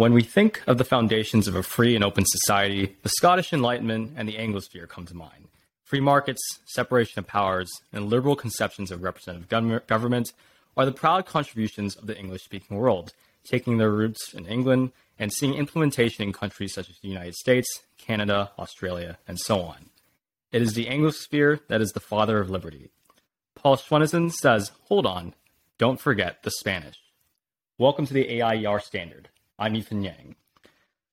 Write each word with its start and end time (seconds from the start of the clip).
When 0.00 0.14
we 0.14 0.22
think 0.22 0.62
of 0.66 0.78
the 0.78 0.84
foundations 0.84 1.46
of 1.46 1.54
a 1.54 1.62
free 1.62 1.94
and 1.94 2.02
open 2.02 2.24
society, 2.24 2.96
the 3.02 3.10
Scottish 3.10 3.52
Enlightenment 3.52 4.14
and 4.16 4.26
the 4.26 4.38
Anglosphere 4.38 4.88
come 4.88 5.04
to 5.04 5.14
mind. 5.14 5.48
Free 5.84 6.00
markets, 6.00 6.40
separation 6.64 7.18
of 7.18 7.26
powers, 7.26 7.70
and 7.92 8.08
liberal 8.08 8.34
conceptions 8.34 8.90
of 8.90 9.02
representative 9.02 9.86
government 9.86 10.32
are 10.74 10.86
the 10.86 10.92
proud 10.92 11.26
contributions 11.26 11.96
of 11.96 12.06
the 12.06 12.18
English 12.18 12.44
speaking 12.44 12.78
world, 12.78 13.12
taking 13.44 13.76
their 13.76 13.90
roots 13.90 14.32
in 14.32 14.46
England 14.46 14.92
and 15.18 15.34
seeing 15.34 15.52
implementation 15.52 16.24
in 16.24 16.32
countries 16.32 16.72
such 16.72 16.88
as 16.88 16.96
the 17.00 17.08
United 17.08 17.34
States, 17.34 17.68
Canada, 17.98 18.52
Australia, 18.58 19.18
and 19.28 19.38
so 19.38 19.60
on. 19.60 19.90
It 20.50 20.62
is 20.62 20.72
the 20.72 20.86
Anglosphere 20.86 21.60
that 21.68 21.82
is 21.82 21.92
the 21.92 22.00
father 22.00 22.38
of 22.38 22.48
liberty. 22.48 22.88
Paul 23.54 23.76
Schwennesen 23.76 24.32
says, 24.32 24.72
hold 24.84 25.04
on, 25.04 25.34
don't 25.76 26.00
forget 26.00 26.42
the 26.42 26.50
Spanish. 26.52 26.96
Welcome 27.76 28.06
to 28.06 28.14
the 28.14 28.40
AIER 28.40 28.78
Standard. 28.78 29.28
I'm 29.60 29.76
Ethan 29.76 30.02
Yang. 30.02 30.36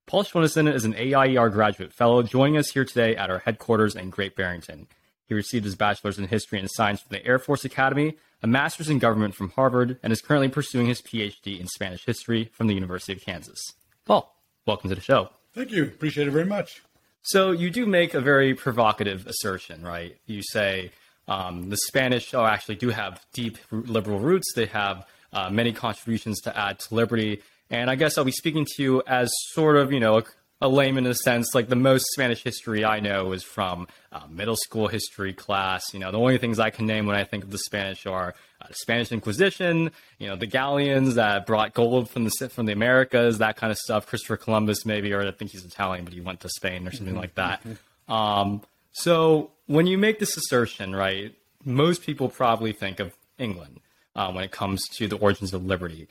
Paul 0.05 0.23
Schwennesen 0.23 0.73
is 0.73 0.85
an 0.85 0.93
AIER 0.93 1.49
graduate 1.49 1.91
fellow 1.91 2.23
joining 2.23 2.55
us 2.55 2.69
here 2.69 2.85
today 2.85 3.13
at 3.13 3.29
our 3.29 3.39
headquarters 3.39 3.93
in 3.93 4.09
Great 4.09 4.37
Barrington. 4.37 4.87
He 5.25 5.33
received 5.33 5.65
his 5.65 5.75
bachelor's 5.75 6.17
in 6.17 6.29
history 6.29 6.57
and 6.57 6.71
science 6.71 7.01
from 7.01 7.17
the 7.17 7.25
Air 7.25 7.39
Force 7.39 7.65
Academy, 7.65 8.15
a 8.41 8.47
master's 8.47 8.89
in 8.89 8.99
government 8.99 9.35
from 9.35 9.49
Harvard, 9.49 9.99
and 10.01 10.13
is 10.13 10.21
currently 10.21 10.47
pursuing 10.47 10.87
his 10.87 11.01
PhD 11.01 11.59
in 11.59 11.67
Spanish 11.67 12.05
history 12.05 12.49
from 12.53 12.67
the 12.67 12.73
University 12.73 13.11
of 13.11 13.19
Kansas. 13.19 13.59
Paul, 14.05 14.33
welcome 14.65 14.89
to 14.91 14.95
the 14.95 15.01
show. 15.01 15.29
Thank 15.53 15.71
you. 15.71 15.83
Appreciate 15.83 16.29
it 16.29 16.31
very 16.31 16.45
much. 16.45 16.81
So, 17.23 17.51
you 17.51 17.69
do 17.69 17.85
make 17.85 18.13
a 18.13 18.21
very 18.21 18.53
provocative 18.53 19.27
assertion, 19.27 19.83
right? 19.83 20.15
You 20.25 20.41
say 20.41 20.91
um, 21.27 21.69
the 21.69 21.77
Spanish 21.87 22.33
oh, 22.33 22.45
actually 22.45 22.75
do 22.75 22.91
have 22.91 23.25
deep 23.33 23.57
liberal 23.71 24.19
roots, 24.19 24.53
they 24.55 24.67
have 24.67 25.05
uh, 25.33 25.49
many 25.49 25.73
contributions 25.73 26.39
to 26.41 26.57
add 26.57 26.79
to 26.79 26.95
liberty 26.95 27.41
and 27.69 27.89
I 27.89 27.95
guess 27.95 28.17
I'll 28.17 28.25
be 28.25 28.31
speaking 28.31 28.65
to 28.75 28.83
you 28.83 29.03
as 29.07 29.31
sort 29.51 29.77
of, 29.77 29.91
you 29.91 29.99
know, 29.99 30.19
a, 30.19 30.23
a 30.61 30.67
layman 30.67 31.05
in 31.05 31.11
a 31.11 31.15
sense. 31.15 31.53
Like 31.53 31.69
the 31.69 31.75
most 31.75 32.05
Spanish 32.13 32.43
history 32.43 32.85
I 32.85 32.99
know 32.99 33.31
is 33.33 33.43
from 33.43 33.87
uh, 34.11 34.21
middle 34.29 34.55
school 34.55 34.87
history 34.87 35.33
class. 35.33 35.83
You 35.93 35.99
know, 35.99 36.11
the 36.11 36.19
only 36.19 36.37
things 36.37 36.59
I 36.59 36.69
can 36.69 36.85
name 36.85 37.05
when 37.05 37.15
I 37.15 37.23
think 37.23 37.43
of 37.43 37.51
the 37.51 37.57
Spanish 37.57 38.05
are 38.05 38.33
uh, 38.61 38.67
the 38.67 38.75
Spanish 38.75 39.11
Inquisition, 39.11 39.91
you 40.17 40.27
know, 40.27 40.35
the 40.35 40.47
galleons 40.47 41.15
that 41.15 41.45
brought 41.45 41.73
gold 41.73 42.09
from 42.09 42.23
the 42.23 42.49
from 42.49 42.65
the 42.65 42.73
Americas, 42.73 43.37
that 43.39 43.57
kind 43.57 43.71
of 43.71 43.77
stuff. 43.77 44.07
Christopher 44.07 44.37
Columbus, 44.37 44.85
maybe, 44.85 45.13
or 45.13 45.27
I 45.27 45.31
think 45.31 45.51
he's 45.51 45.65
Italian, 45.65 46.05
but 46.05 46.13
he 46.13 46.21
went 46.21 46.39
to 46.41 46.49
Spain 46.49 46.87
or 46.87 46.91
something 46.91 47.13
mm-hmm. 47.13 47.21
like 47.21 47.35
that. 47.35 47.63
Mm-hmm. 47.63 48.11
Um, 48.11 48.61
so 48.93 49.51
when 49.67 49.85
you 49.85 49.97
make 49.97 50.19
this 50.19 50.37
assertion, 50.37 50.95
right, 50.95 51.35
most 51.63 52.01
people 52.01 52.29
probably 52.29 52.71
think 52.71 52.99
of 52.99 53.13
England 53.37 53.81
uh, 54.15 54.31
when 54.31 54.43
it 54.43 54.51
comes 54.51 54.83
to 54.97 55.07
the 55.07 55.17
origins 55.17 55.53
of 55.53 55.65
liberty. 55.65 56.07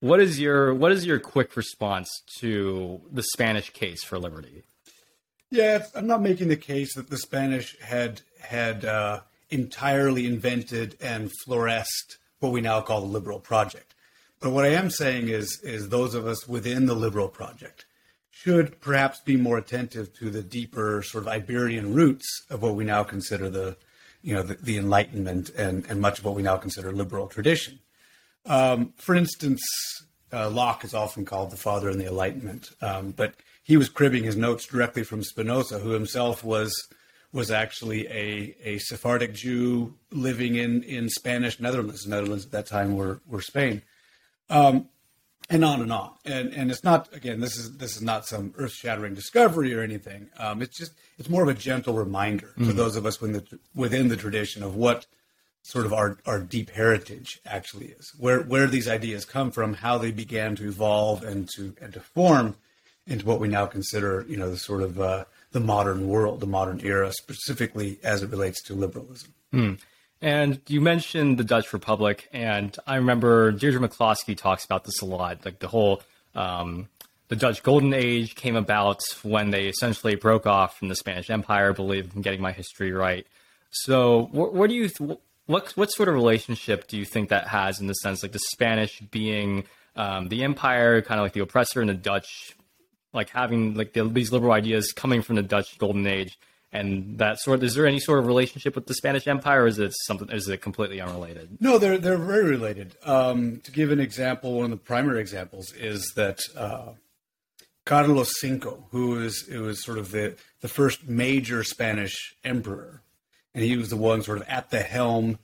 What 0.00 0.20
is 0.20 0.38
your 0.38 0.74
what 0.74 0.92
is 0.92 1.06
your 1.06 1.18
quick 1.18 1.56
response 1.56 2.08
to 2.38 3.00
the 3.10 3.22
Spanish 3.22 3.70
case 3.70 4.04
for 4.04 4.18
liberty? 4.18 4.62
Yeah, 5.50 5.84
I'm 5.94 6.06
not 6.06 6.20
making 6.20 6.48
the 6.48 6.56
case 6.56 6.94
that 6.94 7.08
the 7.08 7.16
Spanish 7.16 7.78
had 7.80 8.20
had 8.40 8.84
uh, 8.84 9.20
entirely 9.48 10.26
invented 10.26 10.96
and 11.00 11.32
flourished 11.44 12.18
what 12.40 12.52
we 12.52 12.60
now 12.60 12.80
call 12.82 13.00
the 13.00 13.06
liberal 13.06 13.40
project. 13.40 13.94
But 14.40 14.50
what 14.50 14.64
I 14.64 14.70
am 14.70 14.90
saying 14.90 15.28
is 15.28 15.60
is 15.62 15.88
those 15.88 16.14
of 16.14 16.26
us 16.26 16.46
within 16.46 16.86
the 16.86 16.94
liberal 16.94 17.28
project 17.28 17.86
should 18.30 18.80
perhaps 18.80 19.20
be 19.20 19.36
more 19.36 19.56
attentive 19.56 20.12
to 20.18 20.28
the 20.28 20.42
deeper 20.42 21.02
sort 21.02 21.24
of 21.24 21.28
Iberian 21.28 21.94
roots 21.94 22.44
of 22.50 22.60
what 22.60 22.74
we 22.74 22.84
now 22.84 23.02
consider 23.02 23.48
the 23.48 23.78
you 24.20 24.34
know 24.34 24.42
the, 24.42 24.54
the 24.54 24.76
Enlightenment 24.76 25.50
and, 25.56 25.86
and 25.88 26.00
much 26.02 26.18
of 26.18 26.24
what 26.26 26.34
we 26.34 26.42
now 26.42 26.58
consider 26.58 26.92
liberal 26.92 27.28
tradition. 27.28 27.78
Um, 28.46 28.92
for 28.96 29.14
instance, 29.14 29.62
uh, 30.32 30.50
Locke 30.50 30.84
is 30.84 30.94
often 30.94 31.24
called 31.24 31.50
the 31.50 31.56
father 31.56 31.90
in 31.90 31.98
the 31.98 32.06
Enlightenment, 32.06 32.70
um, 32.80 33.12
but 33.12 33.34
he 33.62 33.76
was 33.76 33.88
cribbing 33.88 34.24
his 34.24 34.36
notes 34.36 34.66
directly 34.66 35.02
from 35.02 35.22
Spinoza, 35.22 35.78
who 35.78 35.90
himself 35.90 36.44
was 36.44 36.72
was 37.32 37.50
actually 37.50 38.06
a, 38.06 38.56
a 38.62 38.78
Sephardic 38.78 39.34
Jew 39.34 39.94
living 40.10 40.54
in, 40.54 40.82
in 40.84 41.10
Spanish 41.10 41.60
Netherlands. 41.60 42.04
The 42.04 42.10
Netherlands 42.10 42.46
at 42.46 42.52
that 42.52 42.66
time 42.66 42.96
were 42.96 43.20
were 43.26 43.42
Spain, 43.42 43.82
um, 44.48 44.88
and 45.50 45.64
on 45.64 45.82
and 45.82 45.92
on. 45.92 46.12
And 46.24 46.52
and 46.54 46.70
it's 46.70 46.84
not 46.84 47.12
again 47.12 47.40
this 47.40 47.56
is 47.56 47.76
this 47.78 47.96
is 47.96 48.02
not 48.02 48.26
some 48.26 48.54
earth 48.56 48.72
shattering 48.72 49.14
discovery 49.14 49.74
or 49.74 49.82
anything. 49.82 50.28
Um, 50.38 50.62
it's 50.62 50.78
just 50.78 50.92
it's 51.18 51.28
more 51.28 51.42
of 51.42 51.48
a 51.48 51.54
gentle 51.54 51.94
reminder 51.94 52.48
mm-hmm. 52.56 52.66
to 52.66 52.72
those 52.72 52.96
of 52.96 53.04
us 53.04 53.20
within 53.20 53.42
the, 53.50 53.58
within 53.74 54.08
the 54.08 54.16
tradition 54.16 54.62
of 54.62 54.76
what 54.76 55.06
sort 55.66 55.84
of 55.84 55.92
our, 55.92 56.16
our 56.26 56.40
deep 56.40 56.70
heritage 56.70 57.40
actually 57.44 57.86
is, 57.86 58.12
where 58.18 58.40
where 58.42 58.66
these 58.66 58.88
ideas 58.88 59.24
come 59.24 59.50
from, 59.50 59.74
how 59.74 59.98
they 59.98 60.12
began 60.12 60.54
to 60.56 60.68
evolve 60.68 61.22
and 61.24 61.48
to 61.56 61.74
and 61.80 61.92
to 61.92 62.00
form 62.00 62.56
into 63.06 63.26
what 63.26 63.40
we 63.40 63.48
now 63.48 63.66
consider, 63.66 64.24
you 64.28 64.36
know, 64.36 64.50
the 64.50 64.56
sort 64.56 64.82
of 64.82 65.00
uh, 65.00 65.24
the 65.52 65.60
modern 65.60 66.08
world, 66.08 66.40
the 66.40 66.46
modern 66.46 66.80
era, 66.84 67.12
specifically 67.12 67.98
as 68.02 68.22
it 68.22 68.30
relates 68.30 68.62
to 68.62 68.74
liberalism. 68.74 69.34
Mm. 69.52 69.78
And 70.22 70.60
you 70.66 70.80
mentioned 70.80 71.38
the 71.38 71.44
Dutch 71.44 71.72
Republic, 71.72 72.28
and 72.32 72.76
I 72.86 72.96
remember 72.96 73.52
Deirdre 73.52 73.86
McCloskey 73.86 74.36
talks 74.36 74.64
about 74.64 74.84
this 74.84 75.00
a 75.02 75.04
lot. 75.04 75.44
Like 75.44 75.58
the 75.58 75.68
whole 75.68 76.02
um, 76.34 76.88
the 77.28 77.36
Dutch 77.36 77.62
Golden 77.62 77.92
Age 77.92 78.34
came 78.34 78.56
about 78.56 79.00
when 79.22 79.50
they 79.50 79.66
essentially 79.66 80.14
broke 80.14 80.46
off 80.46 80.78
from 80.78 80.88
the 80.88 80.96
Spanish 80.96 81.28
Empire. 81.28 81.70
I 81.70 81.72
believe 81.72 82.12
I'm 82.14 82.22
getting 82.22 82.40
my 82.40 82.52
history 82.52 82.92
right. 82.92 83.26
So, 83.70 84.28
what, 84.32 84.54
what 84.54 84.70
do 84.70 84.76
you 84.76 84.88
th- 84.88 85.18
what 85.46 85.72
what 85.72 85.90
sort 85.90 86.08
of 86.08 86.14
relationship 86.14 86.88
do 86.88 86.96
you 86.96 87.04
think 87.04 87.28
that 87.30 87.48
has 87.48 87.80
in 87.80 87.86
the 87.86 87.94
sense 87.94 88.22
like 88.22 88.32
the 88.32 88.38
Spanish 88.38 89.00
being 89.00 89.64
um, 89.96 90.28
the 90.28 90.44
empire, 90.44 91.00
kind 91.02 91.18
of 91.18 91.24
like 91.24 91.32
the 91.32 91.40
oppressor, 91.40 91.80
and 91.80 91.88
the 91.88 91.94
Dutch, 91.94 92.54
like 93.12 93.30
having 93.30 93.74
like 93.74 93.94
the, 93.94 94.04
these 94.04 94.30
liberal 94.30 94.52
ideas 94.52 94.92
coming 94.92 95.22
from 95.22 95.36
the 95.36 95.42
Dutch 95.42 95.78
Golden 95.78 96.06
Age, 96.06 96.38
and 96.70 97.18
that 97.18 97.38
sort. 97.40 97.62
Is 97.62 97.74
there 97.74 97.86
any 97.86 97.98
sort 97.98 98.18
of 98.18 98.26
relationship 98.26 98.74
with 98.74 98.86
the 98.86 98.94
Spanish 98.94 99.26
Empire, 99.26 99.62
or 99.62 99.66
is 99.66 99.78
it 99.78 99.94
something? 100.06 100.28
Is 100.30 100.48
it 100.48 100.60
completely 100.60 101.00
unrelated? 101.00 101.56
No, 101.60 101.78
they're 101.78 101.98
they're 101.98 102.18
very 102.18 102.44
related. 102.44 102.96
Um, 103.04 103.60
to 103.64 103.72
give 103.72 103.90
an 103.90 104.00
example, 104.00 104.54
one 104.54 104.64
of 104.64 104.70
the 104.70 104.76
primary 104.76 105.20
examples 105.20 105.72
is 105.72 106.12
that. 106.16 106.40
Uh, 106.56 106.92
Carlos 107.84 108.32
V, 108.42 108.60
who 108.90 109.10
was 109.10 109.46
it 109.48 109.58
was 109.58 109.84
sort 109.84 109.98
of 109.98 110.10
the 110.10 110.34
the 110.60 110.66
first 110.66 111.06
major 111.08 111.62
Spanish 111.62 112.34
emperor, 112.42 113.00
and 113.56 113.64
he 113.64 113.76
was 113.76 113.88
the 113.88 113.96
one 113.96 114.22
sort 114.22 114.38
of 114.38 114.46
at 114.46 114.70
the 114.70 114.80
helm 114.80 115.38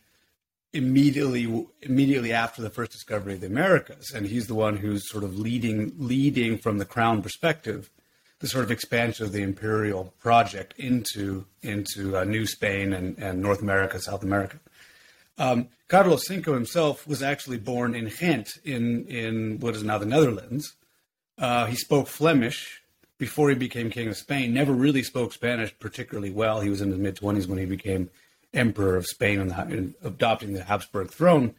immediately 0.72 1.66
immediately 1.80 2.32
after 2.32 2.62
the 2.62 2.70
first 2.70 2.92
discovery 2.92 3.34
of 3.34 3.40
the 3.40 3.46
Americas, 3.46 4.12
and 4.14 4.26
he's 4.26 4.46
the 4.46 4.54
one 4.54 4.76
who's 4.76 5.10
sort 5.10 5.24
of 5.24 5.38
leading 5.38 5.92
leading 5.98 6.58
from 6.58 6.78
the 6.78 6.84
crown 6.84 7.22
perspective 7.22 7.90
the 8.40 8.48
sort 8.48 8.64
of 8.64 8.70
expansion 8.72 9.24
of 9.24 9.32
the 9.32 9.40
imperial 9.40 10.12
project 10.20 10.74
into 10.76 11.46
into 11.62 12.16
uh, 12.16 12.24
New 12.24 12.46
Spain 12.46 12.92
and, 12.92 13.16
and 13.18 13.40
North 13.40 13.62
America, 13.62 14.00
South 14.00 14.22
America. 14.22 14.58
Um, 15.38 15.68
Carlos 15.88 16.26
Cinco 16.26 16.52
himself 16.52 17.06
was 17.06 17.22
actually 17.22 17.58
born 17.58 17.94
in 17.94 18.08
Ghent, 18.08 18.48
in 18.64 19.06
in 19.06 19.58
what 19.60 19.74
is 19.74 19.82
now 19.82 19.96
the 19.96 20.06
Netherlands. 20.06 20.74
Uh, 21.38 21.66
he 21.66 21.76
spoke 21.76 22.08
Flemish, 22.08 22.81
before 23.22 23.50
he 23.50 23.54
became 23.54 23.88
king 23.88 24.08
of 24.08 24.16
Spain, 24.16 24.52
never 24.52 24.72
really 24.72 25.04
spoke 25.04 25.32
Spanish 25.32 25.72
particularly 25.78 26.32
well. 26.32 26.60
He 26.60 26.68
was 26.68 26.80
in 26.80 26.90
his 26.90 26.98
mid 26.98 27.14
20s 27.14 27.46
when 27.46 27.56
he 27.56 27.66
became 27.66 28.10
emperor 28.52 28.96
of 28.96 29.06
Spain 29.06 29.38
and, 29.38 29.52
and 29.52 29.94
adopting 30.02 30.54
the 30.54 30.64
Habsburg 30.64 31.08
throne. 31.08 31.54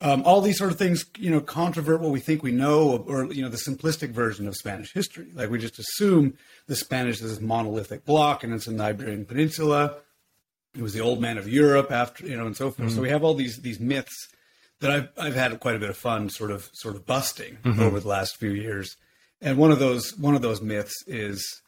Um, 0.00 0.22
all 0.24 0.40
these 0.40 0.56
sort 0.56 0.72
of 0.72 0.78
things, 0.78 1.04
you 1.18 1.30
know, 1.30 1.42
controvert 1.42 2.00
what 2.00 2.12
we 2.12 2.18
think 2.18 2.42
we 2.42 2.50
know, 2.50 3.04
or 3.06 3.30
you 3.30 3.42
know, 3.42 3.50
the 3.50 3.58
simplistic 3.58 4.12
version 4.12 4.48
of 4.48 4.56
Spanish 4.56 4.94
history. 4.94 5.26
Like 5.34 5.50
we 5.50 5.58
just 5.58 5.78
assume 5.78 6.32
the 6.66 6.76
Spanish 6.76 7.20
is 7.20 7.28
this 7.28 7.40
monolithic 7.42 8.06
block, 8.06 8.42
and 8.42 8.54
it's 8.54 8.66
in 8.66 8.78
the 8.78 8.84
Iberian 8.84 9.26
Peninsula. 9.26 9.96
It 10.74 10.80
was 10.80 10.94
the 10.94 11.02
old 11.02 11.20
man 11.20 11.36
of 11.36 11.46
Europe 11.46 11.92
after, 11.92 12.26
you 12.26 12.38
know, 12.38 12.46
and 12.46 12.56
so 12.56 12.70
forth. 12.70 12.88
Mm-hmm. 12.88 12.96
So 12.96 13.02
we 13.02 13.10
have 13.10 13.22
all 13.22 13.34
these 13.34 13.58
these 13.58 13.80
myths 13.80 14.30
that 14.80 14.90
I've 14.90 15.08
I've 15.18 15.34
had 15.34 15.60
quite 15.60 15.76
a 15.76 15.78
bit 15.78 15.90
of 15.90 15.98
fun, 15.98 16.30
sort 16.30 16.50
of 16.50 16.70
sort 16.72 16.96
of 16.96 17.04
busting 17.04 17.58
mm-hmm. 17.62 17.82
over 17.82 18.00
the 18.00 18.08
last 18.08 18.38
few 18.38 18.52
years. 18.52 18.96
And 19.40 19.58
one 19.58 19.70
of 19.70 19.78
those 19.78 20.16
one 20.16 20.34
of 20.34 20.42
those 20.42 20.60
myths 20.60 20.94
is 21.06 21.62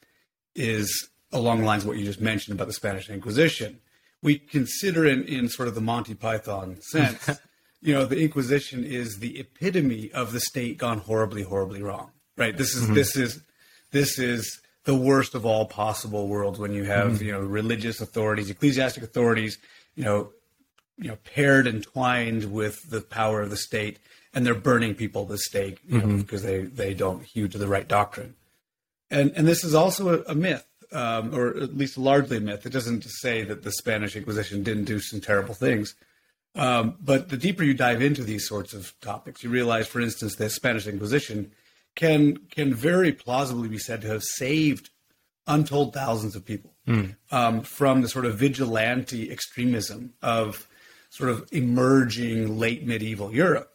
is 0.54 1.08
along 1.32 1.60
the 1.60 1.66
lines 1.66 1.84
of 1.84 1.88
what 1.88 1.98
you 1.98 2.04
just 2.04 2.20
mentioned 2.20 2.54
about 2.54 2.66
the 2.66 2.72
Spanish 2.72 3.08
Inquisition. 3.08 3.80
We 4.22 4.38
consider 4.38 5.06
in, 5.06 5.24
in 5.24 5.48
sort 5.48 5.68
of 5.68 5.74
the 5.74 5.80
Monty 5.80 6.14
Python 6.14 6.80
sense, 6.80 7.30
you 7.80 7.94
know, 7.94 8.04
the 8.04 8.20
Inquisition 8.20 8.84
is 8.84 9.18
the 9.18 9.38
epitome 9.40 10.12
of 10.12 10.32
the 10.32 10.40
state 10.40 10.78
gone 10.78 10.98
horribly, 10.98 11.42
horribly 11.42 11.82
wrong. 11.82 12.10
Right? 12.36 12.56
This 12.56 12.74
is 12.74 12.84
mm-hmm. 12.84 12.94
this 12.94 13.16
is 13.16 13.42
this 13.90 14.18
is 14.18 14.60
the 14.84 14.94
worst 14.94 15.34
of 15.34 15.46
all 15.46 15.66
possible 15.66 16.28
worlds 16.28 16.58
when 16.58 16.72
you 16.72 16.84
have, 16.84 17.12
mm-hmm. 17.12 17.24
you 17.24 17.32
know, 17.32 17.40
religious 17.40 18.00
authorities, 18.00 18.50
ecclesiastic 18.50 19.02
authorities, 19.02 19.58
you 19.94 20.04
know, 20.04 20.30
you 20.98 21.08
know, 21.08 21.16
paired 21.34 21.66
and 21.66 21.82
twined 21.82 22.52
with 22.52 22.90
the 22.90 23.00
power 23.00 23.40
of 23.40 23.50
the 23.50 23.56
state 23.56 23.98
and 24.34 24.46
they're 24.46 24.54
burning 24.54 24.94
people 24.94 25.22
at 25.22 25.28
the 25.28 25.38
stake 25.38 25.78
you 25.86 25.98
know, 25.98 26.06
mm-hmm. 26.06 26.18
because 26.18 26.42
they, 26.42 26.62
they 26.62 26.94
don't 26.94 27.24
hew 27.24 27.48
to 27.48 27.58
the 27.58 27.68
right 27.68 27.88
doctrine. 27.88 28.34
And 29.10 29.32
and 29.36 29.46
this 29.46 29.62
is 29.62 29.74
also 29.74 30.22
a, 30.22 30.32
a 30.32 30.34
myth, 30.34 30.66
um, 30.90 31.34
or 31.34 31.48
at 31.48 31.76
least 31.76 31.98
largely 31.98 32.38
a 32.38 32.40
myth. 32.40 32.64
It 32.64 32.72
doesn't 32.72 33.04
say 33.04 33.44
that 33.44 33.62
the 33.62 33.72
Spanish 33.72 34.16
Inquisition 34.16 34.62
didn't 34.62 34.84
do 34.84 35.00
some 35.00 35.20
terrible 35.20 35.54
things. 35.54 35.94
Um, 36.54 36.96
but 37.00 37.28
the 37.28 37.36
deeper 37.36 37.62
you 37.62 37.74
dive 37.74 38.02
into 38.02 38.22
these 38.22 38.46
sorts 38.46 38.74
of 38.74 38.98
topics, 39.00 39.42
you 39.42 39.50
realize, 39.50 39.86
for 39.86 40.00
instance, 40.00 40.36
the 40.36 40.50
Spanish 40.50 40.86
Inquisition 40.86 41.52
can 41.94 42.36
can 42.50 42.74
very 42.74 43.12
plausibly 43.12 43.68
be 43.68 43.78
said 43.78 44.00
to 44.02 44.08
have 44.08 44.22
saved 44.22 44.90
untold 45.46 45.92
thousands 45.92 46.36
of 46.36 46.44
people 46.44 46.72
mm. 46.86 47.14
um, 47.30 47.62
from 47.62 48.00
the 48.00 48.08
sort 48.08 48.24
of 48.24 48.36
vigilante 48.36 49.30
extremism 49.30 50.12
of 50.22 50.68
sort 51.10 51.30
of 51.30 51.46
emerging 51.52 52.58
late 52.58 52.86
medieval 52.86 53.34
Europe, 53.34 53.71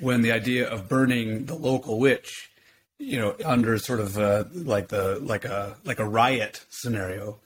when 0.00 0.22
the 0.22 0.32
idea 0.32 0.68
of 0.68 0.88
burning 0.88 1.46
the 1.46 1.54
local 1.54 1.98
witch, 1.98 2.50
you 2.98 3.18
know, 3.18 3.34
under 3.44 3.78
sort 3.78 4.00
of 4.00 4.18
uh, 4.18 4.44
like 4.52 4.88
the 4.88 5.18
like 5.20 5.44
a 5.44 5.76
like 5.84 5.98
a 5.98 6.04
riot 6.04 6.64
scenario, 6.70 7.38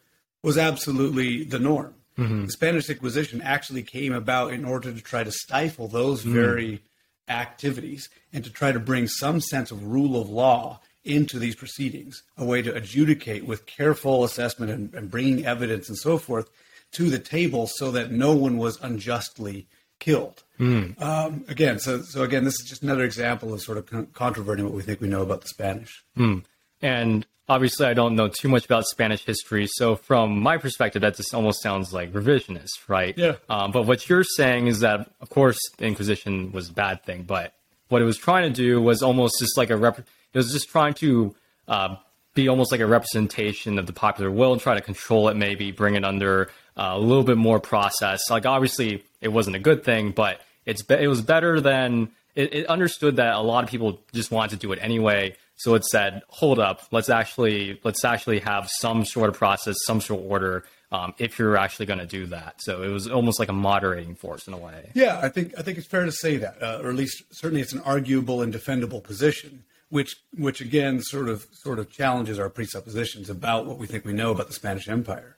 was 0.42 0.58
absolutely 0.58 1.44
the 1.44 1.58
norm. 1.58 1.94
Mm-hmm. 2.18 2.46
The 2.46 2.52
Spanish 2.52 2.90
Inquisition 2.90 3.40
actually 3.42 3.82
came 3.82 4.12
about 4.12 4.52
in 4.52 4.64
order 4.64 4.92
to 4.92 5.00
try 5.00 5.24
to 5.24 5.32
stifle 5.32 5.88
those 5.88 6.24
mm. 6.24 6.32
very 6.32 6.82
activities 7.28 8.08
and 8.32 8.44
to 8.44 8.50
try 8.50 8.72
to 8.72 8.80
bring 8.80 9.06
some 9.06 9.40
sense 9.40 9.70
of 9.70 9.84
rule 9.84 10.20
of 10.20 10.28
law 10.28 10.80
into 11.04 11.38
these 11.38 11.56
proceedings, 11.56 12.22
a 12.36 12.44
way 12.44 12.62
to 12.62 12.74
adjudicate 12.74 13.44
with 13.46 13.66
careful 13.66 14.24
assessment 14.24 14.70
and, 14.70 14.94
and 14.94 15.10
bringing 15.10 15.44
evidence 15.44 15.88
and 15.88 15.98
so 15.98 16.18
forth 16.18 16.48
to 16.92 17.08
the 17.08 17.18
table 17.18 17.66
so 17.66 17.90
that 17.90 18.12
no 18.12 18.34
one 18.34 18.58
was 18.58 18.78
unjustly 18.82 19.66
killed. 20.02 20.42
Mm. 20.58 21.00
Um, 21.00 21.44
again, 21.48 21.78
so 21.78 22.02
so 22.02 22.22
again, 22.22 22.44
this 22.44 22.54
is 22.54 22.68
just 22.68 22.82
another 22.82 23.04
example 23.04 23.54
of 23.54 23.62
sort 23.62 23.78
of 23.78 23.86
con- 23.86 24.08
controverting 24.12 24.64
what 24.64 24.74
we 24.74 24.82
think 24.82 25.00
we 25.00 25.08
know 25.08 25.22
about 25.22 25.40
the 25.40 25.48
Spanish. 25.48 26.02
Mm. 26.18 26.44
And 26.82 27.26
obviously, 27.48 27.86
I 27.86 27.94
don't 27.94 28.16
know 28.16 28.28
too 28.28 28.48
much 28.48 28.64
about 28.64 28.84
Spanish 28.84 29.24
history, 29.24 29.68
so 29.68 29.96
from 29.96 30.38
my 30.40 30.58
perspective, 30.58 31.02
that 31.02 31.16
just 31.16 31.32
almost 31.32 31.62
sounds 31.62 31.92
like 31.92 32.12
revisionist, 32.12 32.88
right? 32.88 33.16
Yeah. 33.16 33.36
Um, 33.48 33.70
but 33.70 33.86
what 33.86 34.08
you're 34.08 34.24
saying 34.24 34.66
is 34.66 34.80
that, 34.80 35.10
of 35.20 35.30
course, 35.30 35.58
the 35.78 35.86
Inquisition 35.86 36.52
was 36.52 36.68
a 36.68 36.72
bad 36.72 37.04
thing, 37.04 37.22
but 37.22 37.54
what 37.88 38.02
it 38.02 38.04
was 38.04 38.18
trying 38.18 38.52
to 38.52 38.54
do 38.54 38.80
was 38.80 39.02
almost 39.02 39.38
just 39.38 39.56
like 39.56 39.70
a 39.70 39.76
rep. 39.76 39.98
It 40.00 40.06
was 40.34 40.52
just 40.52 40.68
trying 40.68 40.94
to 40.94 41.34
uh, 41.68 41.96
be 42.34 42.48
almost 42.48 42.72
like 42.72 42.80
a 42.80 42.86
representation 42.86 43.78
of 43.78 43.86
the 43.86 43.92
popular 43.92 44.30
will 44.30 44.52
and 44.52 44.60
try 44.60 44.74
to 44.74 44.80
control 44.80 45.28
it, 45.28 45.36
maybe 45.36 45.70
bring 45.70 45.94
it 45.94 46.04
under 46.04 46.50
a 46.76 46.98
little 46.98 47.24
bit 47.24 47.36
more 47.36 47.60
process. 47.60 48.30
Like 48.30 48.46
obviously, 48.46 49.04
it 49.20 49.28
wasn't 49.28 49.56
a 49.56 49.58
good 49.58 49.84
thing, 49.84 50.10
but 50.10 50.40
it's 50.66 50.82
be- 50.82 50.94
it 50.94 51.08
was 51.08 51.22
better 51.22 51.60
than 51.60 52.10
it, 52.34 52.54
it 52.54 52.66
understood 52.66 53.16
that 53.16 53.34
a 53.34 53.40
lot 53.40 53.64
of 53.64 53.70
people 53.70 54.00
just 54.12 54.30
wanted 54.30 54.50
to 54.50 54.66
do 54.66 54.72
it 54.72 54.78
anyway. 54.82 55.36
So 55.56 55.74
it 55.74 55.84
said, 55.84 56.22
hold 56.28 56.58
up, 56.58 56.82
let's 56.90 57.10
actually 57.10 57.80
let's 57.84 58.04
actually 58.04 58.40
have 58.40 58.68
some 58.80 59.04
sort 59.04 59.28
of 59.28 59.36
process, 59.36 59.76
some 59.86 60.00
sort 60.00 60.20
of 60.20 60.30
order. 60.30 60.64
Um, 60.90 61.14
if 61.16 61.38
you're 61.38 61.56
actually 61.56 61.86
going 61.86 62.00
to 62.00 62.06
do 62.06 62.26
that, 62.26 62.56
so 62.58 62.82
it 62.82 62.88
was 62.88 63.08
almost 63.08 63.38
like 63.38 63.48
a 63.48 63.54
moderating 63.54 64.14
force 64.14 64.46
in 64.46 64.52
a 64.52 64.58
way. 64.58 64.90
Yeah, 64.92 65.20
I 65.22 65.30
think 65.30 65.54
I 65.58 65.62
think 65.62 65.78
it's 65.78 65.86
fair 65.86 66.04
to 66.04 66.12
say 66.12 66.36
that, 66.36 66.62
uh, 66.62 66.80
or 66.82 66.90
at 66.90 66.96
least 66.96 67.22
certainly 67.30 67.62
it's 67.62 67.72
an 67.72 67.80
arguable 67.80 68.42
and 68.42 68.52
defendable 68.52 69.02
position 69.02 69.64
which 69.92 70.16
which 70.38 70.62
again 70.62 71.02
sort 71.02 71.28
of 71.28 71.46
sort 71.52 71.78
of 71.78 71.90
challenges 71.90 72.38
our 72.38 72.48
presuppositions 72.48 73.28
about 73.28 73.66
what 73.66 73.76
we 73.76 73.86
think 73.86 74.06
we 74.06 74.12
know 74.14 74.30
about 74.30 74.46
the 74.48 74.54
Spanish 74.54 74.88
Empire. 74.88 75.36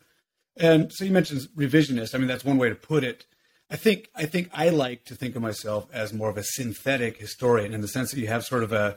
And 0.57 0.93
so 0.93 1.05
you 1.05 1.11
mentioned 1.11 1.49
revisionist. 1.57 2.15
I 2.15 2.19
mean, 2.19 2.29
that's 2.29 2.45
one 2.45 2.59
way 2.59 2.69
to 2.69 2.75
put 2.75 3.05
it. 3.05 3.27
I 3.71 3.77
think 3.77 4.11
I 4.15 4.27
think 4.27 4.51
I 4.53 4.69
like 4.69 5.05
to 5.07 5.15
think 5.15 5.37
of 5.37 5.43
myself 5.43 5.89
as 5.93 6.13
more 6.13 6.29
of 6.29 6.37
a 6.37 6.45
synthetic 6.45 7.17
historian 7.17 7.75
in 7.75 7.81
the 7.81 7.89
sense 7.89 8.11
that 8.11 8.21
you 8.21 8.29
have 8.29 8.45
sort 8.45 8.63
of 8.63 8.73
a 8.73 8.97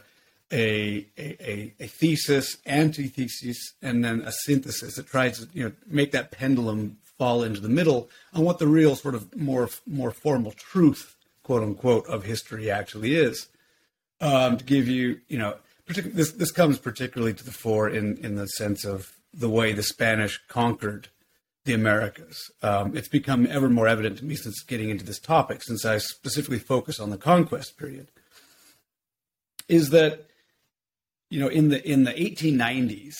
a 0.51 1.07
a, 1.17 1.73
a 1.79 1.87
thesis, 1.87 2.57
antithesis, 2.65 3.73
and 3.81 4.03
then 4.03 4.21
a 4.21 4.31
synthesis 4.31 4.95
that 4.95 5.07
tries 5.07 5.39
to 5.39 5.47
you 5.53 5.63
know 5.63 5.71
make 5.87 6.11
that 6.11 6.31
pendulum 6.31 6.97
fall 7.17 7.43
into 7.43 7.59
the 7.59 7.69
middle 7.69 8.09
on 8.33 8.43
what 8.43 8.59
the 8.59 8.67
real 8.67 8.95
sort 8.95 9.15
of 9.15 9.35
more 9.35 9.69
more 9.87 10.11
formal 10.11 10.51
truth, 10.51 11.15
quote 11.43 11.63
unquote, 11.63 12.05
of 12.07 12.25
history 12.25 12.69
actually 12.69 13.15
is 13.15 13.47
um, 14.21 14.57
to 14.57 14.63
give 14.63 14.87
you, 14.87 15.19
you 15.27 15.37
know, 15.37 15.55
partic- 15.87 16.13
this 16.13 16.31
this 16.33 16.51
comes 16.51 16.77
particularly 16.77 17.33
to 17.33 17.43
the 17.43 17.51
fore 17.51 17.89
in 17.89 18.17
in 18.17 18.35
the 18.35 18.47
sense 18.47 18.85
of 18.85 19.13
the 19.33 19.49
way 19.49 19.73
the 19.73 19.83
Spanish 19.83 20.39
conquered 20.47 21.09
the 21.67 21.73
Americas. 21.73 22.49
Um, 22.63 22.97
it's 22.97 23.07
become 23.07 23.45
ever 23.47 23.69
more 23.69 23.87
evident 23.87 24.17
to 24.17 24.25
me 24.25 24.35
since 24.35 24.63
getting 24.63 24.89
into 24.89 25.05
this 25.05 25.19
topic, 25.19 25.61
since 25.61 25.85
I 25.85 25.99
specifically 25.99 26.59
focus 26.59 26.99
on 26.99 27.11
the 27.11 27.17
conquest 27.17 27.77
period, 27.77 28.09
is 29.69 29.91
that 29.91 30.25
you 31.29 31.39
know 31.39 31.47
in 31.47 31.69
the 31.69 31.87
in 31.87 32.05
the 32.05 32.13
1890s 32.13 33.13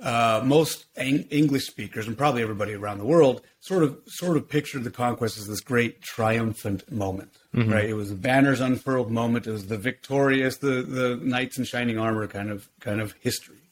uh, 0.00 0.42
most 0.44 0.86
Eng- 0.96 1.26
English 1.30 1.66
speakers 1.66 2.06
and 2.06 2.18
probably 2.18 2.42
everybody 2.42 2.74
around 2.74 2.98
the 2.98 3.06
world 3.06 3.40
sort 3.60 3.82
of 3.82 3.98
sort 4.06 4.36
of 4.36 4.48
pictured 4.48 4.84
the 4.84 4.90
conquest 4.90 5.38
as 5.38 5.46
this 5.46 5.60
great 5.60 6.02
triumphant 6.02 6.90
moment, 6.92 7.32
mm-hmm. 7.54 7.72
right? 7.72 7.88
It 7.88 7.94
was 7.94 8.10
a 8.10 8.14
banners 8.14 8.60
unfurled 8.60 9.10
moment. 9.10 9.46
It 9.46 9.52
was 9.52 9.68
the 9.68 9.78
victorious, 9.78 10.58
the 10.58 10.82
the 10.82 11.18
knights 11.22 11.56
in 11.56 11.64
shining 11.64 11.98
armor 11.98 12.26
kind 12.26 12.50
of 12.50 12.68
kind 12.80 13.00
of 13.00 13.14
history. 13.20 13.70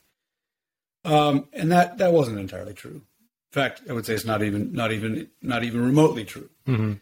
Um, 1.04 1.48
and 1.52 1.70
that 1.70 1.98
that 1.98 2.12
wasn't 2.12 2.38
entirely 2.38 2.72
true. 2.72 3.02
In 3.54 3.62
fact, 3.62 3.82
I 3.88 3.92
would 3.92 4.04
say 4.04 4.14
it's 4.14 4.24
not 4.24 4.42
even 4.42 4.72
not 4.72 4.90
even 4.90 5.28
not 5.40 5.62
even 5.62 5.84
remotely 5.84 6.24
true. 6.24 6.50
Mm-hmm. 6.66 6.94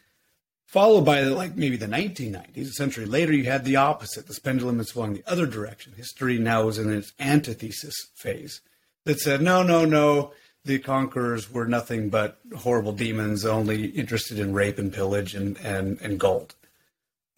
Followed 0.67 1.07
by 1.07 1.23
like 1.23 1.57
maybe 1.57 1.77
the 1.77 1.87
1990s, 1.87 2.69
a 2.69 2.73
century 2.73 3.07
later, 3.07 3.33
you 3.33 3.45
had 3.45 3.65
the 3.65 3.77
opposite. 3.77 4.27
The 4.27 4.39
pendulum 4.39 4.77
had 4.77 4.87
swung 4.87 5.15
the 5.15 5.25
other 5.27 5.47
direction. 5.47 5.95
History 5.97 6.39
now 6.39 6.67
was 6.67 6.79
in 6.79 6.93
its 6.93 7.15
antithesis 7.19 7.95
phase 8.17 8.61
that 9.05 9.19
said, 9.19 9.41
no, 9.41 9.63
no, 9.63 9.87
no, 9.87 10.33
the 10.65 10.79
conquerors 10.79 11.51
were 11.51 11.67
nothing 11.67 12.11
but 12.11 12.39
horrible 12.59 12.93
demons, 12.93 13.47
only 13.47 13.87
interested 13.87 14.39
in 14.39 14.53
rape 14.53 14.79
and 14.79 14.93
pillage 14.93 15.35
and, 15.35 15.57
and, 15.59 15.99
and 16.03 16.21
gold. 16.21 16.55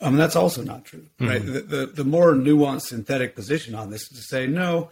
Um, 0.01 0.17
that's 0.17 0.37
also 0.37 0.63
not 0.63 0.85
true, 0.85 1.07
mm-hmm. 1.21 1.29
right? 1.29 1.45
The, 1.45 1.61
the, 1.61 1.87
the 1.87 2.05
more 2.05 2.33
nuanced 2.33 2.89
synthetic 2.89 3.37
position 3.37 3.77
on 3.77 3.91
this 3.91 4.03
is 4.03 4.19
to 4.19 4.23
say, 4.23 4.49
no, 4.49 4.91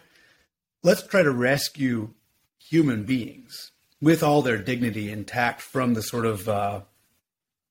let's 0.84 1.04
try 1.04 1.22
to 1.22 1.30
rescue 1.32 2.10
human 2.58 3.02
beings 3.02 3.71
with 4.02 4.22
all 4.22 4.42
their 4.42 4.58
dignity 4.58 5.10
intact 5.10 5.62
from 5.62 5.94
the 5.94 6.02
sort 6.02 6.26
of, 6.26 6.48
uh, 6.48 6.80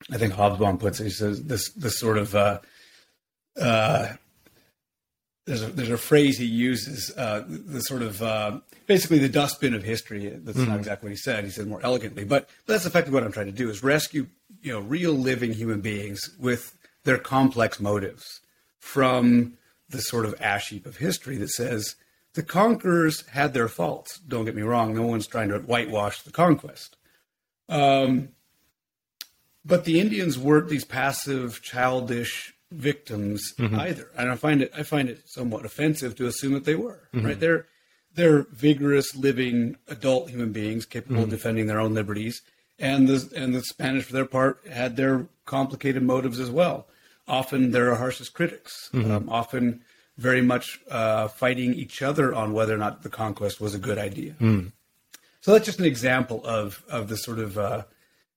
I 0.09 0.17
think 0.17 0.33
Hobsbawm 0.33 0.79
puts 0.79 0.99
it, 0.99 1.03
he 1.03 1.09
says, 1.11 1.43
this, 1.43 1.69
this 1.71 1.99
sort 1.99 2.17
of, 2.17 2.33
uh, 2.33 2.59
uh, 3.59 4.13
there's 5.45 5.61
a, 5.61 5.67
there's 5.67 5.89
a 5.89 5.97
phrase 5.97 6.37
he 6.37 6.45
uses, 6.45 7.11
uh, 7.17 7.43
the 7.47 7.81
sort 7.81 8.01
of 8.01 8.21
uh, 8.21 8.59
basically 8.87 9.19
the 9.19 9.27
dustbin 9.27 9.73
of 9.73 9.83
history. 9.83 10.29
That's 10.29 10.57
mm-hmm. 10.57 10.69
not 10.69 10.79
exactly 10.79 11.07
what 11.07 11.11
he 11.11 11.17
said. 11.17 11.43
He 11.43 11.49
said 11.49 11.67
more 11.67 11.81
elegantly, 11.83 12.23
but, 12.23 12.47
but 12.65 12.73
that's 12.73 12.85
effectively 12.85 13.15
what 13.15 13.23
I'm 13.23 13.31
trying 13.31 13.47
to 13.47 13.51
do: 13.51 13.69
is 13.69 13.83
rescue 13.83 14.27
you 14.61 14.71
know 14.71 14.79
real 14.79 15.13
living 15.13 15.53
human 15.53 15.81
beings 15.81 16.29
with 16.39 16.77
their 17.03 17.17
complex 17.17 17.79
motives 17.79 18.39
from 18.79 19.57
the 19.89 19.99
sort 19.99 20.25
of 20.25 20.35
ash 20.39 20.69
heap 20.69 20.85
of 20.85 20.97
history 20.97 21.37
that 21.37 21.49
says 21.49 21.95
the 22.33 22.43
conquerors 22.43 23.25
had 23.27 23.53
their 23.53 23.67
faults. 23.67 24.19
Don't 24.19 24.45
get 24.45 24.55
me 24.55 24.61
wrong; 24.61 24.95
no 24.95 25.05
one's 25.05 25.27
trying 25.27 25.49
to 25.49 25.59
whitewash 25.59 26.21
the 26.21 26.31
conquest. 26.31 26.97
Um, 27.69 28.29
but 29.63 29.85
the 29.85 29.99
Indians 29.99 30.37
weren't 30.37 30.69
these 30.69 30.85
passive, 30.85 31.61
childish 31.61 32.53
victims 32.71 33.53
mm-hmm. 33.57 33.79
either. 33.79 34.09
And 34.17 34.31
I 34.31 34.35
find 34.35 34.61
it 34.61 34.71
I 34.75 34.83
find 34.83 35.09
it 35.09 35.29
somewhat 35.29 35.65
offensive 35.65 36.15
to 36.15 36.27
assume 36.27 36.53
that 36.53 36.65
they 36.65 36.75
were. 36.75 37.07
Mm-hmm. 37.13 37.25
Right? 37.25 37.39
They're 37.39 37.65
they're 38.13 38.43
vigorous, 38.51 39.15
living 39.15 39.77
adult 39.87 40.29
human 40.29 40.51
beings 40.51 40.85
capable 40.85 41.17
mm-hmm. 41.17 41.23
of 41.25 41.29
defending 41.29 41.67
their 41.67 41.79
own 41.79 41.93
liberties. 41.93 42.41
And 42.79 43.07
the 43.07 43.29
and 43.35 43.53
the 43.53 43.61
Spanish, 43.61 44.05
for 44.05 44.13
their 44.13 44.25
part, 44.25 44.65
had 44.67 44.95
their 44.95 45.27
complicated 45.45 46.03
motives 46.03 46.39
as 46.39 46.49
well. 46.49 46.87
Often 47.27 47.71
they're 47.71 47.91
our 47.91 47.97
harshest 47.97 48.33
critics. 48.33 48.89
Mm-hmm. 48.93 49.11
Um, 49.11 49.29
often 49.29 49.83
very 50.21 50.41
much 50.41 50.79
uh, 50.89 51.27
fighting 51.27 51.73
each 51.73 52.01
other 52.01 52.33
on 52.33 52.53
whether 52.53 52.73
or 52.75 52.77
not 52.77 53.01
the 53.01 53.09
conquest 53.09 53.59
was 53.59 53.73
a 53.73 53.79
good 53.79 53.97
idea. 53.97 54.33
Mm. 54.39 54.71
So 55.41 55.53
that's 55.53 55.65
just 55.65 55.79
an 55.79 55.85
example 55.85 56.41
of 56.45 56.83
of 56.87 57.07
the 57.07 57.17
sort 57.17 57.39
of 57.39 57.57
uh, 57.57 57.83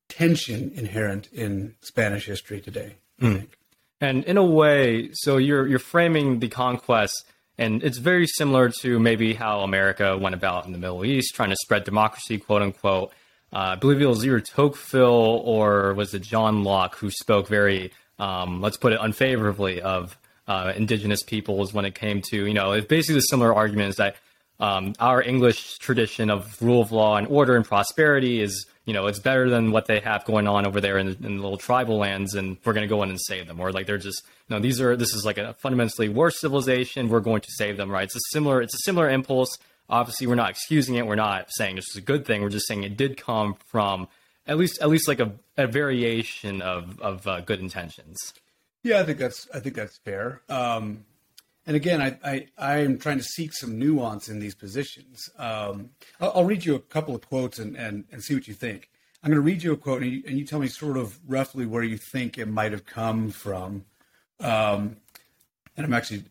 tension 0.08 0.72
inherent 0.74 1.28
in 1.32 1.74
Spanish 1.82 2.24
history 2.26 2.60
today. 2.60 2.96
I 3.20 3.24
mm. 3.24 3.38
think. 3.38 3.58
And 4.00 4.24
in 4.24 4.36
a 4.36 4.44
way, 4.44 5.10
so 5.12 5.36
you're 5.36 5.66
you're 5.66 5.78
framing 5.78 6.40
the 6.40 6.48
conquest, 6.48 7.14
and 7.58 7.82
it's 7.82 7.98
very 7.98 8.26
similar 8.26 8.70
to 8.80 8.98
maybe 8.98 9.34
how 9.34 9.60
America 9.60 10.16
went 10.16 10.34
about 10.34 10.66
in 10.66 10.72
the 10.72 10.78
Middle 10.78 11.04
East, 11.04 11.34
trying 11.34 11.50
to 11.50 11.56
spread 11.56 11.84
democracy, 11.84 12.38
quote 12.38 12.62
unquote. 12.62 13.12
Uh, 13.52 13.72
I 13.72 13.74
believe 13.76 14.00
it 14.00 14.06
was 14.06 14.24
either 14.26 14.40
Tocqueville 14.40 15.42
or 15.44 15.94
was 15.94 16.12
it 16.12 16.22
John 16.22 16.64
Locke 16.64 16.96
who 16.96 17.08
spoke 17.10 17.46
very, 17.46 17.92
um, 18.18 18.60
let's 18.60 18.76
put 18.76 18.92
it, 18.92 18.98
unfavorably 19.00 19.80
of 19.80 20.18
uh, 20.46 20.72
indigenous 20.76 21.22
peoples 21.22 21.72
when 21.72 21.84
it 21.84 21.94
came 21.94 22.20
to, 22.30 22.46
you 22.46 22.54
know, 22.54 22.72
it's 22.72 22.86
basically 22.86 23.20
similar 23.22 23.54
argument 23.54 23.90
is 23.90 23.96
that 23.96 24.16
um, 24.60 24.94
our 25.00 25.22
English 25.22 25.78
tradition 25.78 26.30
of 26.30 26.60
rule 26.62 26.80
of 26.80 26.92
law 26.92 27.16
and 27.16 27.26
order 27.26 27.56
and 27.56 27.64
prosperity 27.64 28.40
is 28.40 28.66
you 28.84 28.92
know, 28.92 29.06
it's 29.06 29.18
better 29.18 29.48
than 29.48 29.70
what 29.70 29.86
they 29.86 30.00
have 30.00 30.24
going 30.24 30.46
on 30.46 30.66
over 30.66 30.80
there 30.80 30.98
in 30.98 31.06
the, 31.06 31.26
in 31.26 31.36
the 31.36 31.42
little 31.42 31.56
tribal 31.56 31.96
lands, 31.96 32.34
and 32.34 32.58
we're 32.64 32.74
going 32.74 32.86
to 32.86 32.94
go 32.94 33.02
in 33.02 33.08
and 33.08 33.20
save 33.20 33.46
them. 33.46 33.58
Or 33.58 33.72
like 33.72 33.86
they're 33.86 33.98
just, 33.98 34.22
you 34.48 34.54
know, 34.54 34.60
these 34.60 34.80
are 34.80 34.94
this 34.94 35.14
is 35.14 35.24
like 35.24 35.38
a 35.38 35.54
fundamentally 35.54 36.08
worse 36.08 36.38
civilization. 36.40 37.08
We're 37.08 37.20
going 37.20 37.40
to 37.40 37.50
save 37.52 37.76
them, 37.76 37.90
right? 37.90 38.04
It's 38.04 38.16
a 38.16 38.20
similar, 38.32 38.60
it's 38.60 38.74
a 38.74 38.82
similar 38.84 39.08
impulse. 39.08 39.56
Obviously, 39.88 40.26
we're 40.26 40.34
not 40.34 40.50
excusing 40.50 40.96
it. 40.96 41.06
We're 41.06 41.14
not 41.14 41.46
saying 41.50 41.76
this 41.76 41.88
is 41.90 41.96
a 41.96 42.02
good 42.02 42.26
thing. 42.26 42.42
We're 42.42 42.50
just 42.50 42.66
saying 42.66 42.84
it 42.84 42.96
did 42.96 43.16
come 43.16 43.56
from 43.66 44.08
at 44.46 44.58
least 44.58 44.78
at 44.82 44.90
least 44.90 45.08
like 45.08 45.20
a, 45.20 45.32
a 45.56 45.66
variation 45.66 46.60
of 46.60 47.00
of 47.00 47.26
uh, 47.26 47.40
good 47.40 47.60
intentions. 47.60 48.18
Yeah, 48.84 49.00
I 49.00 49.04
think 49.04 49.18
that's 49.18 49.48
I 49.52 49.58
think 49.58 49.74
that's 49.74 49.96
fair. 49.96 50.42
Um, 50.48 51.06
and 51.66 51.74
again, 51.74 52.02
I, 52.02 52.18
I, 52.22 52.46
I 52.58 52.78
am 52.80 52.98
trying 52.98 53.16
to 53.16 53.24
seek 53.24 53.54
some 53.54 53.78
nuance 53.78 54.28
in 54.28 54.38
these 54.38 54.54
positions. 54.54 55.30
Um, 55.38 55.90
I'll, 56.20 56.32
I'll, 56.36 56.44
read 56.44 56.66
you 56.66 56.74
a 56.74 56.78
couple 56.78 57.14
of 57.14 57.26
quotes 57.26 57.58
and, 57.58 57.74
and, 57.74 58.04
and 58.12 58.22
see 58.22 58.34
what 58.34 58.46
you 58.46 58.52
think. 58.52 58.90
I'm 59.22 59.30
going 59.30 59.42
to 59.42 59.46
read 59.46 59.62
you 59.62 59.72
a 59.72 59.76
quote, 59.78 60.02
and 60.02 60.12
you, 60.12 60.22
and 60.26 60.38
you 60.38 60.44
tell 60.44 60.58
me 60.58 60.68
sort 60.68 60.98
of 60.98 61.18
roughly 61.26 61.64
where 61.64 61.82
you 61.82 61.96
think 61.96 62.36
it 62.36 62.46
might 62.46 62.72
have 62.72 62.84
come 62.84 63.30
from. 63.30 63.86
Um, 64.40 64.98
and 65.78 65.86
I'm 65.86 65.94
actually 65.94 66.24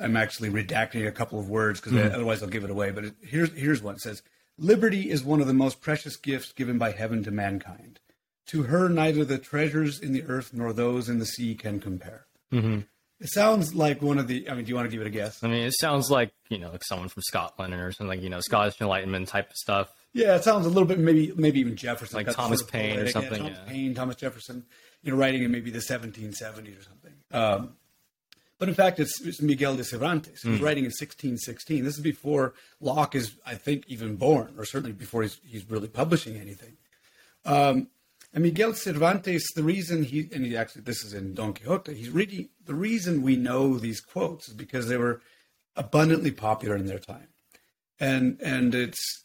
I'm 0.00 0.16
actually 0.16 0.50
redacting 0.50 1.06
a 1.06 1.12
couple 1.12 1.38
of 1.38 1.48
words 1.48 1.80
because 1.80 1.96
mm. 1.96 2.12
otherwise 2.12 2.42
I'll 2.42 2.48
give 2.48 2.64
it 2.64 2.70
away. 2.70 2.90
But 2.90 3.04
it, 3.04 3.14
here's 3.22 3.52
here's 3.52 3.80
one. 3.80 3.94
It 3.94 4.00
says, 4.00 4.22
"Liberty 4.58 5.10
is 5.10 5.22
one 5.22 5.40
of 5.40 5.46
the 5.46 5.54
most 5.54 5.80
precious 5.80 6.16
gifts 6.16 6.50
given 6.50 6.78
by 6.78 6.90
heaven 6.90 7.22
to 7.22 7.30
mankind. 7.30 8.00
To 8.50 8.64
her, 8.64 8.88
neither 8.88 9.24
the 9.24 9.38
treasures 9.38 10.00
in 10.00 10.12
the 10.12 10.22
earth 10.24 10.52
nor 10.52 10.72
those 10.72 11.08
in 11.08 11.18
the 11.18 11.26
sea 11.26 11.54
can 11.54 11.80
compare." 11.80 12.26
Mm-hmm. 12.52 12.80
It 13.20 13.28
sounds 13.28 13.74
like 13.74 14.00
one 14.00 14.18
of 14.18 14.28
the. 14.28 14.48
I 14.48 14.54
mean, 14.54 14.64
do 14.64 14.70
you 14.70 14.74
want 14.74 14.90
to 14.90 14.90
give 14.90 15.02
it 15.02 15.06
a 15.06 15.10
guess? 15.10 15.42
I 15.44 15.48
mean, 15.48 15.62
it 15.62 15.74
sounds 15.78 16.10
like 16.10 16.32
you 16.48 16.58
know, 16.58 16.70
like 16.70 16.84
someone 16.84 17.08
from 17.08 17.22
Scotland 17.22 17.74
or 17.74 17.92
something 17.92 18.08
like 18.08 18.22
you 18.22 18.30
know, 18.30 18.40
Scottish 18.40 18.80
Enlightenment 18.80 19.28
type 19.28 19.50
of 19.50 19.56
stuff. 19.56 19.92
Yeah, 20.12 20.36
it 20.36 20.42
sounds 20.42 20.66
a 20.66 20.68
little 20.68 20.86
bit 20.86 20.98
maybe 20.98 21.32
maybe 21.36 21.60
even 21.60 21.76
Jefferson, 21.76 22.16
like 22.16 22.34
Thomas 22.34 22.60
sort 22.60 22.68
of 22.68 22.72
Paine 22.72 22.98
or 22.98 23.08
something. 23.08 23.32
Yeah, 23.32 23.38
Thomas 23.38 23.58
yeah. 23.66 23.72
Paine, 23.72 23.94
Thomas 23.94 24.16
Jefferson, 24.16 24.64
you 25.02 25.12
know, 25.12 25.18
writing 25.18 25.42
in 25.42 25.50
maybe 25.50 25.70
the 25.70 25.78
1770s 25.78 26.78
or 26.78 26.82
something. 26.82 27.12
Um, 27.32 27.76
but 28.60 28.68
in 28.68 28.74
fact, 28.74 29.00
it's, 29.00 29.20
it's 29.22 29.40
Miguel 29.40 29.74
de 29.74 29.84
Cervantes 29.84 30.42
who's 30.42 30.60
mm. 30.60 30.62
writing 30.62 30.84
in 30.84 30.90
1616. 30.90 31.82
This 31.82 31.96
is 31.96 32.02
before 32.02 32.52
Locke 32.78 33.14
is, 33.14 33.34
I 33.46 33.54
think, 33.54 33.84
even 33.88 34.16
born, 34.16 34.54
or 34.58 34.66
certainly 34.66 34.92
before 34.92 35.22
he's, 35.22 35.40
he's 35.46 35.68
really 35.70 35.88
publishing 35.88 36.36
anything. 36.36 36.76
Um, 37.46 37.88
and 38.32 38.44
Miguel 38.44 38.74
Cervantes, 38.74 39.52
the 39.54 39.62
reason 39.62 40.04
he, 40.04 40.28
and 40.32 40.44
he 40.44 40.56
actually, 40.56 40.82
this 40.82 41.04
is 41.04 41.14
in 41.14 41.34
Don 41.34 41.52
Quixote, 41.52 41.94
he's 41.94 42.10
reading, 42.10 42.48
the 42.64 42.74
reason 42.74 43.22
we 43.22 43.36
know 43.36 43.76
these 43.76 44.00
quotes 44.00 44.48
is 44.48 44.54
because 44.54 44.88
they 44.88 44.96
were 44.96 45.20
abundantly 45.74 46.30
popular 46.30 46.76
in 46.76 46.86
their 46.86 46.98
time. 46.98 47.28
And, 47.98 48.38
and 48.40 48.74
it's, 48.74 49.24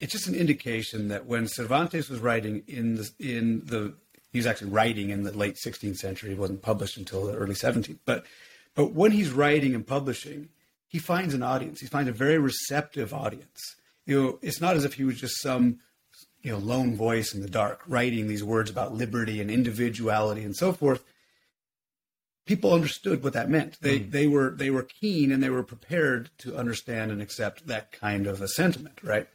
it's 0.00 0.12
just 0.12 0.28
an 0.28 0.34
indication 0.34 1.08
that 1.08 1.26
when 1.26 1.48
Cervantes 1.48 2.08
was 2.08 2.20
writing 2.20 2.62
in 2.68 2.96
the, 2.96 3.10
in 3.18 3.62
the, 3.66 3.94
he 4.30 4.38
was 4.38 4.46
actually 4.46 4.70
writing 4.70 5.10
in 5.10 5.24
the 5.24 5.36
late 5.36 5.56
16th 5.64 5.96
century. 5.96 6.30
He 6.30 6.36
wasn't 6.36 6.62
published 6.62 6.96
until 6.96 7.26
the 7.26 7.34
early 7.34 7.54
17th. 7.54 7.98
But, 8.04 8.24
but 8.74 8.92
when 8.92 9.10
he's 9.10 9.30
writing 9.30 9.74
and 9.74 9.86
publishing, 9.86 10.50
he 10.86 11.00
finds 11.00 11.34
an 11.34 11.42
audience. 11.42 11.80
He 11.80 11.86
finds 11.86 12.08
a 12.08 12.12
very 12.12 12.38
receptive 12.38 13.12
audience. 13.12 13.60
You 14.06 14.22
know, 14.22 14.38
it's 14.40 14.60
not 14.60 14.76
as 14.76 14.84
if 14.84 14.94
he 14.94 15.04
was 15.04 15.20
just 15.20 15.40
some 15.40 15.80
you 16.44 16.52
know 16.52 16.58
lone 16.58 16.94
voice 16.94 17.34
in 17.34 17.40
the 17.40 17.50
dark 17.50 17.80
writing 17.88 18.28
these 18.28 18.44
words 18.44 18.70
about 18.70 18.94
liberty 18.94 19.40
and 19.40 19.50
individuality 19.50 20.44
and 20.44 20.54
so 20.54 20.72
forth 20.72 21.02
people 22.46 22.72
understood 22.72 23.24
what 23.24 23.32
that 23.32 23.50
meant 23.50 23.80
they 23.80 23.98
mm. 23.98 24.10
they 24.10 24.28
were 24.28 24.50
they 24.50 24.70
were 24.70 24.84
keen 24.84 25.32
and 25.32 25.42
they 25.42 25.50
were 25.50 25.64
prepared 25.64 26.30
to 26.38 26.56
understand 26.56 27.10
and 27.10 27.20
accept 27.20 27.66
that 27.66 27.90
kind 27.90 28.28
of 28.28 28.40
a 28.40 28.46
sentiment 28.46 29.00
right 29.02 29.26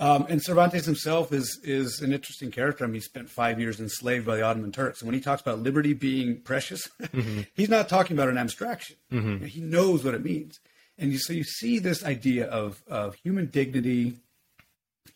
um, 0.00 0.26
and 0.28 0.40
Cervantes 0.40 0.84
himself 0.84 1.32
is 1.32 1.58
is 1.64 2.00
an 2.02 2.12
interesting 2.12 2.52
character. 2.52 2.84
I 2.84 2.86
mean, 2.86 2.94
he 2.94 3.00
spent 3.00 3.28
five 3.28 3.58
years 3.58 3.80
enslaved 3.80 4.26
by 4.26 4.36
the 4.36 4.42
Ottoman 4.42 4.70
Turks. 4.70 5.00
And 5.00 5.08
when 5.08 5.14
he 5.16 5.20
talks 5.20 5.42
about 5.42 5.58
liberty 5.58 5.92
being 5.92 6.40
precious, 6.40 6.88
mm-hmm. 7.02 7.40
he's 7.54 7.68
not 7.68 7.88
talking 7.88 8.16
about 8.16 8.28
an 8.28 8.38
abstraction. 8.38 8.96
Mm-hmm. 9.12 9.46
He 9.46 9.60
knows 9.60 10.04
what 10.04 10.14
it 10.14 10.24
means. 10.24 10.60
And 10.98 11.12
you, 11.12 11.18
so 11.18 11.32
you 11.32 11.42
see 11.42 11.78
this 11.78 12.04
idea 12.04 12.46
of, 12.46 12.82
of 12.88 13.16
human 13.16 13.46
dignity, 13.46 14.18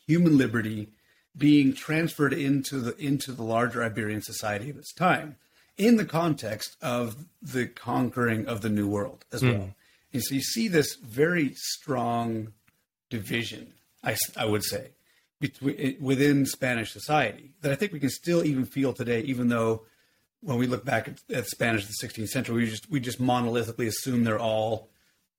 human 0.06 0.36
liberty, 0.36 0.88
being 1.36 1.72
transferred 1.72 2.32
into 2.32 2.78
the 2.78 2.96
into 2.96 3.32
the 3.32 3.42
larger 3.42 3.82
Iberian 3.82 4.22
society 4.22 4.70
of 4.70 4.76
its 4.76 4.92
time 4.92 5.36
in 5.78 5.96
the 5.96 6.04
context 6.04 6.76
of 6.82 7.26
the 7.40 7.66
conquering 7.66 8.46
of 8.46 8.60
the 8.60 8.68
New 8.68 8.88
World 8.88 9.24
as 9.32 9.42
mm. 9.42 9.58
well. 9.58 9.74
And 10.12 10.22
so 10.22 10.34
you 10.34 10.42
see 10.42 10.68
this 10.68 10.96
very 10.96 11.54
strong 11.54 12.52
division, 13.08 13.72
I, 14.04 14.16
I 14.36 14.44
would 14.44 14.62
say, 14.62 14.90
between, 15.40 15.96
within 16.00 16.44
Spanish 16.44 16.92
society 16.92 17.52
that 17.62 17.72
I 17.72 17.76
think 17.76 17.92
we 17.92 18.00
can 18.00 18.10
still 18.10 18.44
even 18.44 18.66
feel 18.66 18.92
today, 18.92 19.20
even 19.22 19.48
though 19.48 19.82
when 20.42 20.58
we 20.58 20.66
look 20.66 20.84
back 20.84 21.08
at, 21.08 21.20
at 21.34 21.46
Spanish 21.46 21.82
in 21.82 21.88
the 21.88 22.06
16th 22.06 22.28
century, 22.28 22.56
we 22.56 22.66
just 22.70 22.90
we 22.90 23.00
just 23.00 23.20
monolithically 23.20 23.86
assume 23.86 24.24
they're 24.24 24.38
all, 24.38 24.88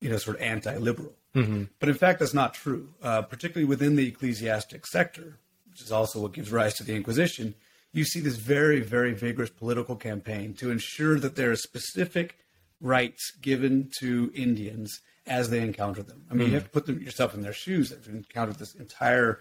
you 0.02 0.10
know, 0.10 0.18
sort 0.18 0.38
of 0.38 0.42
anti-liberal. 0.42 1.14
Mm-hmm. 1.36 1.64
But 1.80 1.90
in 1.90 1.96
fact, 1.96 2.20
that's 2.20 2.34
not 2.34 2.54
true, 2.54 2.90
uh, 3.02 3.22
particularly 3.24 3.66
within 3.66 3.96
the 3.96 4.08
ecclesiastic 4.08 4.88
sector 4.88 5.38
which 5.74 5.82
is 5.82 5.92
also 5.92 6.20
what 6.20 6.34
gives 6.34 6.52
rise 6.52 6.76
to 6.76 6.84
the 6.84 6.96
Inquisition, 6.96 7.56
you 7.92 8.04
see 8.04 8.20
this 8.20 8.36
very, 8.36 8.80
very 8.80 9.14
vigorous 9.14 9.50
political 9.50 9.96
campaign 9.96 10.54
to 10.56 10.70
ensure 10.70 11.20
that 11.20 11.36
there 11.36 11.52
are 11.52 11.56
specific 11.56 12.38
rights 12.80 13.32
given 13.42 13.90
to 14.00 14.32
Indians 14.36 15.02
as 15.26 15.50
they 15.50 15.62
encounter 15.62 16.04
them. 16.04 16.26
I 16.30 16.36
mean, 16.36 16.42
mm. 16.42 16.46
you 16.46 16.48
hmm. 16.50 16.54
have 16.56 16.64
to 16.66 16.70
put 16.70 16.86
them, 16.86 17.02
yourself 17.02 17.34
in 17.34 17.42
their 17.42 17.54
shoes. 17.54 17.90
They've 17.90 18.14
encountered 18.14 18.60
this 18.60 18.76
entire 18.76 19.40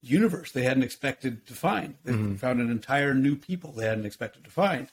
universe 0.00 0.52
they 0.52 0.62
hadn't 0.62 0.84
expected 0.84 1.46
to 1.46 1.54
find. 1.54 1.96
They 2.04 2.12
mm-hmm. 2.12 2.36
found 2.36 2.60
an 2.60 2.70
entire 2.70 3.14
new 3.14 3.36
people 3.36 3.72
they 3.72 3.86
hadn't 3.86 4.06
expected 4.06 4.44
to 4.44 4.50
find. 4.50 4.88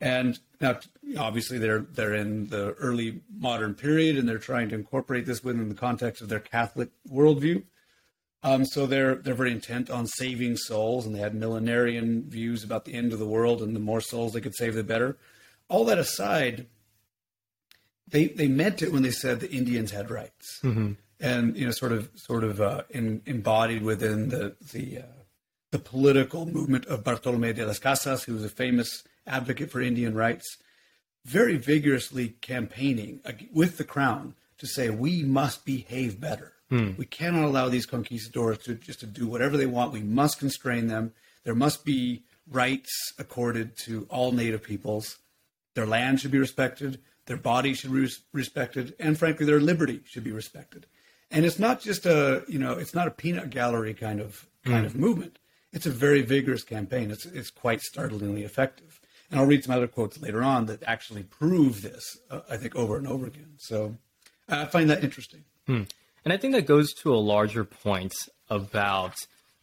And 0.00 0.38
now, 0.60 0.78
obviously, 1.18 1.58
they're 1.58 1.80
they're 1.80 2.14
in 2.14 2.46
the 2.48 2.72
early 2.74 3.20
modern 3.36 3.74
period, 3.74 4.16
and 4.16 4.28
they're 4.28 4.38
trying 4.38 4.68
to 4.68 4.76
incorporate 4.76 5.26
this 5.26 5.42
within 5.42 5.68
the 5.68 5.74
context 5.74 6.22
of 6.22 6.28
their 6.28 6.40
Catholic 6.40 6.90
worldview. 7.10 7.64
Um, 8.42 8.64
so 8.64 8.86
they're 8.86 9.16
they're 9.16 9.34
very 9.34 9.50
intent 9.50 9.90
on 9.90 10.06
saving 10.06 10.56
souls, 10.56 11.06
and 11.06 11.14
they 11.14 11.20
had 11.20 11.34
millenarian 11.34 12.24
views 12.24 12.62
about 12.62 12.84
the 12.84 12.94
end 12.94 13.12
of 13.12 13.18
the 13.18 13.26
world, 13.26 13.62
and 13.62 13.74
the 13.74 13.80
more 13.80 14.00
souls 14.00 14.32
they 14.32 14.40
could 14.40 14.54
save, 14.54 14.74
the 14.74 14.84
better. 14.84 15.16
All 15.68 15.84
that 15.86 15.98
aside, 15.98 16.66
they 18.06 18.28
they 18.28 18.46
meant 18.46 18.80
it 18.80 18.92
when 18.92 19.02
they 19.02 19.10
said 19.10 19.40
the 19.40 19.50
Indians 19.50 19.90
had 19.90 20.10
rights, 20.10 20.60
mm-hmm. 20.62 20.92
and 21.18 21.56
you 21.56 21.66
know, 21.66 21.72
sort 21.72 21.90
of 21.90 22.10
sort 22.14 22.44
of 22.44 22.60
uh, 22.60 22.82
in, 22.90 23.22
embodied 23.26 23.82
within 23.82 24.28
the 24.28 24.54
the 24.72 24.98
uh, 24.98 25.22
the 25.72 25.80
political 25.80 26.46
movement 26.46 26.86
of 26.86 27.02
Bartolome 27.02 27.52
de 27.52 27.66
las 27.66 27.80
Casas, 27.80 28.22
who 28.22 28.34
was 28.34 28.44
a 28.44 28.48
famous 28.48 29.02
advocate 29.26 29.70
for 29.70 29.80
Indian 29.80 30.14
rights, 30.14 30.58
very 31.24 31.56
vigorously 31.56 32.36
campaigning 32.40 33.20
with 33.52 33.78
the 33.78 33.84
crown 33.84 34.34
to 34.58 34.66
say 34.66 34.90
we 34.90 35.24
must 35.24 35.64
behave 35.64 36.20
better 36.20 36.54
Hmm. 36.70 36.92
We 36.96 37.06
cannot 37.06 37.44
allow 37.44 37.68
these 37.68 37.86
conquistadors 37.86 38.58
to 38.58 38.74
just 38.74 39.00
to 39.00 39.06
do 39.06 39.26
whatever 39.26 39.56
they 39.56 39.66
want. 39.66 39.92
We 39.92 40.02
must 40.02 40.38
constrain 40.38 40.86
them. 40.86 41.12
There 41.44 41.54
must 41.54 41.84
be 41.84 42.24
rights 42.50 43.12
accorded 43.18 43.76
to 43.84 44.06
all 44.10 44.32
native 44.32 44.62
peoples. 44.62 45.18
Their 45.74 45.86
land 45.86 46.20
should 46.20 46.30
be 46.30 46.38
respected. 46.38 47.00
Their 47.26 47.36
body 47.36 47.74
should 47.74 47.92
be 47.92 48.08
respected, 48.32 48.94
and 48.98 49.18
frankly, 49.18 49.44
their 49.44 49.60
liberty 49.60 50.00
should 50.06 50.24
be 50.24 50.32
respected. 50.32 50.86
And 51.30 51.44
it's 51.44 51.58
not 51.58 51.80
just 51.80 52.06
a 52.06 52.42
you 52.48 52.58
know 52.58 52.72
it's 52.72 52.94
not 52.94 53.06
a 53.06 53.10
peanut 53.10 53.50
gallery 53.50 53.94
kind 53.94 54.20
of 54.20 54.46
kind 54.64 54.86
of 54.86 54.92
hmm. 54.92 55.00
movement. 55.00 55.38
It's 55.72 55.86
a 55.86 55.90
very 55.90 56.22
vigorous 56.22 56.64
campaign. 56.64 57.10
It's 57.10 57.26
it's 57.26 57.50
quite 57.50 57.80
startlingly 57.82 58.44
effective. 58.44 59.00
And 59.30 59.38
I'll 59.38 59.46
read 59.46 59.62
some 59.62 59.74
other 59.74 59.86
quotes 59.86 60.20
later 60.20 60.42
on 60.42 60.66
that 60.66 60.82
actually 60.84 61.22
prove 61.22 61.82
this. 61.82 62.18
Uh, 62.30 62.40
I 62.50 62.56
think 62.56 62.74
over 62.74 62.96
and 62.96 63.06
over 63.06 63.26
again. 63.26 63.54
So 63.58 63.96
I 64.48 64.64
find 64.64 64.88
that 64.88 65.04
interesting. 65.04 65.44
Hmm. 65.66 65.82
And 66.24 66.32
I 66.32 66.36
think 66.36 66.54
that 66.54 66.66
goes 66.66 66.92
to 67.02 67.14
a 67.14 67.16
larger 67.16 67.64
point 67.64 68.14
about 68.50 69.14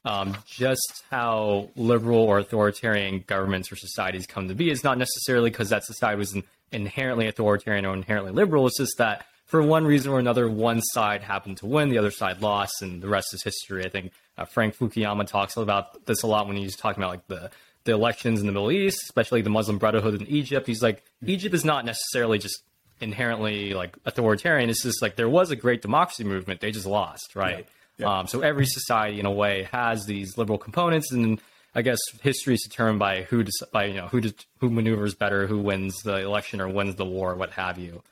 um, 0.03 0.37
just 0.45 1.03
how 1.09 1.69
liberal 1.75 2.19
or 2.19 2.39
authoritarian 2.39 3.23
governments 3.25 3.71
or 3.71 3.75
societies 3.75 4.27
come 4.27 4.47
to 4.47 4.55
be. 4.55 4.69
It's 4.69 4.83
not 4.83 4.97
necessarily 4.97 5.49
because 5.49 5.69
that 5.69 5.83
society 5.83 6.17
was 6.19 6.37
inherently 6.71 7.27
authoritarian 7.27 7.85
or 7.85 7.93
inherently 7.93 8.31
liberal. 8.31 8.67
It's 8.67 8.77
just 8.77 8.97
that 8.97 9.25
for 9.45 9.61
one 9.61 9.85
reason 9.85 10.11
or 10.11 10.19
another, 10.19 10.49
one 10.49 10.81
side 10.81 11.21
happened 11.21 11.57
to 11.57 11.65
win, 11.65 11.89
the 11.89 11.97
other 11.97 12.11
side 12.11 12.41
lost, 12.41 12.81
and 12.81 13.01
the 13.01 13.07
rest 13.07 13.33
is 13.33 13.43
history. 13.43 13.85
I 13.85 13.89
think 13.89 14.11
uh, 14.37 14.45
Frank 14.45 14.75
Fukuyama 14.75 15.27
talks 15.27 15.55
about 15.57 16.05
this 16.05 16.23
a 16.23 16.27
lot 16.27 16.47
when 16.47 16.57
he's 16.57 16.75
talking 16.75 17.03
about 17.03 17.11
like 17.11 17.27
the 17.27 17.51
the 17.85 17.91
elections 17.91 18.39
in 18.39 18.47
the 18.47 18.51
Middle 18.51 18.71
East, 18.71 18.97
especially 19.03 19.43
the 19.43 19.49
Muslim 19.51 19.77
Brotherhood 19.77 20.19
in 20.19 20.25
Egypt. 20.25 20.65
He's 20.65 20.81
like, 20.81 21.03
Egypt 21.23 21.53
is 21.53 21.63
not 21.63 21.85
necessarily 21.85 22.39
just 22.39 22.63
inherently 23.05 23.73
like 23.73 23.95
authoritarian. 24.05 24.69
It's 24.69 24.83
just 24.83 25.01
like 25.01 25.15
there 25.15 25.29
was 25.29 25.51
a 25.51 25.55
great 25.55 25.81
democracy 25.81 26.25
movement. 26.25 26.59
They 26.59 26.71
just 26.71 26.85
lost, 26.85 27.35
right? 27.35 27.59
Yeah. 27.59 27.65
Yeah. 27.97 28.19
Um, 28.19 28.27
so 28.27 28.41
every 28.41 28.65
society, 28.65 29.21
in 29.21 29.25
a 29.25 29.31
way, 29.31 29.69
has 29.71 30.05
these 30.05 30.37
liberal 30.37 30.57
components, 30.57 31.13
and 31.13 31.39
I 31.73 31.81
guess 31.81 31.99
history 32.21 32.55
is 32.55 32.61
determined 32.61 32.99
by 32.99 33.21
who 33.23 33.45
by 33.71 33.85
you 33.85 33.93
know 33.93 34.07
who 34.07 34.19
des- 34.19 34.45
who 34.59 34.69
maneuvers 34.69 35.15
better, 35.15 35.47
who 35.47 35.59
wins 35.59 35.95
the 36.03 36.17
election 36.17 36.59
or 36.59 36.67
wins 36.67 36.95
the 36.95 37.05
war, 37.05 37.35
what 37.35 37.51
have 37.51 37.77
you. 37.77 38.03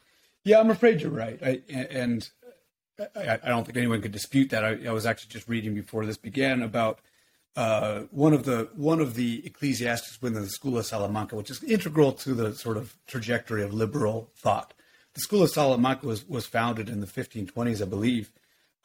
Yeah, 0.46 0.60
I'm 0.60 0.70
afraid 0.70 1.02
you're 1.02 1.12
right, 1.12 1.38
I, 1.42 1.62
and 1.70 2.30
I, 3.16 3.40
I, 3.44 3.50
don't 3.50 3.66
think 3.66 3.78
anyone 3.78 4.02
could 4.02 4.12
dispute 4.12 4.50
that. 4.50 4.64
I, 4.64 4.78
I, 4.88 4.92
was 4.92 5.06
actually 5.06 5.30
just 5.30 5.48
reading 5.48 5.74
before 5.74 6.06
this 6.06 6.18
began 6.18 6.62
about 6.62 7.00
uh, 7.56 8.02
one 8.12 8.34
of 8.34 8.44
the 8.44 8.70
one 8.76 9.00
of 9.00 9.16
the 9.16 9.42
ecclesiastics 9.46 10.22
within 10.22 10.42
the 10.42 10.50
School 10.50 10.78
of 10.78 10.86
Salamanca, 10.86 11.36
which 11.36 11.50
is 11.50 11.64
integral 11.64 12.12
to 12.14 12.34
the 12.34 12.56
sort 12.56 12.78
of 12.78 12.96
trajectory 13.08 13.64
of 13.64 13.74
liberal 13.74 14.30
thought. 14.36 14.74
The 15.14 15.22
School 15.22 15.44
of 15.44 15.50
Salamanca 15.50 16.06
was 16.06 16.28
was 16.28 16.46
founded 16.46 16.90
in 16.90 17.00
the 17.00 17.08
1520s, 17.08 17.82
I 17.82 17.86
believe. 17.86 18.32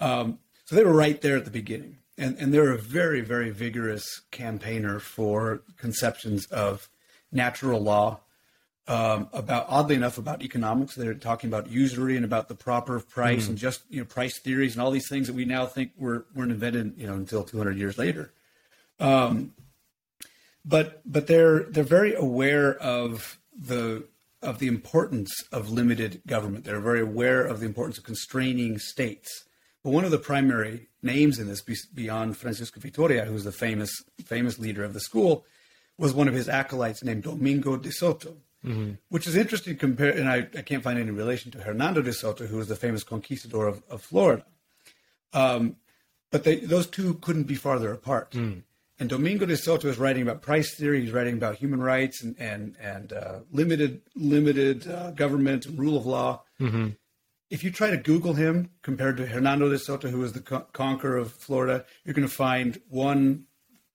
Um, 0.00 0.38
so 0.64 0.76
they 0.76 0.84
were 0.84 0.94
right 0.94 1.20
there 1.20 1.36
at 1.36 1.44
the 1.44 1.50
beginning, 1.50 1.98
and 2.16 2.36
and 2.38 2.52
they're 2.52 2.72
a 2.72 2.78
very 2.78 3.20
very 3.20 3.50
vigorous 3.50 4.22
campaigner 4.30 4.98
for 4.98 5.62
conceptions 5.76 6.46
of 6.46 6.88
natural 7.32 7.80
law, 7.80 8.20
um, 8.86 9.28
about 9.32 9.66
oddly 9.68 9.94
enough 9.94 10.18
about 10.18 10.42
economics. 10.42 10.94
They're 10.94 11.14
talking 11.14 11.48
about 11.48 11.70
usury 11.70 12.16
and 12.16 12.24
about 12.24 12.48
the 12.48 12.54
proper 12.54 13.00
price 13.00 13.46
mm. 13.46 13.50
and 13.50 13.58
just 13.58 13.82
you 13.88 14.00
know 14.00 14.06
price 14.06 14.38
theories 14.38 14.74
and 14.74 14.82
all 14.82 14.90
these 14.90 15.08
things 15.08 15.26
that 15.26 15.34
we 15.34 15.44
now 15.44 15.66
think 15.66 15.92
were 15.96 16.26
weren't 16.34 16.52
invented 16.52 16.94
you 16.96 17.06
know 17.06 17.14
until 17.14 17.44
200 17.44 17.76
years 17.76 17.98
later. 17.98 18.32
Um, 19.00 19.54
but 20.64 21.00
but 21.04 21.26
they're 21.26 21.60
they're 21.64 21.84
very 21.84 22.14
aware 22.14 22.74
of 22.74 23.38
the 23.56 24.04
of 24.42 24.58
the 24.58 24.68
importance 24.68 25.32
of 25.52 25.70
limited 25.70 26.22
government. 26.26 26.64
They're 26.64 26.80
very 26.80 27.00
aware 27.00 27.42
of 27.44 27.60
the 27.60 27.66
importance 27.66 27.98
of 27.98 28.04
constraining 28.04 28.78
states. 28.78 29.44
But 29.82 29.90
one 29.90 30.04
of 30.04 30.10
the 30.10 30.18
primary 30.18 30.88
names 31.02 31.38
in 31.38 31.48
this, 31.48 31.62
beyond 31.94 32.36
Francisco 32.36 32.80
Vitoria, 32.80 33.24
who 33.24 33.32
was 33.32 33.44
the 33.44 33.52
famous 33.52 33.90
famous 34.24 34.58
leader 34.58 34.84
of 34.84 34.92
the 34.92 35.00
school, 35.00 35.44
was 35.96 36.12
one 36.12 36.28
of 36.28 36.34
his 36.34 36.48
acolytes 36.48 37.02
named 37.02 37.24
Domingo 37.24 37.76
de 37.76 37.90
Soto, 37.90 38.36
mm-hmm. 38.64 38.92
which 39.08 39.26
is 39.26 39.36
interesting 39.36 39.74
to 39.74 39.80
compare. 39.80 40.10
And 40.10 40.28
I, 40.28 40.48
I, 40.56 40.62
can't 40.62 40.82
find 40.82 40.98
any 40.98 41.10
relation 41.10 41.50
to 41.52 41.58
Hernando 41.58 42.02
de 42.02 42.12
Soto, 42.12 42.46
who 42.46 42.56
was 42.56 42.68
the 42.68 42.76
famous 42.76 43.02
conquistador 43.02 43.66
of, 43.66 43.82
of 43.88 44.02
Florida. 44.02 44.44
Um, 45.32 45.76
but 46.30 46.44
they, 46.44 46.56
those 46.56 46.86
two 46.86 47.14
couldn't 47.14 47.44
be 47.44 47.54
farther 47.54 47.92
apart. 47.92 48.32
Mm. 48.32 48.62
And 49.00 49.08
Domingo 49.08 49.46
de 49.46 49.56
Soto 49.56 49.88
is 49.88 49.98
writing 49.98 50.22
about 50.22 50.42
price 50.42 50.74
theory. 50.74 51.02
He's 51.02 51.12
writing 51.12 51.34
about 51.34 51.56
human 51.56 51.80
rights 51.80 52.22
and 52.22 52.34
and 52.38 52.76
and 52.80 53.12
uh, 53.12 53.40
limited 53.52 54.02
limited 54.16 54.88
uh, 54.88 55.12
government 55.12 55.66
and 55.66 55.78
rule 55.78 55.96
of 55.96 56.04
law. 56.04 56.42
Mm-hmm. 56.60 56.88
If 57.50 57.64
you 57.64 57.70
try 57.70 57.90
to 57.90 57.96
Google 57.96 58.34
him 58.34 58.70
compared 58.82 59.16
to 59.18 59.26
Hernando 59.26 59.70
de 59.70 59.78
Soto, 59.78 60.08
who 60.08 60.18
was 60.18 60.32
the 60.32 60.40
co- 60.40 60.66
conqueror 60.72 61.16
of 61.16 61.32
Florida, 61.32 61.84
you're 62.04 62.14
going 62.14 62.28
to 62.28 62.34
find 62.34 62.78
one, 62.88 63.44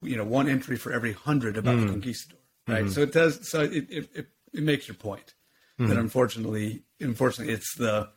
you 0.01 0.17
know, 0.17 0.23
one 0.23 0.49
entry 0.49 0.77
for 0.77 0.91
every 0.91 1.13
hundred 1.13 1.57
about 1.57 1.75
mm-hmm. 1.75 1.87
the 1.87 1.91
conquistador. 1.91 2.39
Right. 2.67 2.85
Mm-hmm. 2.85 2.93
So 2.93 3.01
it 3.01 3.11
does. 3.11 3.49
So 3.49 3.61
it 3.61 3.85
it, 3.89 4.09
it, 4.15 4.27
it 4.53 4.63
makes 4.63 4.87
your 4.87 4.95
point 4.95 5.33
that 5.77 5.85
mm-hmm. 5.85 5.99
unfortunately, 5.99 6.83
unfortunately, 6.99 7.53
it's 7.53 7.75
the 7.75 8.09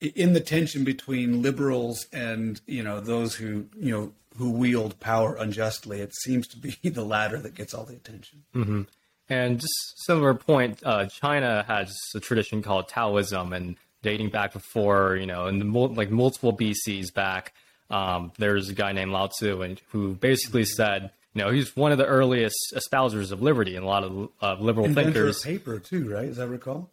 in 0.00 0.32
the 0.32 0.40
tension 0.40 0.84
between 0.84 1.42
liberals 1.42 2.06
and 2.12 2.60
you 2.66 2.82
know 2.82 3.00
those 3.00 3.34
who 3.34 3.66
you 3.76 3.92
know 3.92 4.12
who 4.36 4.50
wield 4.50 4.98
power 5.00 5.36
unjustly. 5.36 6.00
It 6.00 6.14
seems 6.14 6.46
to 6.48 6.58
be 6.58 6.76
the 6.84 7.04
latter 7.04 7.38
that 7.40 7.54
gets 7.54 7.74
all 7.74 7.84
the 7.84 7.94
attention. 7.94 8.44
Mm-hmm. 8.54 8.82
And 9.28 9.58
just 9.60 10.04
similar 10.04 10.34
point, 10.34 10.80
uh, 10.84 11.06
China 11.06 11.64
has 11.66 11.96
a 12.14 12.20
tradition 12.20 12.62
called 12.62 12.88
Taoism, 12.88 13.52
and 13.52 13.76
dating 14.02 14.30
back 14.30 14.52
before, 14.52 15.16
you 15.16 15.26
know, 15.26 15.46
in 15.46 15.58
the 15.58 15.64
like 15.64 16.10
multiple 16.10 16.56
BCs 16.56 17.12
back, 17.12 17.52
um, 17.90 18.30
there's 18.38 18.68
a 18.68 18.74
guy 18.74 18.92
named 18.92 19.10
Lao 19.10 19.26
Tzu, 19.26 19.62
and 19.62 19.80
who 19.90 20.14
basically 20.14 20.64
said, 20.64 21.10
you 21.34 21.42
know, 21.42 21.50
he's 21.50 21.74
one 21.74 21.90
of 21.90 21.98
the 21.98 22.06
earliest 22.06 22.56
espousers 22.74 23.32
of 23.32 23.42
liberty, 23.42 23.74
and 23.74 23.84
a 23.84 23.88
lot 23.88 24.04
of 24.04 24.28
uh, 24.40 24.54
liberal 24.60 24.86
Inventor 24.86 25.12
thinkers. 25.12 25.38
Of 25.38 25.44
paper 25.44 25.78
too, 25.80 26.08
right? 26.08 26.26
Does 26.26 26.36
that 26.36 26.48
recall? 26.48 26.90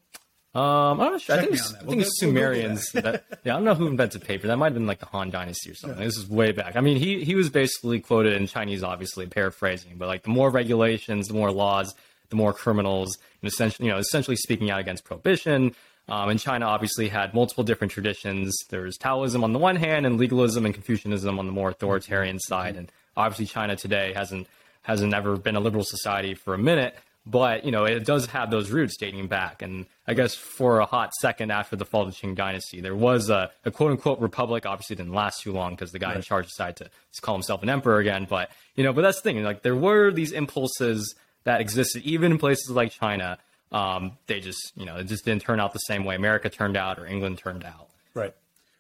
Um, 0.56 1.02
I'm 1.02 1.14
not 1.14 1.22
sure. 1.22 1.36
Check 1.36 1.46
I 1.46 1.48
think, 1.48 1.54
it's, 1.60 1.74
I 1.74 1.78
think 1.80 1.96
we'll 1.96 2.06
Sumerians. 2.06 2.92
We'll 2.94 3.04
that, 3.04 3.24
yeah, 3.44 3.54
I 3.54 3.56
don't 3.56 3.64
know 3.64 3.74
who 3.74 3.88
invented 3.88 4.24
paper. 4.24 4.46
That 4.46 4.58
might 4.58 4.68
have 4.68 4.74
been 4.76 4.86
like 4.86 5.00
the 5.00 5.08
Han 5.08 5.32
Dynasty 5.32 5.72
or 5.72 5.76
something. 5.76 5.98
Yeah. 5.98 6.06
This 6.06 6.18
is 6.18 6.30
way 6.30 6.52
back. 6.52 6.76
I 6.76 6.82
mean, 6.82 6.98
he 6.98 7.24
he 7.24 7.34
was 7.34 7.50
basically 7.50 8.00
quoted 8.00 8.34
in 8.34 8.46
Chinese, 8.46 8.84
obviously 8.84 9.26
paraphrasing, 9.26 9.96
but 9.98 10.08
like 10.08 10.22
the 10.24 10.30
more 10.30 10.52
regulations, 10.52 11.28
the 11.28 11.34
more 11.34 11.52
laws, 11.52 11.96
the 12.30 12.36
more 12.36 12.54
criminals, 12.54 13.18
and 13.42 13.52
essentially, 13.52 13.88
you 13.88 13.94
know, 13.94 13.98
essentially 13.98 14.36
speaking 14.36 14.70
out 14.70 14.80
against 14.80 15.04
prohibition. 15.04 15.76
Um, 16.08 16.30
and 16.30 16.40
China 16.40 16.66
obviously 16.66 17.08
had 17.08 17.34
multiple 17.34 17.64
different 17.64 17.94
traditions. 17.94 18.54
There's 18.70 18.98
Taoism 18.98 19.44
on 19.44 19.54
the 19.54 19.60
one 19.60 19.78
hand, 19.78 20.06
and 20.06 20.18
legalism 20.20 20.66
and 20.66 20.74
Confucianism 20.74 21.40
on 21.40 21.48
the 21.48 21.54
more 21.54 21.70
authoritarian 21.70 22.40
side. 22.40 22.76
And 22.76 22.92
obviously, 23.18 23.48
China 23.48 23.76
today 23.76 24.14
hasn't 24.14 24.48
hasn't 24.84 25.14
ever 25.14 25.38
been 25.38 25.56
a 25.56 25.62
liberal 25.62 25.84
society 25.84 26.36
for 26.36 26.54
a 26.54 26.58
minute 26.60 26.96
but 27.26 27.64
you 27.64 27.72
know 27.72 27.86
it 27.86 28.06
does 28.06 28.26
have 28.28 28.52
those 28.52 28.70
roots 28.70 28.98
dating 28.98 29.28
back. 29.28 29.62
And 29.62 29.86
i 30.08 30.14
guess 30.14 30.36
for 30.36 30.80
a 30.80 30.86
hot 30.86 31.14
second 31.14 31.52
after 31.52 31.76
the 31.76 31.86
fall 31.86 32.04
of 32.04 32.10
the 32.10 32.16
qing 32.16 32.36
dynasty 32.36 32.82
there 32.82 32.96
was 32.96 33.30
a, 33.30 33.52
a 33.66 33.72
quote 33.72 33.92
unquote 33.92 34.20
republic. 34.20 34.66
Obviously 34.66 34.96
didn't 34.96 35.14
last 35.14 35.42
too 35.42 35.52
long 35.52 35.72
because 35.72 35.92
the 35.92 36.00
guy 36.00 36.10
right. 36.10 36.18
in 36.18 36.22
charge 36.22 36.48
decided 36.48 36.76
to, 36.78 36.84
to 36.86 37.22
call 37.22 37.36
himself 37.36 37.64
an 37.64 37.70
emperor 37.70 38.00
again. 38.00 38.28
But 38.30 38.52
you 38.76 38.84
know 38.84 38.94
but 38.94 39.02
that's 39.02 39.22
the 39.22 39.24
thing. 39.24 39.44
Like 39.44 39.62
there 39.62 39.76
were 39.76 40.12
these 40.12 40.32
impulses 40.32 41.16
that 41.46 41.62
existed 41.62 42.04
even 42.04 42.34
in 42.34 42.38
places 42.38 42.70
like 42.70 42.92
china. 42.92 43.38
Um, 43.72 44.18
they 44.28 44.40
just 44.40 44.74
you 44.76 44.86
know 44.86 44.98
it 44.98 45.06
just 45.06 45.26
didn't 45.26 45.42
turn 45.42 45.60
out 45.60 45.74
the 45.74 45.80
same 45.80 46.04
way 46.06 46.16
america 46.16 46.50
turned 46.50 46.78
out 46.78 47.00
or 47.00 47.06
england 47.06 47.38
turned 47.38 47.64
out. 47.64 47.88
Right. 48.14 48.34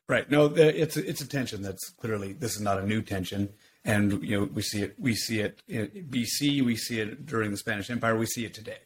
Right. 0.07 0.29
No 0.29 0.45
it's 0.45 0.97
it's 0.97 1.21
a 1.21 1.27
tension 1.27 1.61
that's 1.61 1.89
clearly 1.91 2.33
this 2.33 2.55
is 2.55 2.61
not 2.61 2.77
a 2.77 2.85
new 2.85 3.01
tension 3.01 3.49
and 3.85 4.23
you 4.23 4.39
know 4.39 4.49
we 4.53 4.61
see 4.61 4.81
it 4.81 4.95
we 4.99 5.15
see 5.15 5.39
it 5.39 5.61
in 5.67 5.87
BC, 6.09 6.61
we 6.61 6.75
see 6.75 6.99
it 6.99 7.25
during 7.25 7.51
the 7.51 7.57
Spanish 7.57 7.89
Empire, 7.89 8.15
we 8.15 8.25
see 8.25 8.45
it 8.45 8.53
today, 8.53 8.79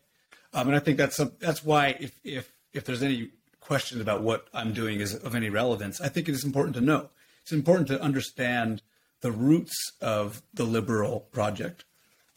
um, 0.54 0.68
and 0.68 0.76
I 0.76 0.80
think 0.80 0.98
that's 0.98 1.16
some, 1.16 1.34
that's 1.40 1.64
why 1.64 1.98
if 2.00 2.20
if 2.24 2.52
if 2.74 2.86
there's 2.86 3.04
any 3.04 3.32
question 3.60 4.00
about 4.00 4.24
what 4.24 4.48
I'm 4.54 4.74
doing 4.74 5.02
is 5.02 5.14
of 5.14 5.36
any 5.36 5.50
relevance, 5.50 6.00
I 6.00 6.08
think 6.08 6.30
it 6.30 6.36
is 6.36 6.46
important 6.46 6.76
to 6.76 6.82
know. 6.82 7.10
It's 7.42 7.52
important 7.52 7.88
to 7.90 8.02
understand 8.02 8.82
the 9.22 9.32
roots 9.32 9.76
of 10.02 10.42
the 10.54 10.64
liberal 10.64 11.22
project 11.32 11.84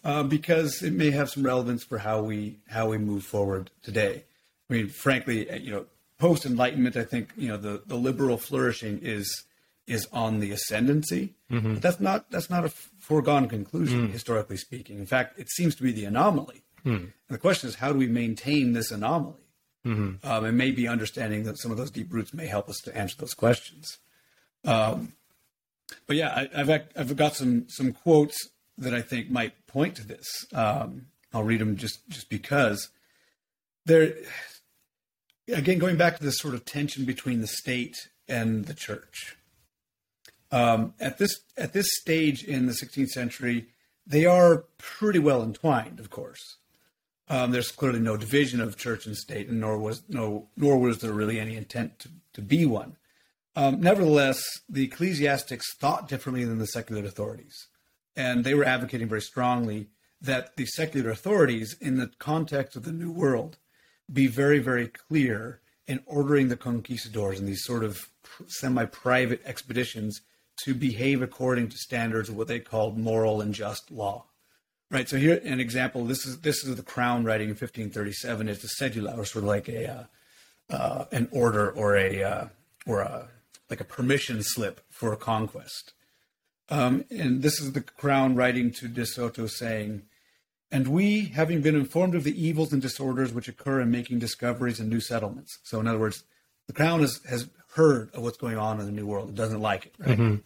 uh, 0.05 0.23
because 0.23 0.83
it 0.83 0.93
may 0.93 1.11
have 1.11 1.31
some 1.31 1.43
relevance 1.43 1.85
for 1.85 1.99
how 1.99 2.23
we 2.23 2.59
how 2.69 2.89
we 2.89 2.99
move 2.99 3.25
forward 3.25 3.71
today. 3.83 4.25
I 4.69 4.73
mean, 4.73 4.89
frankly, 4.89 5.49
you 5.61 5.71
know, 5.71 5.87
post 6.19 6.47
Enlightenment, 6.47 6.97
I 6.97 7.05
think 7.05 7.33
you 7.37 7.49
know 7.49 7.57
the 7.57 7.83
the 7.87 7.97
liberal 7.97 8.39
flourishing 8.39 9.01
is 9.03 9.45
is 9.91 10.07
on 10.13 10.41
the 10.41 10.53
ascendancy. 10.53 11.35
Mm-hmm. 11.51 11.75
But 11.75 11.83
that's 11.83 12.01
not 12.01 12.31
that's 12.31 12.49
not 12.49 12.65
a 12.65 12.69
foregone 12.69 13.49
conclusion, 13.49 14.09
mm. 14.09 14.13
historically 14.13 14.57
speaking. 14.57 14.99
In 14.99 15.07
fact, 15.07 15.39
it 15.39 15.51
seems 15.51 15.75
to 15.77 15.83
be 15.83 15.93
the 15.93 16.05
anomaly. 16.05 16.63
Mm. 16.87 16.95
And 16.95 17.13
the 17.29 17.39
question 17.39 17.69
is, 17.69 17.77
how 17.77 17.93
do 17.93 17.99
we 17.99 18.07
maintain 18.07 18.73
this 18.73 18.91
anomaly? 18.91 19.35
Mm-hmm. 19.85 20.27
Um, 20.27 20.45
and 20.45 20.57
maybe 20.57 20.87
understanding 20.87 21.45
that 21.45 21.59
some 21.59 21.71
of 21.71 21.77
those 21.77 21.91
deep 21.91 22.13
roots 22.13 22.33
may 22.33 22.47
help 22.47 22.69
us 22.69 22.77
to 22.85 22.97
answer 22.97 23.17
those 23.19 23.35
questions. 23.35 23.99
Um, 24.65 25.15
but 26.07 26.17
yeah, 26.17 26.47
I, 26.55 26.59
have 26.59 26.71
I've 26.71 27.17
got 27.17 27.35
some 27.35 27.69
some 27.69 27.93
quotes 27.93 28.37
that 28.79 28.95
I 28.95 29.03
think 29.03 29.31
might 29.31 29.67
point 29.67 29.97
to 29.97 30.07
this. 30.07 30.27
Um, 30.53 31.07
I'll 31.33 31.43
read 31.43 31.61
them 31.61 31.77
just 31.77 32.09
just 32.09 32.31
because 32.31 32.91
they're 33.87 34.15
again 35.49 35.79
going 35.79 35.97
back 35.97 36.19
to 36.19 36.23
this 36.23 36.39
sort 36.39 36.55
of 36.55 36.65
tension 36.65 37.05
between 37.05 37.41
the 37.41 37.47
state 37.47 37.97
and 38.29 38.67
the 38.67 38.75
church. 38.75 39.37
Um, 40.53 40.95
at 40.99 41.19
this 41.19 41.41
at 41.57 41.73
this 41.73 41.87
stage 42.01 42.43
in 42.43 42.67
the 42.67 42.73
16th 42.73 43.09
century, 43.09 43.69
they 44.07 44.27
are 44.27 44.65
pretty 44.79 45.19
well 45.19 45.43
entwined. 45.43 46.01
Of 46.01 46.11
course, 46.11 46.57
um, 47.29 47.53
there's 47.53 47.71
clearly 47.71 48.01
no 48.01 48.17
division 48.17 48.61
of 48.61 48.77
church 48.77 49.07
and 49.07 49.17
state, 49.17 49.49
and 49.49 49.61
nor 49.61 49.79
was 49.79 50.03
no 50.09 50.49
nor 50.57 50.79
was 50.79 50.99
there 50.99 51.13
really 51.13 51.39
any 51.39 51.57
intent 51.57 52.01
to, 52.01 52.09
to 52.35 52.43
be 52.43 52.67
one. 52.67 52.97
Um, 53.55 53.81
nevertheless, 53.81 54.43
the 54.69 54.85
ecclesiastics 54.85 55.77
thought 55.77 56.09
differently 56.09 56.45
than 56.45 56.59
the 56.59 56.67
secular 56.67 57.05
authorities, 57.05 57.69
and 58.17 58.45
they 58.45 58.55
were 58.55 58.65
advocating 58.65 59.09
very 59.09 59.23
strongly 59.23 59.89
that 60.21 60.57
the 60.57 60.67
secular 60.67 61.11
authorities, 61.11 61.77
in 61.81 61.97
the 61.97 62.11
context 62.19 62.77
of 62.77 62.85
the 62.85 62.93
New 62.93 63.13
World, 63.13 63.59
be 64.13 64.27
very 64.27 64.59
very 64.59 64.89
clear 64.89 65.61
in 65.87 66.01
ordering 66.07 66.49
the 66.49 66.57
conquistadors 66.57 67.39
and 67.39 67.49
these 67.49 67.65
sort 67.65 67.85
of 67.85 68.09
semi-private 68.49 69.43
expeditions 69.45 70.21
to 70.65 70.75
behave 70.75 71.23
according 71.23 71.69
to 71.69 71.77
standards 71.77 72.29
of 72.29 72.37
what 72.37 72.49
they 72.49 72.61
called 72.61 72.99
moral 72.99 73.41
and 73.41 73.55
just 73.55 73.91
law. 73.91 74.27
Right. 74.91 75.09
So 75.09 75.17
here, 75.17 75.41
an 75.45 75.61
example. 75.61 76.05
This 76.05 76.27
is 76.27 76.41
this 76.41 76.65
is 76.65 76.75
the 76.75 76.83
crown 76.83 77.25
writing 77.25 77.49
in 77.49 77.55
1537. 77.55 78.49
It's 78.49 78.65
a 78.65 78.67
cedula, 78.67 79.17
or 79.17 79.25
sort 79.25 79.45
of 79.45 79.49
like 79.49 79.69
a 79.69 79.89
uh, 79.89 80.75
uh, 80.75 81.05
an 81.13 81.29
order 81.31 81.71
or 81.71 81.97
a 81.97 82.23
uh, 82.23 82.49
or 82.87 83.01
a 83.01 83.29
like 83.69 83.81
a 83.81 83.85
permission 83.85 84.43
slip 84.43 84.81
for 84.91 85.13
a 85.13 85.17
conquest. 85.17 85.93
Um, 86.71 87.05
and 87.09 87.43
this 87.43 87.61
is 87.61 87.73
the 87.73 87.83
crown 87.83 88.35
writing 88.35 88.73
to 88.73 88.89
De 88.89 89.07
Soto 89.07 89.47
saying, 89.47 90.03
"And 90.73 90.89
we, 90.89 91.27
having 91.27 91.61
been 91.61 91.77
informed 91.77 92.17
of 92.17 92.25
the 92.25 92.45
evils 92.45 92.73
and 92.73 92.83
disorders 92.83 93.33
which 93.33 93.47
occur 93.47 93.81
in 93.81 93.93
making 93.93 94.19
discoveries 94.19 94.81
and 94.81 94.91
new 94.91 95.01
settlements." 95.01 95.57
So, 95.63 95.79
in 95.79 95.87
other 95.87 96.01
words, 96.01 96.25
the 96.67 96.73
crown 96.73 96.99
has 96.99 97.21
has 97.29 97.49
heard 97.75 98.13
of 98.13 98.25
what's 98.25 98.39
going 98.39 98.59
on 98.59 98.81
in 98.81 98.87
the 98.87 98.93
New 98.93 99.07
World. 99.07 99.29
It 99.29 99.37
doesn't 99.37 99.61
like 99.61 99.87
it, 99.87 99.95
right? 100.01 100.19
Mm-hmm 100.19 100.37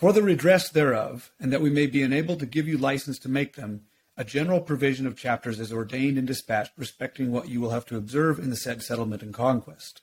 for 0.00 0.14
the 0.14 0.22
redress 0.22 0.70
thereof, 0.70 1.30
and 1.38 1.52
that 1.52 1.60
we 1.60 1.68
may 1.68 1.86
be 1.86 2.02
enabled 2.02 2.38
to 2.40 2.46
give 2.46 2.66
you 2.66 2.78
license 2.78 3.18
to 3.18 3.28
make 3.28 3.56
them, 3.56 3.82
a 4.16 4.24
general 4.24 4.62
provision 4.62 5.06
of 5.06 5.14
chapters 5.14 5.60
is 5.60 5.70
ordained 5.70 6.16
and 6.16 6.26
dispatched 6.26 6.72
respecting 6.78 7.30
what 7.30 7.50
you 7.50 7.60
will 7.60 7.68
have 7.68 7.84
to 7.84 7.98
observe 7.98 8.38
in 8.38 8.48
the 8.48 8.56
said 8.56 8.82
settlement 8.82 9.22
and 9.22 9.34
conquest. 9.34 10.00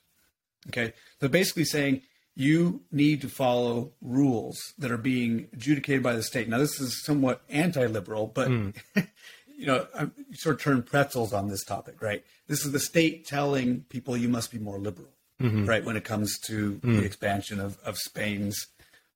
Okay, 0.68 0.92
so 1.20 1.26
basically 1.26 1.64
saying 1.64 2.02
you 2.36 2.82
need 2.92 3.20
to 3.22 3.28
follow 3.28 3.90
rules 4.00 4.56
that 4.78 4.92
are 4.92 4.96
being 4.98 5.48
adjudicated 5.52 6.04
by 6.04 6.14
the 6.14 6.22
state. 6.22 6.48
Now, 6.48 6.58
this 6.58 6.78
is 6.78 7.04
somewhat 7.04 7.42
anti-liberal, 7.48 8.28
but 8.28 8.48
mm. 8.48 8.76
you 9.56 9.66
know, 9.66 9.84
I'm, 9.96 10.12
you 10.16 10.36
sort 10.36 10.54
of 10.54 10.62
turn 10.62 10.84
pretzels 10.84 11.32
on 11.32 11.48
this 11.48 11.64
topic, 11.64 12.00
right? 12.00 12.24
This 12.46 12.64
is 12.64 12.70
the 12.70 12.78
state 12.78 13.26
telling 13.26 13.80
people 13.88 14.16
you 14.16 14.28
must 14.28 14.52
be 14.52 14.60
more 14.60 14.78
liberal, 14.78 15.10
mm-hmm. 15.42 15.64
right? 15.64 15.84
When 15.84 15.96
it 15.96 16.04
comes 16.04 16.38
to 16.46 16.74
mm. 16.74 17.00
the 17.00 17.04
expansion 17.04 17.58
of, 17.58 17.78
of 17.80 17.98
Spain's 17.98 18.68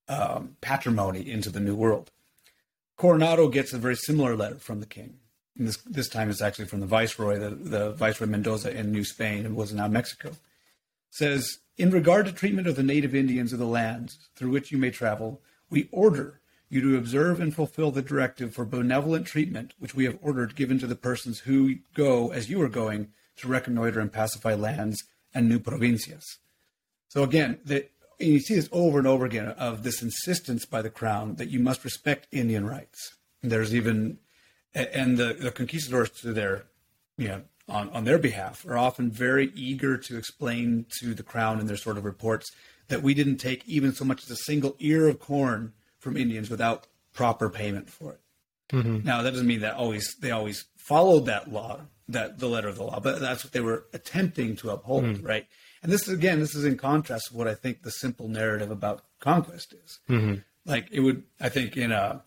um, 0.07 0.57
patrimony 0.61 1.29
into 1.29 1.49
the 1.49 1.59
New 1.59 1.75
World. 1.75 2.11
Coronado 2.97 3.47
gets 3.47 3.73
a 3.73 3.77
very 3.77 3.95
similar 3.95 4.35
letter 4.35 4.57
from 4.59 4.79
the 4.79 4.85
king. 4.85 5.19
this 5.55 5.77
this 5.77 6.09
time 6.09 6.29
it's 6.29 6.41
actually 6.41 6.65
from 6.65 6.79
the 6.79 6.85
viceroy, 6.85 7.39
the, 7.39 7.49
the 7.49 7.91
viceroy 7.91 8.27
Mendoza 8.27 8.75
in 8.75 8.91
New 8.91 9.03
Spain, 9.03 9.45
and 9.45 9.55
was 9.55 9.73
now 9.73 9.87
Mexico, 9.87 10.33
says 11.09 11.59
in 11.77 11.89
regard 11.89 12.25
to 12.25 12.31
treatment 12.31 12.67
of 12.67 12.75
the 12.75 12.83
native 12.83 13.15
Indians 13.15 13.51
of 13.53 13.59
the 13.59 13.65
lands 13.65 14.29
through 14.35 14.51
which 14.51 14.71
you 14.71 14.77
may 14.77 14.91
travel, 14.91 15.41
we 15.69 15.89
order 15.91 16.39
you 16.69 16.81
to 16.81 16.97
observe 16.97 17.39
and 17.39 17.53
fulfill 17.53 17.91
the 17.91 18.01
directive 18.01 18.53
for 18.53 18.65
benevolent 18.65 19.27
treatment 19.27 19.73
which 19.79 19.95
we 19.95 20.05
have 20.05 20.17
ordered 20.21 20.55
given 20.55 20.79
to 20.79 20.87
the 20.87 20.95
persons 20.95 21.39
who 21.39 21.75
go 21.93 22.31
as 22.31 22.49
you 22.49 22.61
are 22.61 22.69
going 22.69 23.11
to 23.35 23.47
reconnoiter 23.47 23.99
and 23.99 24.11
pacify 24.11 24.53
lands 24.53 25.03
and 25.33 25.49
new 25.49 25.59
provincias. 25.59 26.37
So 27.09 27.23
again, 27.23 27.59
the, 27.63 27.87
you 28.19 28.39
see 28.39 28.55
this 28.55 28.69
over 28.71 28.97
and 28.97 29.07
over 29.07 29.25
again 29.25 29.47
of 29.47 29.83
this 29.83 30.01
insistence 30.01 30.65
by 30.65 30.81
the 30.81 30.89
crown 30.89 31.35
that 31.35 31.49
you 31.49 31.59
must 31.59 31.83
respect 31.83 32.27
Indian 32.31 32.65
rights. 32.65 33.15
And 33.41 33.51
there's 33.51 33.73
even, 33.73 34.19
and 34.73 35.17
the, 35.17 35.33
the 35.33 35.51
conquistadors 35.51 36.09
to 36.21 36.33
their, 36.33 36.65
you 37.17 37.27
know, 37.27 37.41
on, 37.69 37.89
on 37.91 38.03
their 38.03 38.17
behalf 38.17 38.65
are 38.67 38.77
often 38.77 39.09
very 39.11 39.51
eager 39.55 39.97
to 39.97 40.17
explain 40.17 40.85
to 40.99 41.13
the 41.13 41.23
crown 41.23 41.59
in 41.59 41.67
their 41.67 41.77
sort 41.77 41.97
of 41.97 42.05
reports 42.05 42.51
that 42.89 43.01
we 43.01 43.13
didn't 43.13 43.37
take 43.37 43.67
even 43.67 43.93
so 43.93 44.05
much 44.05 44.23
as 44.23 44.31
a 44.31 44.35
single 44.35 44.75
ear 44.79 45.07
of 45.07 45.19
corn 45.19 45.73
from 45.99 46.17
Indians 46.17 46.49
without 46.49 46.87
proper 47.13 47.49
payment 47.49 47.89
for 47.89 48.13
it. 48.13 48.19
Mm-hmm. 48.75 49.05
Now 49.05 49.21
that 49.21 49.31
doesn't 49.31 49.47
mean 49.47 49.61
that 49.61 49.75
always 49.75 50.15
they 50.19 50.31
always 50.31 50.65
followed 50.77 51.27
that 51.27 51.51
law, 51.51 51.81
that 52.09 52.39
the 52.39 52.47
letter 52.47 52.67
of 52.67 52.75
the 52.75 52.83
law, 52.83 52.99
but 52.99 53.19
that's 53.19 53.43
what 53.43 53.53
they 53.53 53.61
were 53.61 53.85
attempting 53.93 54.55
to 54.57 54.71
uphold, 54.71 55.03
mm-hmm. 55.03 55.25
right? 55.25 55.47
And 55.83 55.91
this 55.91 56.07
is 56.07 56.13
again, 56.13 56.39
this 56.39 56.55
is 56.55 56.65
in 56.65 56.77
contrast 56.77 57.31
with 57.31 57.37
what 57.37 57.47
I 57.47 57.53
think 57.53 57.83
the 57.83 57.91
simple 57.91 58.27
narrative 58.27 58.71
about 58.71 59.03
conquest 59.19 59.73
is. 59.73 59.99
Mm-hmm. 60.09 60.35
Like 60.65 60.87
it 60.91 61.01
would, 61.01 61.23
I 61.39 61.49
think, 61.49 61.75
in 61.75 61.91
a 61.91 62.23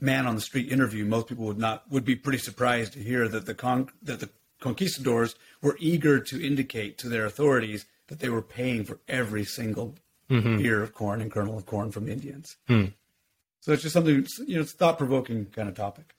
man 0.00 0.26
on 0.26 0.34
the 0.34 0.40
street 0.40 0.72
interview, 0.72 1.04
most 1.04 1.28
people 1.28 1.44
would 1.44 1.58
not 1.58 1.90
would 1.90 2.04
be 2.04 2.16
pretty 2.16 2.38
surprised 2.38 2.94
to 2.94 2.98
hear 2.98 3.28
that 3.28 3.46
the 3.46 3.54
con 3.54 3.90
that 4.02 4.20
the 4.20 4.30
conquistadors 4.60 5.34
were 5.60 5.76
eager 5.78 6.18
to 6.18 6.44
indicate 6.44 6.96
to 6.98 7.08
their 7.08 7.26
authorities 7.26 7.84
that 8.08 8.20
they 8.20 8.28
were 8.28 8.42
paying 8.42 8.84
for 8.84 8.98
every 9.08 9.44
single 9.44 9.94
mm-hmm. 10.30 10.64
ear 10.64 10.82
of 10.82 10.94
corn 10.94 11.20
and 11.20 11.30
kernel 11.30 11.56
of 11.56 11.66
corn 11.66 11.90
from 11.90 12.08
Indians. 12.08 12.56
Mm. 12.68 12.92
So 13.60 13.72
it's 13.72 13.82
just 13.82 13.92
something, 13.92 14.26
you 14.46 14.56
know, 14.56 14.62
it's 14.62 14.72
thought 14.72 14.98
provoking 14.98 15.46
kind 15.46 15.68
of 15.68 15.76
topic. 15.76 16.14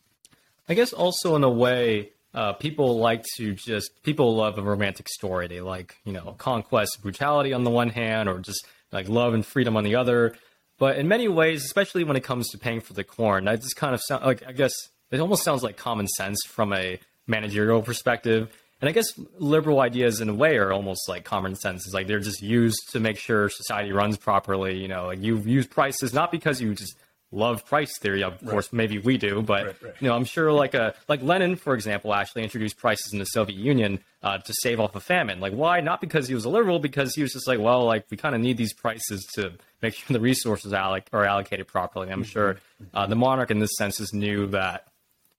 I 0.70 0.76
guess 0.76 0.94
also 0.94 1.36
in 1.36 1.44
a 1.44 1.50
way, 1.50 2.13
uh, 2.34 2.54
people 2.54 2.98
like 2.98 3.24
to 3.38 3.54
just 3.54 4.04
people 4.04 4.36
love 4.36 4.58
a 4.58 4.62
romantic 4.62 5.08
story. 5.10 5.48
They 5.48 5.62
like 5.62 5.96
you 6.06 6.14
know 6.14 6.36
conquest, 6.38 7.02
brutality 7.02 7.54
on 7.54 7.64
the 7.64 7.70
one 7.70 7.90
hand, 7.90 8.28
or 8.30 8.40
just 8.40 8.66
like 8.92 9.08
love 9.08 9.34
and 9.34 9.46
freedom 9.46 9.78
on 9.78 9.84
the 9.84 9.96
other. 9.96 10.36
But 10.80 10.98
in 10.98 11.08
many 11.08 11.28
ways, 11.28 11.64
especially 11.64 12.04
when 12.04 12.16
it 12.16 12.24
comes 12.24 12.50
to 12.50 12.58
paying 12.58 12.82
for 12.82 12.94
the 12.94 13.04
corn, 13.04 13.46
that 13.46 13.62
just 13.62 13.76
kind 13.76 13.94
of 13.94 14.02
sound 14.02 14.26
like 14.26 14.44
I 14.46 14.52
guess 14.52 14.74
it 15.12 15.20
almost 15.20 15.44
sounds 15.44 15.64
like 15.64 15.78
common 15.78 16.08
sense 16.08 16.40
from 16.48 16.74
a 16.74 17.00
managerial 17.28 17.82
perspective. 17.82 18.52
And 18.82 18.90
I 18.90 18.92
guess 18.92 19.14
liberal 19.38 19.80
ideas, 19.80 20.20
in 20.20 20.28
a 20.28 20.34
way, 20.34 20.58
are 20.58 20.74
almost 20.74 21.08
like 21.08 21.24
common 21.24 21.56
sense. 21.56 21.86
It's 21.86 21.94
like 21.94 22.08
they're 22.08 22.20
just 22.20 22.42
used 22.42 22.82
to 22.92 23.00
make 23.00 23.18
sure 23.18 23.48
society 23.48 23.94
runs 23.94 24.18
properly. 24.18 24.78
You 24.78 24.90
know, 24.90 25.06
like 25.06 25.22
you 25.22 25.38
use 25.38 25.68
prices 25.68 26.14
not 26.14 26.32
because 26.32 26.60
you 26.60 26.74
just 26.74 26.96
love 27.34 27.66
price 27.66 27.98
theory. 27.98 28.24
Of 28.24 28.34
right. 28.42 28.52
course, 28.52 28.72
maybe 28.72 29.00
we 29.00 29.18
do, 29.18 29.42
but 29.42 29.66
right, 29.66 29.84
right. 29.84 29.94
you 30.00 30.08
know, 30.08 30.16
I'm 30.16 30.26
sure 30.26 30.52
like 30.52 30.74
a 30.74 30.94
like 31.08 31.22
Lenin, 31.22 31.56
for 31.56 31.74
example, 31.74 32.14
actually 32.14 32.44
introduced 32.44 32.78
prices 32.78 33.12
in 33.12 33.20
the 33.20 33.26
Soviet 33.26 33.58
Union 33.58 34.00
uh, 34.22 34.38
to 34.38 34.54
save 34.62 34.80
off 34.80 34.96
a 34.96 35.00
famine. 35.00 35.40
Like, 35.40 35.54
why? 35.54 35.82
Not 35.82 36.00
because 36.00 36.28
he 36.28 36.36
was 36.36 36.46
a 36.46 36.50
liberal, 36.50 36.80
because 36.80 37.16
he 37.16 37.22
was 37.22 37.34
just 37.34 37.48
like, 37.48 37.60
well, 37.60 37.86
like 37.86 38.06
we 38.10 38.18
kind 38.18 38.36
of 38.36 38.42
need 38.42 38.58
these 38.58 38.74
prices 38.74 39.26
to 39.36 39.54
make 39.82 39.96
sure 39.96 40.14
the 40.14 40.22
resources 40.22 40.72
alloc- 40.72 41.08
are 41.12 41.26
allocated 41.26 41.68
properly. 41.68 42.10
I'm 42.10 42.22
mm-hmm. 42.22 42.30
sure 42.30 42.58
uh, 42.94 43.08
the 43.08 43.16
monarch, 43.16 43.52
in 43.52 43.60
this 43.60 43.76
sense, 43.78 44.00
is 44.00 44.14
knew 44.14 44.48
that 44.48 44.88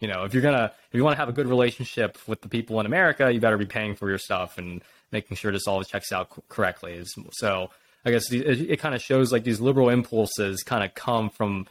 you 0.00 0.08
know, 0.08 0.24
if 0.24 0.34
you're 0.34 0.42
gonna 0.42 0.72
if 0.90 0.94
you 0.94 1.04
want 1.04 1.14
to 1.14 1.18
have 1.18 1.28
a 1.28 1.32
good 1.32 1.46
relationship 1.46 2.18
with 2.26 2.42
the 2.42 2.48
people 2.48 2.80
in 2.80 2.86
America, 2.86 3.32
you 3.32 3.40
better 3.40 3.56
be 3.56 3.66
paying 3.66 3.94
for 3.94 4.08
your 4.08 4.18
stuff 4.18 4.58
and 4.58 4.82
making 5.12 5.36
sure 5.36 5.52
this 5.52 5.66
all 5.66 5.82
checks 5.84 6.12
out 6.12 6.28
correctly. 6.48 7.02
So 7.32 7.70
I 8.04 8.10
guess 8.10 8.30
it, 8.30 8.70
it 8.70 8.80
kind 8.80 8.94
of 8.94 9.00
shows 9.00 9.32
like 9.32 9.44
these 9.44 9.60
liberal 9.60 9.88
impulses 9.88 10.62
kind 10.62 10.84
of 10.84 10.94
come 10.94 11.30
from 11.30 11.66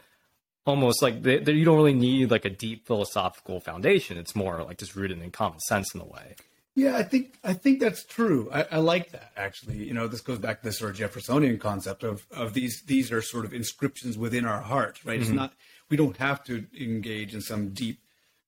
almost 0.66 1.02
like 1.02 1.22
they, 1.22 1.38
they, 1.38 1.52
you 1.52 1.64
don't 1.64 1.76
really 1.76 1.94
need 1.94 2.30
like 2.30 2.44
a 2.44 2.50
deep 2.50 2.86
philosophical 2.86 3.60
foundation. 3.60 4.16
It's 4.16 4.34
more 4.34 4.62
like 4.62 4.78
just 4.78 4.96
rooted 4.96 5.20
in 5.22 5.30
common 5.30 5.60
sense 5.60 5.94
in 5.94 6.00
a 6.00 6.04
way. 6.04 6.36
Yeah, 6.76 6.96
I 6.96 7.04
think 7.04 7.38
I 7.44 7.52
think 7.52 7.78
that's 7.78 8.04
true. 8.04 8.50
I, 8.52 8.66
I, 8.72 8.78
like 8.78 9.12
that 9.12 9.30
actually. 9.36 9.76
You 9.76 9.94
know, 9.94 10.08
this 10.08 10.20
goes 10.20 10.38
back 10.38 10.60
to 10.60 10.64
this 10.64 10.78
sort 10.78 10.90
of 10.90 10.96
Jeffersonian 10.96 11.58
concept 11.58 12.02
of 12.02 12.26
of 12.32 12.52
these 12.54 12.82
these 12.86 13.12
are 13.12 13.22
sort 13.22 13.44
of 13.44 13.54
inscriptions 13.54 14.18
within 14.18 14.44
our 14.44 14.60
heart, 14.60 14.98
right? 15.04 15.20
Mm-hmm. 15.20 15.22
It's 15.22 15.30
not 15.30 15.52
we 15.88 15.96
don't 15.96 16.16
have 16.16 16.42
to 16.44 16.66
engage 16.76 17.32
in 17.32 17.42
some 17.42 17.68
deep 17.68 18.00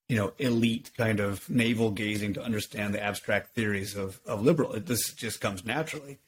you 0.09 0.16
know, 0.16 0.33
elite 0.38 0.90
kind 0.96 1.20
of 1.20 1.48
navel 1.50 1.90
gazing 1.90 2.35
to 2.35 2.42
understand 2.42 2.94
the 2.94 3.02
abstract 3.02 3.55
theories 3.55 3.96
of, 3.96 4.20
of 4.26 4.42
liberal. 4.42 4.72
It, 4.72 4.87
this 4.87 5.12
just 5.12 5.40
comes 5.40 5.64
naturally. 5.64 6.18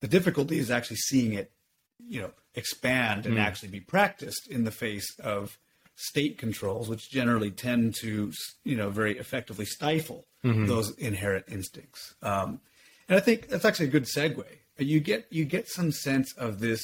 The 0.00 0.08
difficulty 0.08 0.58
is 0.58 0.70
actually 0.70 0.98
seeing 0.98 1.32
it, 1.32 1.50
you 1.98 2.20
know, 2.20 2.30
expand 2.54 3.26
and 3.26 3.36
mm. 3.36 3.40
actually 3.40 3.68
be 3.68 3.80
practiced 3.80 4.48
in 4.48 4.64
the 4.64 4.70
face 4.70 5.18
of 5.18 5.58
state 5.96 6.38
controls, 6.38 6.88
which 6.88 7.10
generally 7.10 7.50
tend 7.50 7.94
to, 8.00 8.32
you 8.64 8.76
know, 8.76 8.90
very 8.90 9.16
effectively 9.18 9.64
stifle 9.64 10.26
mm-hmm. 10.44 10.66
those 10.66 10.90
inherent 10.96 11.44
instincts. 11.48 12.14
Um, 12.22 12.60
and 13.08 13.16
I 13.16 13.20
think 13.20 13.48
that's 13.48 13.64
actually 13.64 13.86
a 13.86 13.90
good 13.90 14.04
segue. 14.04 14.44
You 14.78 15.00
get 15.00 15.26
you 15.30 15.44
get 15.44 15.68
some 15.68 15.92
sense 15.92 16.32
of 16.36 16.58
this. 16.58 16.82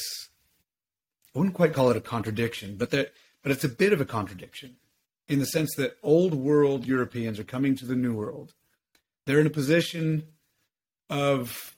I 1.35 1.39
wouldn't 1.39 1.57
quite 1.57 1.73
call 1.73 1.91
it 1.91 1.97
a 1.97 2.01
contradiction, 2.01 2.77
but 2.77 2.91
that 2.91 3.13
but 3.43 3.53
it's 3.53 3.65
a 3.65 3.69
bit 3.69 3.93
of 3.93 4.01
a 4.01 4.05
contradiction 4.05 4.77
in 5.29 5.39
the 5.39 5.47
sense 5.47 5.75
that 5.77 5.97
old 6.03 6.35
world 6.35 6.87
Europeans 6.87 7.39
are 7.39 7.45
coming 7.45 7.77
to 7.77 7.87
the 7.87 7.97
new 7.97 8.15
world. 8.15 8.55
They're 9.27 9.41
in 9.41 9.47
a 9.47 9.51
position 9.51 10.25
of 11.09 11.77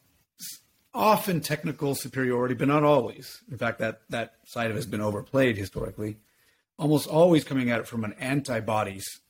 often 0.95 1.41
technical 1.41 1.95
superiority, 1.95 2.55
but 2.55 2.69
not 2.69 2.85
always. 2.85 3.41
In 3.51 3.59
fact, 3.59 3.79
that, 3.79 4.03
that 4.11 4.35
side 4.45 4.67
of 4.67 4.73
it 4.73 4.79
has 4.79 4.87
been 4.87 5.01
overplayed 5.01 5.57
historically. 5.57 6.19
Almost 6.79 7.09
always 7.09 7.45
coming 7.45 7.71
at 7.71 7.81
it 7.81 7.87
from 7.87 8.05
an 8.05 8.15
antibodies 8.15 9.21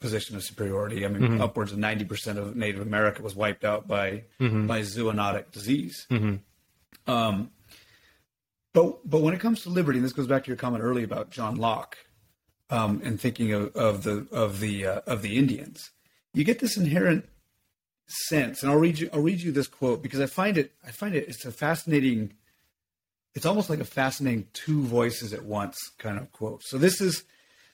position 0.00 0.36
of 0.36 0.44
superiority. 0.44 1.04
I 1.04 1.08
mean, 1.08 1.22
mm-hmm. 1.22 1.40
upwards 1.40 1.72
of 1.72 1.78
90% 1.78 2.36
of 2.36 2.54
Native 2.54 2.80
America 2.80 3.22
was 3.22 3.34
wiped 3.34 3.64
out 3.64 3.88
by, 3.88 4.24
mm-hmm. 4.40 4.66
by 4.66 4.80
zoonotic 4.80 5.50
disease. 5.50 6.06
Mm-hmm. 6.10 7.10
Um, 7.10 7.50
but, 8.72 9.08
but 9.08 9.22
when 9.22 9.34
it 9.34 9.40
comes 9.40 9.62
to 9.62 9.70
liberty, 9.70 9.98
and 9.98 10.04
this 10.04 10.12
goes 10.12 10.28
back 10.28 10.44
to 10.44 10.48
your 10.48 10.56
comment 10.56 10.84
earlier 10.84 11.04
about 11.04 11.30
John 11.30 11.56
Locke, 11.56 11.96
um, 12.70 13.00
and 13.02 13.20
thinking 13.20 13.52
of, 13.52 13.74
of 13.74 14.02
the 14.02 14.26
of 14.30 14.60
the 14.60 14.86
uh, 14.86 15.00
of 15.06 15.22
the 15.22 15.36
Indians, 15.36 15.90
you 16.34 16.44
get 16.44 16.58
this 16.58 16.76
inherent 16.76 17.24
sense. 18.08 18.62
And 18.62 18.70
I'll 18.70 18.78
read 18.78 18.98
you 18.98 19.10
I'll 19.12 19.20
read 19.20 19.40
you 19.40 19.52
this 19.52 19.68
quote 19.68 20.02
because 20.02 20.20
I 20.20 20.26
find 20.26 20.58
it 20.58 20.72
I 20.86 20.90
find 20.90 21.14
it 21.14 21.28
it's 21.28 21.44
a 21.44 21.52
fascinating. 21.52 22.34
It's 23.34 23.46
almost 23.46 23.70
like 23.70 23.78
a 23.78 23.84
fascinating 23.84 24.48
two 24.52 24.82
voices 24.82 25.32
at 25.32 25.44
once 25.44 25.76
kind 25.98 26.18
of 26.18 26.32
quote. 26.32 26.62
So 26.64 26.78
this 26.78 27.00
is 27.00 27.24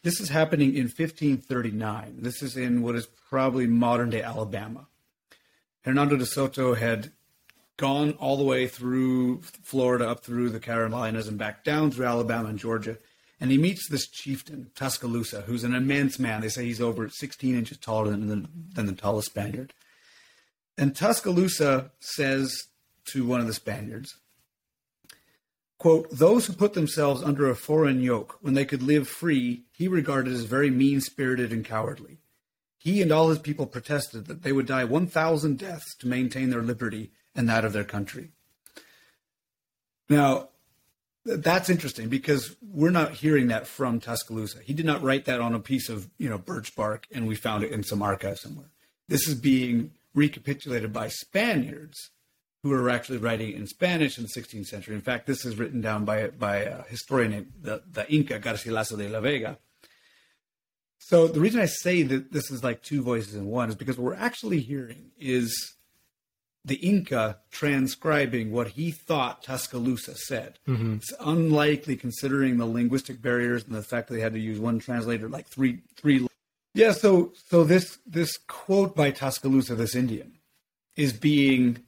this 0.02 0.20
is 0.20 0.28
happening 0.28 0.74
in 0.74 0.84
1539. 0.84 2.16
This 2.18 2.42
is 2.42 2.56
in 2.56 2.82
what 2.82 2.94
is 2.94 3.06
probably 3.28 3.66
modern 3.66 4.10
day 4.10 4.22
Alabama. 4.22 4.86
Hernando 5.82 6.16
de 6.16 6.26
Soto 6.26 6.74
had 6.74 7.12
gone 7.76 8.12
all 8.12 8.36
the 8.36 8.44
way 8.44 8.66
through 8.66 9.42
Florida, 9.62 10.08
up 10.08 10.24
through 10.24 10.50
the 10.50 10.60
Carolinas, 10.60 11.26
and 11.26 11.38
back 11.38 11.64
down 11.64 11.90
through 11.90 12.06
Alabama 12.06 12.48
and 12.48 12.58
Georgia 12.58 12.98
and 13.40 13.50
he 13.50 13.58
meets 13.58 13.88
this 13.88 14.06
chieftain, 14.06 14.70
Tuscaloosa, 14.74 15.42
who's 15.42 15.64
an 15.64 15.74
immense 15.74 16.18
man. 16.18 16.40
They 16.40 16.48
say 16.48 16.64
he's 16.64 16.80
over 16.80 17.08
16 17.08 17.54
inches 17.54 17.76
taller 17.78 18.10
than 18.10 18.28
the, 18.28 18.48
than 18.72 18.86
the 18.86 18.92
tallest 18.92 19.28
Spaniard. 19.28 19.74
And 20.76 20.94
Tuscaloosa 20.94 21.92
says 22.00 22.68
to 23.06 23.26
one 23.26 23.40
of 23.40 23.46
the 23.46 23.52
Spaniards, 23.52 24.16
quote, 25.78 26.10
those 26.10 26.46
who 26.46 26.52
put 26.52 26.74
themselves 26.74 27.22
under 27.22 27.48
a 27.48 27.54
foreign 27.54 28.00
yoke 28.00 28.38
when 28.40 28.54
they 28.54 28.64
could 28.64 28.82
live 28.82 29.06
free, 29.06 29.64
he 29.72 29.86
regarded 29.86 30.32
as 30.32 30.44
very 30.44 30.70
mean 30.70 31.00
spirited 31.00 31.52
and 31.52 31.64
cowardly. 31.64 32.18
He 32.78 33.00
and 33.00 33.12
all 33.12 33.28
his 33.28 33.38
people 33.38 33.66
protested 33.66 34.26
that 34.26 34.42
they 34.42 34.52
would 34.52 34.66
die 34.66 34.84
1,000 34.84 35.58
deaths 35.58 35.94
to 35.96 36.08
maintain 36.08 36.50
their 36.50 36.62
liberty 36.62 37.12
and 37.34 37.48
that 37.48 37.64
of 37.64 37.72
their 37.72 37.84
country. 37.84 38.30
Now, 40.08 40.48
that's 41.24 41.70
interesting 41.70 42.08
because 42.08 42.56
we're 42.60 42.90
not 42.90 43.12
hearing 43.12 43.48
that 43.48 43.66
from 43.66 44.00
Tuscaloosa. 44.00 44.58
He 44.62 44.74
did 44.74 44.84
not 44.84 45.02
write 45.02 45.24
that 45.24 45.40
on 45.40 45.54
a 45.54 45.60
piece 45.60 45.88
of 45.88 46.10
you 46.18 46.28
know 46.28 46.38
birch 46.38 46.76
bark, 46.76 47.06
and 47.12 47.26
we 47.26 47.34
found 47.34 47.64
it 47.64 47.72
in 47.72 47.82
some 47.82 48.02
archive 48.02 48.38
somewhere. 48.38 48.68
This 49.08 49.26
is 49.26 49.34
being 49.34 49.92
recapitulated 50.14 50.92
by 50.92 51.08
Spaniards 51.08 52.10
who 52.62 52.70
were 52.70 52.88
actually 52.88 53.18
writing 53.18 53.52
in 53.52 53.66
Spanish 53.66 54.16
in 54.16 54.24
the 54.24 54.30
16th 54.30 54.66
century. 54.66 54.94
In 54.94 55.02
fact, 55.02 55.26
this 55.26 55.44
is 55.44 55.58
written 55.58 55.82
down 55.82 56.06
by 56.06 56.28
by 56.28 56.56
a 56.56 56.82
historian 56.84 57.30
named 57.30 57.52
the, 57.60 57.82
the 57.90 58.10
Inca 58.10 58.40
Garcilaso 58.40 58.96
de 58.96 59.08
la 59.08 59.20
Vega. 59.20 59.58
So 60.98 61.28
the 61.28 61.40
reason 61.40 61.60
I 61.60 61.66
say 61.66 62.02
that 62.02 62.32
this 62.32 62.50
is 62.50 62.64
like 62.64 62.82
two 62.82 63.02
voices 63.02 63.34
in 63.34 63.44
one 63.44 63.68
is 63.68 63.74
because 63.74 63.98
what 63.98 64.04
we're 64.04 64.14
actually 64.14 64.60
hearing 64.60 65.10
is 65.18 65.74
the 66.64 66.76
Inca 66.76 67.40
transcribing 67.50 68.50
what 68.50 68.68
he 68.68 68.90
thought 68.90 69.42
Tuscaloosa 69.42 70.16
said. 70.16 70.58
Mm-hmm. 70.66 70.94
It's 70.94 71.12
unlikely 71.20 71.96
considering 71.96 72.56
the 72.56 72.64
linguistic 72.64 73.20
barriers 73.20 73.64
and 73.64 73.74
the 73.74 73.82
fact 73.82 74.08
that 74.08 74.14
they 74.14 74.22
had 74.22 74.32
to 74.32 74.40
use 74.40 74.58
one 74.58 74.78
translator 74.78 75.28
like 75.28 75.46
three 75.48 75.82
three 75.96 76.26
Yeah, 76.74 76.90
so 76.90 77.32
so 77.48 77.62
this 77.62 77.98
this 78.04 78.36
quote 78.36 78.96
by 78.96 79.12
Tuscaloosa, 79.12 79.76
this 79.76 79.94
Indian, 79.94 80.32
is 80.96 81.12
being 81.12 81.78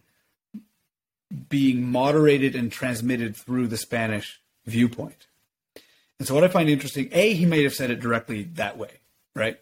being 1.49 1.83
moderated 1.91 2.55
and 2.55 2.71
transmitted 2.71 3.37
through 3.37 3.67
the 3.67 3.77
Spanish 3.77 4.41
viewpoint. 4.65 5.27
And 6.19 6.27
so 6.27 6.35
what 6.35 6.45
I 6.45 6.49
find 6.49 6.71
interesting, 6.71 7.09
A, 7.13 7.35
he 7.35 7.45
may 7.45 7.65
have 7.65 7.75
said 7.75 7.91
it 7.91 8.01
directly 8.01 8.45
that 8.55 8.79
way, 8.79 9.01
right? 9.35 9.59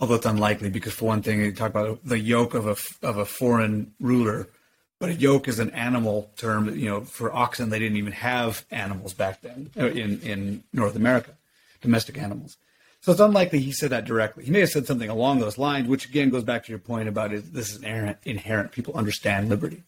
Although 0.00 0.16
it's 0.16 0.26
unlikely 0.26 0.70
because 0.70 0.94
for 0.94 1.04
one 1.04 1.22
thing, 1.22 1.40
they 1.40 1.52
talk 1.52 1.70
about 1.70 2.00
the 2.04 2.18
yoke 2.18 2.54
of 2.54 2.66
a 2.66 3.06
of 3.06 3.18
a 3.18 3.26
foreign 3.26 3.92
ruler, 4.00 4.48
but 4.98 5.10
a 5.10 5.14
yoke 5.14 5.48
is 5.48 5.58
an 5.58 5.70
animal 5.70 6.30
term. 6.36 6.74
You 6.76 6.88
know, 6.88 7.00
for 7.02 7.32
oxen, 7.32 7.68
they 7.68 7.78
didn't 7.78 7.98
even 7.98 8.12
have 8.12 8.64
animals 8.70 9.12
back 9.12 9.42
then 9.42 9.70
uh, 9.78 9.86
in 9.86 10.20
in 10.22 10.64
North 10.72 10.96
America, 10.96 11.32
domestic 11.82 12.16
animals. 12.16 12.56
So 13.02 13.10
it's 13.10 13.20
unlikely 13.20 13.58
he 13.58 13.72
said 13.72 13.90
that 13.90 14.04
directly. 14.04 14.44
He 14.44 14.52
may 14.52 14.60
have 14.60 14.70
said 14.70 14.86
something 14.86 15.10
along 15.10 15.40
those 15.40 15.58
lines, 15.58 15.88
which 15.88 16.08
again 16.08 16.30
goes 16.30 16.44
back 16.44 16.64
to 16.64 16.70
your 16.70 16.78
point 16.78 17.08
about 17.08 17.32
it, 17.32 17.52
this 17.52 17.70
is 17.70 17.82
inherent, 17.82 18.18
inherent. 18.24 18.70
People 18.70 18.94
understand 18.94 19.48
liberty. 19.48 19.82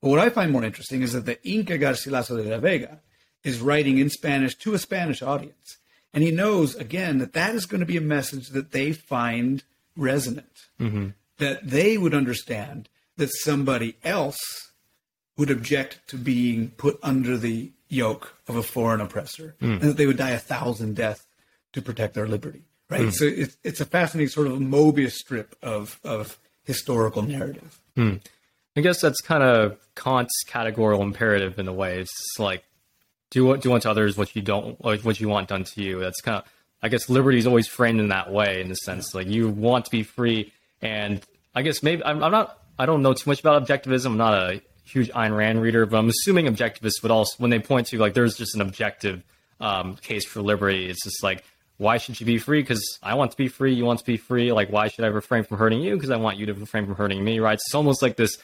But 0.00 0.08
what 0.08 0.18
I 0.18 0.28
find 0.28 0.50
more 0.50 0.64
interesting 0.64 1.02
is 1.02 1.12
that 1.12 1.24
the 1.24 1.40
Inca 1.48 1.78
Garcilaso 1.78 2.42
de 2.42 2.50
la 2.50 2.58
Vega 2.58 2.98
is 3.44 3.60
writing 3.60 3.98
in 3.98 4.10
Spanish 4.10 4.56
to 4.56 4.74
a 4.74 4.78
Spanish 4.78 5.22
audience. 5.22 5.78
And 6.12 6.24
he 6.24 6.32
knows, 6.32 6.74
again, 6.74 7.18
that 7.18 7.32
that 7.34 7.54
is 7.54 7.64
going 7.64 7.80
to 7.80 7.86
be 7.86 7.96
a 7.96 8.02
message 8.02 8.48
that 8.48 8.72
they 8.72 8.92
find 8.92 9.62
resonant, 9.96 10.66
mm-hmm. 10.80 11.10
that 11.38 11.66
they 11.66 11.96
would 11.96 12.12
understand 12.12 12.88
that 13.18 13.30
somebody 13.32 13.96
else 14.02 14.72
would 15.36 15.50
object 15.50 16.00
to 16.08 16.16
being 16.16 16.70
put 16.70 16.98
under 17.04 17.36
the 17.36 17.70
yoke 17.88 18.34
of 18.48 18.56
a 18.56 18.62
foreign 18.64 19.00
oppressor 19.00 19.54
mm. 19.60 19.80
and 19.80 19.82
that 19.82 19.96
they 19.96 20.06
would 20.06 20.16
die 20.16 20.30
a 20.30 20.38
thousand 20.38 20.96
deaths 20.96 21.24
to 21.72 21.82
protect 21.82 22.14
their 22.14 22.26
liberty. 22.26 22.62
Right. 22.90 23.02
Mm. 23.02 23.12
So 23.12 23.24
it's, 23.24 23.56
it's 23.64 23.80
a 23.80 23.86
fascinating 23.86 24.28
sort 24.28 24.46
of 24.46 24.54
Mobius 24.58 25.12
strip 25.12 25.56
of, 25.62 25.98
of 26.04 26.38
historical 26.64 27.22
narrative. 27.22 27.80
Mm. 27.96 28.20
I 28.76 28.80
guess 28.80 29.00
that's 29.00 29.20
kind 29.20 29.42
of 29.42 29.78
Kant's 29.94 30.44
categorical 30.46 31.02
imperative 31.02 31.58
in 31.58 31.68
a 31.68 31.72
way. 31.72 32.00
It's 32.00 32.38
like 32.38 32.64
do 33.30 33.44
what 33.44 33.60
do 33.60 33.72
unto 33.72 33.88
others 33.88 34.16
what 34.16 34.34
you 34.34 34.42
don't 34.42 34.82
like 34.84 35.02
what 35.02 35.20
you 35.20 35.28
want 35.28 35.48
done 35.48 35.64
to 35.64 35.82
you. 35.82 36.00
That's 36.00 36.20
kind 36.20 36.38
of 36.38 36.44
I 36.82 36.88
guess 36.88 37.08
liberty 37.08 37.38
is 37.38 37.46
always 37.46 37.68
framed 37.68 38.00
in 38.00 38.08
that 38.08 38.32
way 38.32 38.60
in 38.60 38.68
the 38.68 38.74
sense 38.74 39.14
like 39.14 39.26
you 39.26 39.48
want 39.48 39.86
to 39.86 39.90
be 39.90 40.02
free, 40.02 40.52
and 40.80 41.20
I 41.54 41.62
guess 41.62 41.82
maybe 41.82 42.04
I'm, 42.04 42.22
I'm 42.22 42.32
not 42.32 42.58
I 42.78 42.86
don't 42.86 43.02
know 43.02 43.12
too 43.12 43.28
much 43.28 43.40
about 43.40 43.66
objectivism. 43.66 44.06
I'm 44.06 44.16
not 44.16 44.34
a 44.34 44.62
huge 44.84 45.10
Ayn 45.10 45.36
Rand 45.36 45.60
reader, 45.60 45.84
but 45.86 45.98
I'm 45.98 46.08
assuming 46.08 46.46
objectivists 46.46 47.02
would 47.02 47.12
also 47.12 47.34
when 47.38 47.50
they 47.50 47.58
point 47.58 47.88
to 47.88 47.98
like 47.98 48.14
there's 48.14 48.36
just 48.36 48.54
an 48.54 48.62
objective 48.62 49.22
um, 49.60 49.96
case 49.96 50.24
for 50.24 50.40
liberty. 50.40 50.88
It's 50.88 51.04
just 51.04 51.22
like 51.22 51.44
why 51.82 51.98
should 51.98 52.18
you 52.20 52.24
be 52.24 52.38
free? 52.38 52.62
Because 52.62 52.98
I 53.02 53.14
want 53.14 53.32
to 53.32 53.36
be 53.36 53.48
free. 53.48 53.74
You 53.74 53.84
want 53.84 53.98
to 53.98 54.04
be 54.04 54.16
free. 54.16 54.52
Like, 54.52 54.70
why 54.70 54.88
should 54.88 55.04
I 55.04 55.08
refrain 55.08 55.42
from 55.42 55.58
hurting 55.58 55.80
you? 55.80 55.94
Because 55.96 56.10
I 56.10 56.16
want 56.16 56.38
you 56.38 56.46
to 56.46 56.54
refrain 56.54 56.86
from 56.86 56.94
hurting 56.94 57.22
me, 57.22 57.40
right? 57.40 57.54
It's 57.54 57.74
almost 57.74 58.02
like 58.02 58.16
this. 58.16 58.38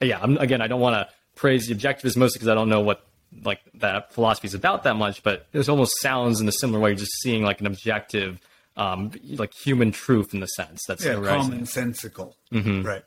Yeah, 0.00 0.18
I'm, 0.20 0.36
again, 0.38 0.60
I 0.60 0.66
don't 0.66 0.80
want 0.80 0.94
to 0.94 1.14
praise 1.36 1.68
the 1.68 1.74
objectivists 1.74 2.16
mostly 2.16 2.38
because 2.38 2.48
I 2.48 2.54
don't 2.54 2.68
know 2.68 2.80
what 2.80 3.06
like 3.44 3.60
that 3.74 4.12
philosophy 4.12 4.48
is 4.48 4.54
about 4.54 4.82
that 4.82 4.96
much, 4.96 5.22
but 5.22 5.46
it 5.52 5.68
almost 5.68 6.00
sounds 6.00 6.40
in 6.40 6.48
a 6.48 6.52
similar 6.52 6.80
way, 6.80 6.94
just 6.96 7.12
seeing 7.22 7.44
like 7.44 7.60
an 7.60 7.66
objective, 7.66 8.40
um, 8.76 9.12
like 9.36 9.52
human 9.54 9.92
truth 9.92 10.34
in 10.34 10.40
the 10.40 10.46
sense 10.46 10.84
that's 10.86 11.04
yeah, 11.04 11.14
commonsensical, 11.14 12.34
mm-hmm. 12.52 12.82
right? 12.82 13.04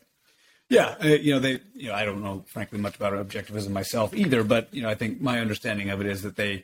Yeah, 0.69 0.95
uh, 1.03 1.07
you 1.07 1.33
know 1.33 1.39
they, 1.39 1.59
you 1.75 1.89
know, 1.89 1.93
I 1.93 2.05
don't 2.05 2.23
know 2.23 2.45
frankly 2.47 2.79
much 2.79 2.95
about 2.95 3.13
objectivism 3.13 3.71
myself 3.71 4.13
either, 4.13 4.45
but 4.45 4.73
you 4.73 4.81
know, 4.81 4.89
I 4.89 4.95
think 4.95 5.19
my 5.19 5.39
understanding 5.39 5.89
of 5.89 5.99
it 5.99 6.07
is 6.07 6.21
that 6.21 6.37
they 6.37 6.63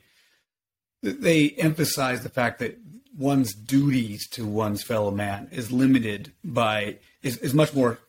they 1.02 1.50
emphasize 1.52 2.24
the 2.24 2.30
fact 2.30 2.60
that 2.60 2.78
one's 3.20 3.54
duties 3.54 4.28
to 4.30 4.46
one's 4.46 4.82
fellow 4.82 5.12
man 5.12 5.50
is 5.52 5.72
limited 5.72 6.32
by 6.44 6.96
is, 7.22 7.38
is 7.38 7.54
much 7.54 7.74
more 7.74 8.00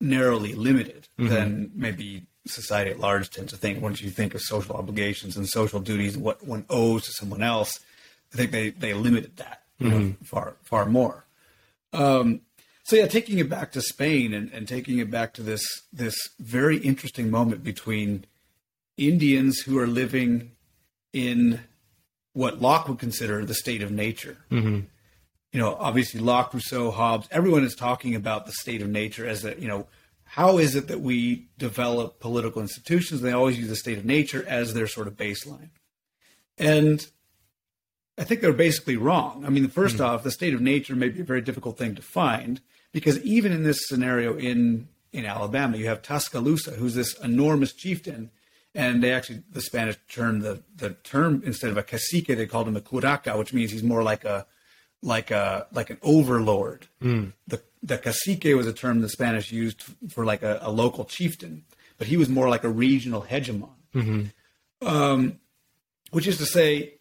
narrowly 0.00 0.54
limited 0.54 1.08
mm-hmm. 1.18 1.28
than 1.28 1.70
maybe 1.74 2.22
society 2.46 2.90
at 2.90 3.00
large 3.00 3.28
tends 3.28 3.52
to 3.52 3.58
think 3.58 3.82
once 3.82 4.00
you 4.00 4.08
think 4.08 4.34
of 4.34 4.40
social 4.40 4.76
obligations 4.76 5.36
and 5.36 5.48
social 5.48 5.80
duties 5.80 6.14
and 6.14 6.24
what 6.24 6.46
one 6.46 6.64
owes 6.70 7.04
to 7.04 7.12
someone 7.12 7.42
else 7.42 7.80
i 8.32 8.36
think 8.36 8.52
they 8.52 8.70
they 8.70 8.94
limited 8.94 9.36
that 9.36 9.62
mm-hmm. 9.80 9.90
know, 9.90 10.14
far 10.22 10.56
far 10.62 10.86
more 10.86 11.26
um, 11.92 12.40
so 12.84 12.96
yeah 12.96 13.06
taking 13.06 13.38
it 13.38 13.48
back 13.48 13.72
to 13.72 13.82
spain 13.82 14.32
and, 14.32 14.50
and 14.52 14.68
taking 14.68 14.98
it 14.98 15.10
back 15.10 15.34
to 15.34 15.42
this 15.42 15.82
this 15.92 16.16
very 16.38 16.78
interesting 16.78 17.30
moment 17.30 17.64
between 17.64 18.24
indians 18.96 19.60
who 19.60 19.78
are 19.78 19.88
living 19.88 20.52
in 21.12 21.60
what 22.32 22.60
locke 22.60 22.88
would 22.88 22.98
consider 22.98 23.44
the 23.44 23.54
state 23.54 23.82
of 23.82 23.90
nature 23.90 24.38
mm-hmm. 24.50 24.80
you 25.52 25.60
know 25.60 25.74
obviously 25.78 26.20
locke 26.20 26.52
rousseau 26.54 26.90
hobbes 26.90 27.28
everyone 27.30 27.64
is 27.64 27.74
talking 27.74 28.14
about 28.14 28.46
the 28.46 28.52
state 28.52 28.82
of 28.82 28.88
nature 28.88 29.26
as 29.26 29.44
a 29.44 29.58
you 29.60 29.68
know 29.68 29.86
how 30.32 30.56
is 30.56 30.74
it 30.74 30.88
that 30.88 31.02
we 31.02 31.48
develop 31.58 32.18
political 32.18 32.62
institutions? 32.62 33.20
They 33.20 33.32
always 33.32 33.58
use 33.58 33.68
the 33.68 33.76
state 33.76 33.98
of 33.98 34.06
nature 34.06 34.42
as 34.48 34.72
their 34.72 34.86
sort 34.86 35.06
of 35.06 35.14
baseline. 35.14 35.68
And 36.56 37.06
I 38.16 38.24
think 38.24 38.40
they're 38.40 38.54
basically 38.54 38.96
wrong. 38.96 39.44
I 39.44 39.50
mean, 39.50 39.68
1st 39.68 39.88
mm-hmm. 39.90 40.04
off, 40.04 40.22
the 40.22 40.30
state 40.30 40.54
of 40.54 40.62
nature 40.62 40.96
may 40.96 41.10
be 41.10 41.20
a 41.20 41.24
very 41.24 41.42
difficult 41.42 41.76
thing 41.76 41.94
to 41.96 42.02
find 42.02 42.62
because 42.92 43.18
even 43.20 43.52
in 43.52 43.62
this 43.62 43.86
scenario 43.86 44.34
in 44.34 44.88
in 45.12 45.26
Alabama, 45.26 45.76
you 45.76 45.88
have 45.88 46.00
Tuscaloosa, 46.00 46.70
who's 46.70 46.94
this 46.94 47.14
enormous 47.20 47.74
chieftain, 47.74 48.30
and 48.74 49.02
they 49.02 49.12
actually 49.12 49.42
the 49.50 49.60
Spanish 49.60 49.96
term 50.08 50.40
the 50.40 50.62
the 50.76 50.90
term 50.90 51.42
instead 51.44 51.70
of 51.70 51.76
a 51.76 51.82
cacique 51.82 52.28
they 52.28 52.46
called 52.46 52.68
him 52.68 52.76
a 52.76 52.80
curaca, 52.80 53.38
which 53.38 53.52
means 53.52 53.70
he's 53.70 53.82
more 53.82 54.02
like 54.02 54.24
a 54.24 54.46
like 55.02 55.30
a 55.30 55.66
like 55.72 55.90
an 55.90 55.98
overlord. 56.02 56.86
Mm. 57.02 57.32
The 57.46 57.62
the 57.82 57.98
cacique 57.98 58.56
was 58.56 58.66
a 58.66 58.72
term 58.72 59.00
the 59.00 59.08
Spanish 59.08 59.52
used 59.52 59.82
for 60.10 60.24
like 60.24 60.42
a, 60.42 60.58
a 60.62 60.70
local 60.70 61.04
chieftain, 61.04 61.64
but 61.98 62.06
he 62.06 62.16
was 62.16 62.28
more 62.28 62.48
like 62.48 62.64
a 62.64 62.68
regional 62.68 63.22
hegemon. 63.22 63.70
Mm-hmm. 63.94 64.86
Um, 64.86 65.38
which 66.10 66.26
is 66.26 66.38
to 66.38 66.46
say, 66.46 66.94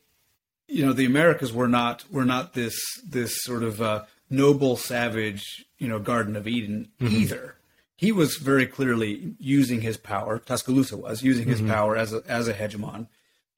you 0.67 0.86
know, 0.86 0.93
the 0.93 1.05
Americas 1.05 1.53
were 1.53 1.67
not 1.67 2.03
were 2.12 2.25
not 2.25 2.53
this 2.53 2.77
this 3.05 3.36
sort 3.43 3.63
of 3.63 3.81
uh, 3.81 4.03
noble 4.29 4.75
savage, 4.77 5.65
you 5.77 5.88
know, 5.88 5.99
Garden 5.99 6.36
of 6.36 6.47
Eden 6.47 6.89
mm-hmm. 6.99 7.15
either. 7.15 7.55
He 8.01 8.11
was 8.11 8.37
very 8.37 8.65
clearly 8.65 9.35
using 9.37 9.81
his 9.81 9.95
power. 9.95 10.39
Tuscaloosa 10.39 10.97
was 10.97 11.21
using 11.21 11.47
his 11.47 11.59
mm-hmm. 11.59 11.69
power 11.69 11.95
as 11.95 12.11
a 12.11 12.23
as 12.27 12.47
a 12.47 12.53
hegemon 12.55 13.07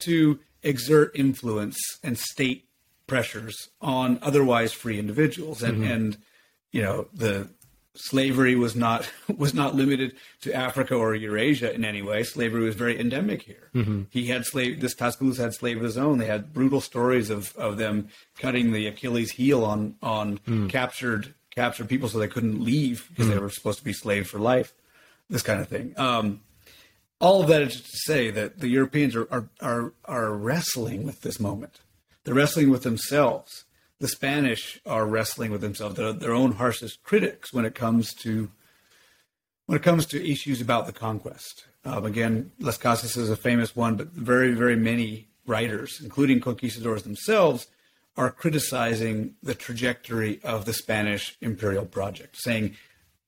to 0.00 0.38
exert 0.62 1.12
influence 1.14 1.78
and 2.02 2.18
state 2.18 2.68
pressures 3.06 3.70
on 3.80 4.18
otherwise 4.20 4.74
free 4.74 4.98
individuals, 4.98 5.62
and 5.62 5.78
mm-hmm. 5.78 5.90
and 5.90 6.18
you 6.72 6.82
know 6.82 7.08
the 7.14 7.48
slavery 7.94 8.54
was 8.54 8.76
not 8.76 9.10
was 9.34 9.54
not 9.54 9.74
limited 9.74 10.14
to 10.42 10.52
Africa 10.52 10.94
or 10.94 11.14
Eurasia 11.14 11.72
in 11.72 11.82
any 11.82 12.02
way. 12.02 12.22
Slavery 12.22 12.66
was 12.66 12.74
very 12.74 13.00
endemic 13.00 13.40
here. 13.40 13.70
Mm-hmm. 13.74 14.02
He 14.10 14.26
had 14.26 14.44
slave. 14.44 14.82
This 14.82 14.94
Tuscaloosa 14.94 15.40
had 15.40 15.54
slave 15.54 15.78
of 15.78 15.84
his 15.84 15.96
own. 15.96 16.18
They 16.18 16.26
had 16.26 16.52
brutal 16.52 16.82
stories 16.82 17.30
of 17.30 17.56
of 17.56 17.78
them 17.78 18.08
cutting 18.36 18.72
the 18.72 18.88
Achilles 18.88 19.30
heel 19.30 19.64
on 19.64 19.94
on 20.02 20.36
mm. 20.40 20.68
captured 20.68 21.32
captured 21.54 21.88
people 21.88 22.08
so 22.08 22.18
they 22.18 22.28
couldn't 22.28 22.62
leave 22.62 23.06
because 23.10 23.26
mm. 23.26 23.30
they 23.30 23.38
were 23.38 23.50
supposed 23.50 23.78
to 23.78 23.84
be 23.84 23.92
slaves 23.92 24.28
for 24.28 24.38
life. 24.38 24.72
This 25.30 25.42
kind 25.42 25.60
of 25.60 25.68
thing. 25.68 25.94
Um, 25.96 26.40
all 27.20 27.42
of 27.42 27.48
that 27.48 27.62
is 27.62 27.80
to 27.80 27.96
say 28.04 28.30
that 28.30 28.60
the 28.60 28.68
Europeans 28.68 29.16
are, 29.16 29.28
are 29.30 29.48
are 29.60 29.92
are 30.04 30.32
wrestling 30.32 31.04
with 31.04 31.22
this 31.22 31.40
moment. 31.40 31.80
They're 32.24 32.34
wrestling 32.34 32.70
with 32.70 32.82
themselves 32.82 33.64
the 34.04 34.08
Spanish 34.08 34.80
are 34.84 35.06
wrestling 35.06 35.50
with 35.50 35.60
themselves, 35.60 35.94
they're 35.94 36.12
their 36.12 36.34
own 36.34 36.52
harshest 36.52 37.02
critics 37.02 37.52
when 37.52 37.64
it 37.64 37.74
comes 37.74 38.12
to 38.14 38.50
when 39.66 39.76
it 39.76 39.82
comes 39.82 40.04
to 40.04 40.30
issues 40.30 40.60
about 40.60 40.84
the 40.84 40.92
conquest. 40.92 41.64
Um, 41.86 42.04
again, 42.04 42.52
Las 42.58 42.76
Casas 42.76 43.16
is 43.16 43.30
a 43.30 43.36
famous 43.36 43.74
one, 43.74 43.96
but 43.96 44.08
very, 44.08 44.52
very 44.52 44.76
many 44.76 45.28
writers, 45.46 46.00
including 46.02 46.40
conquistadors 46.40 47.02
themselves, 47.02 47.66
are 48.16 48.30
criticizing 48.30 49.34
the 49.42 49.54
trajectory 49.54 50.40
of 50.44 50.64
the 50.64 50.72
Spanish 50.72 51.36
imperial 51.40 51.84
project, 51.84 52.36
saying 52.38 52.76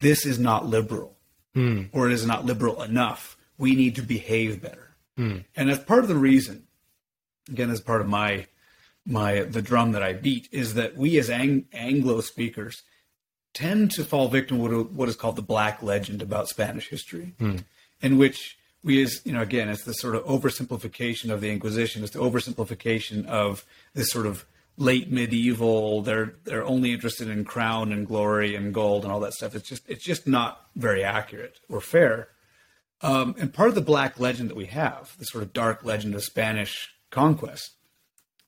this 0.00 0.24
is 0.24 0.38
not 0.38 0.66
liberal 0.66 1.16
mm. 1.56 1.88
or 1.92 2.06
it 2.06 2.12
is 2.12 2.26
not 2.26 2.44
liberal 2.44 2.82
enough. 2.82 3.36
We 3.58 3.74
need 3.74 3.96
to 3.96 4.02
behave 4.02 4.60
better. 4.60 4.94
Mm. 5.18 5.44
And 5.56 5.70
as 5.70 5.78
part 5.78 6.02
of 6.02 6.08
the 6.08 6.14
reason, 6.14 6.64
again, 7.48 7.70
as 7.70 7.80
part 7.80 8.00
of 8.00 8.08
my 8.08 8.46
my 9.06 9.40
the 9.42 9.62
drum 9.62 9.92
that 9.92 10.02
I 10.02 10.12
beat 10.12 10.48
is 10.52 10.74
that 10.74 10.96
we 10.96 11.18
as 11.18 11.30
Ang- 11.30 11.66
Anglo 11.72 12.20
speakers 12.20 12.82
tend 13.54 13.92
to 13.92 14.04
fall 14.04 14.28
victim 14.28 14.58
to 14.58 14.82
what 14.82 15.08
is 15.08 15.16
called 15.16 15.36
the 15.36 15.42
black 15.42 15.82
legend 15.82 16.20
about 16.20 16.48
Spanish 16.48 16.88
history, 16.88 17.34
hmm. 17.38 17.58
in 18.02 18.18
which 18.18 18.58
we 18.82 19.02
as 19.02 19.22
you 19.24 19.32
know 19.32 19.40
again 19.40 19.68
it's 19.68 19.84
the 19.84 19.94
sort 19.94 20.14
of 20.14 20.24
oversimplification 20.24 21.30
of 21.30 21.40
the 21.40 21.50
Inquisition, 21.50 22.02
it's 22.02 22.12
the 22.12 22.20
oversimplification 22.20 23.26
of 23.26 23.64
this 23.94 24.10
sort 24.10 24.26
of 24.26 24.44
late 24.76 25.10
medieval. 25.10 26.02
They're 26.02 26.34
they're 26.44 26.64
only 26.64 26.92
interested 26.92 27.28
in 27.28 27.44
crown 27.44 27.92
and 27.92 28.06
glory 28.06 28.54
and 28.54 28.74
gold 28.74 29.04
and 29.04 29.12
all 29.12 29.20
that 29.20 29.34
stuff. 29.34 29.54
It's 29.54 29.68
just 29.68 29.88
it's 29.88 30.04
just 30.04 30.26
not 30.26 30.66
very 30.74 31.02
accurate 31.02 31.60
or 31.68 31.80
fair. 31.80 32.28
Um, 33.02 33.34
and 33.38 33.52
part 33.52 33.68
of 33.68 33.74
the 33.74 33.82
black 33.82 34.18
legend 34.18 34.48
that 34.48 34.56
we 34.56 34.66
have, 34.66 35.16
the 35.18 35.26
sort 35.26 35.44
of 35.44 35.52
dark 35.52 35.84
legend 35.84 36.14
of 36.14 36.24
Spanish 36.24 36.88
conquest, 37.10 37.74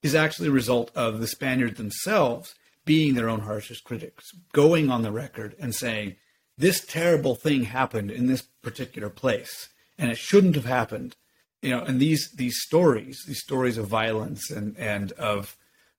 is 0.03 0.14
actually 0.14 0.49
a 0.49 0.53
result 0.53 0.91
of 0.95 1.21
the 1.21 1.27
Spaniards 1.27 1.77
themselves 1.77 2.55
being 2.85 3.14
their 3.14 3.29
own 3.29 3.41
harshest 3.41 3.85
critics, 3.85 4.31
going 4.55 4.91
on 4.91 5.03
the 5.03 5.12
record 5.12 5.55
and 5.61 5.75
saying, 5.75 6.17
this 6.57 6.85
terrible 6.85 7.35
thing 7.35 7.64
happened 7.64 8.11
in 8.11 8.27
this 8.27 8.43
particular 8.62 9.11
place 9.11 9.69
and 9.99 10.11
it 10.11 10.17
shouldn't 10.19 10.55
have 10.55 10.64
happened. 10.64 11.17
You 11.61 11.71
know, 11.71 11.83
and 11.83 12.01
these 12.01 12.31
these 12.35 12.57
stories, 12.61 13.25
these 13.27 13.41
stories 13.41 13.79
of 13.79 13.87
violence 13.87 14.51
and, 14.51 14.77
and 14.79 15.12
of 15.12 15.57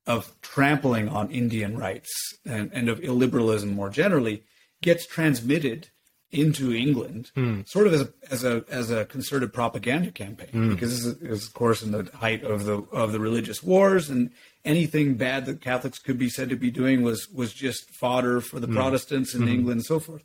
of 0.07 0.35
trampling 0.41 1.07
on 1.09 1.29
Indian 1.29 1.77
rights 1.77 2.09
and, 2.45 2.71
and 2.73 2.89
of 2.89 2.99
illiberalism 2.99 3.71
more 3.71 3.89
generally 3.89 4.43
gets 4.81 5.05
transmitted 5.05 5.89
into 6.31 6.73
England, 6.73 7.31
mm. 7.35 7.67
sort 7.67 7.87
of 7.87 7.93
as 7.93 8.01
a, 8.01 8.13
as 8.29 8.43
a 8.43 8.63
as 8.69 8.91
a 8.91 9.05
concerted 9.05 9.51
propaganda 9.51 10.11
campaign, 10.11 10.49
mm. 10.53 10.69
because 10.69 10.91
this 10.91 11.05
is, 11.05 11.21
is, 11.21 11.47
of 11.47 11.53
course 11.53 11.81
in 11.81 11.91
the 11.91 12.03
height 12.15 12.43
of 12.43 12.65
the 12.65 12.83
of 12.91 13.11
the 13.11 13.19
religious 13.19 13.63
wars, 13.63 14.09
and 14.09 14.29
anything 14.63 15.15
bad 15.15 15.45
that 15.47 15.61
Catholics 15.61 15.97
could 15.97 16.19
be 16.19 16.29
said 16.29 16.49
to 16.49 16.55
be 16.55 16.69
doing 16.69 17.01
was 17.01 17.27
was 17.29 17.51
just 17.53 17.89
fodder 17.89 18.41
for 18.41 18.59
the 18.59 18.67
mm. 18.67 18.75
Protestants 18.75 19.33
in 19.33 19.41
mm-hmm. 19.41 19.49
England 19.49 19.77
and 19.79 19.85
so 19.85 19.99
forth. 19.99 20.23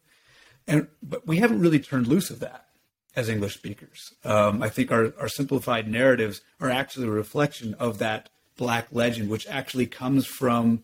And 0.67 0.89
but 1.03 1.27
we 1.27 1.39
haven't 1.39 1.61
really 1.61 1.81
turned 1.81 2.07
loose 2.07 2.31
of 2.31 2.41
that 2.41 2.67
as 3.17 3.29
English 3.31 3.55
speakers. 3.55 4.13
Um, 4.25 4.63
I 4.63 4.69
think 4.69 4.93
our 4.93 5.15
our 5.19 5.29
simplified 5.29 5.89
narratives 5.89 6.43
are 6.61 6.71
actually 6.71 7.07
a 7.07 7.13
reflection 7.13 7.75
of 7.75 7.99
that 7.99 8.29
black 8.57 8.88
legend, 8.93 9.29
which 9.29 9.47
actually 9.47 9.87
comes 9.87 10.27
from 10.27 10.83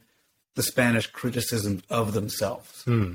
the 0.54 0.62
Spanish 0.62 1.06
criticism 1.06 1.82
of 1.88 2.12
themselves. 2.12 2.82
Hmm. 2.82 3.14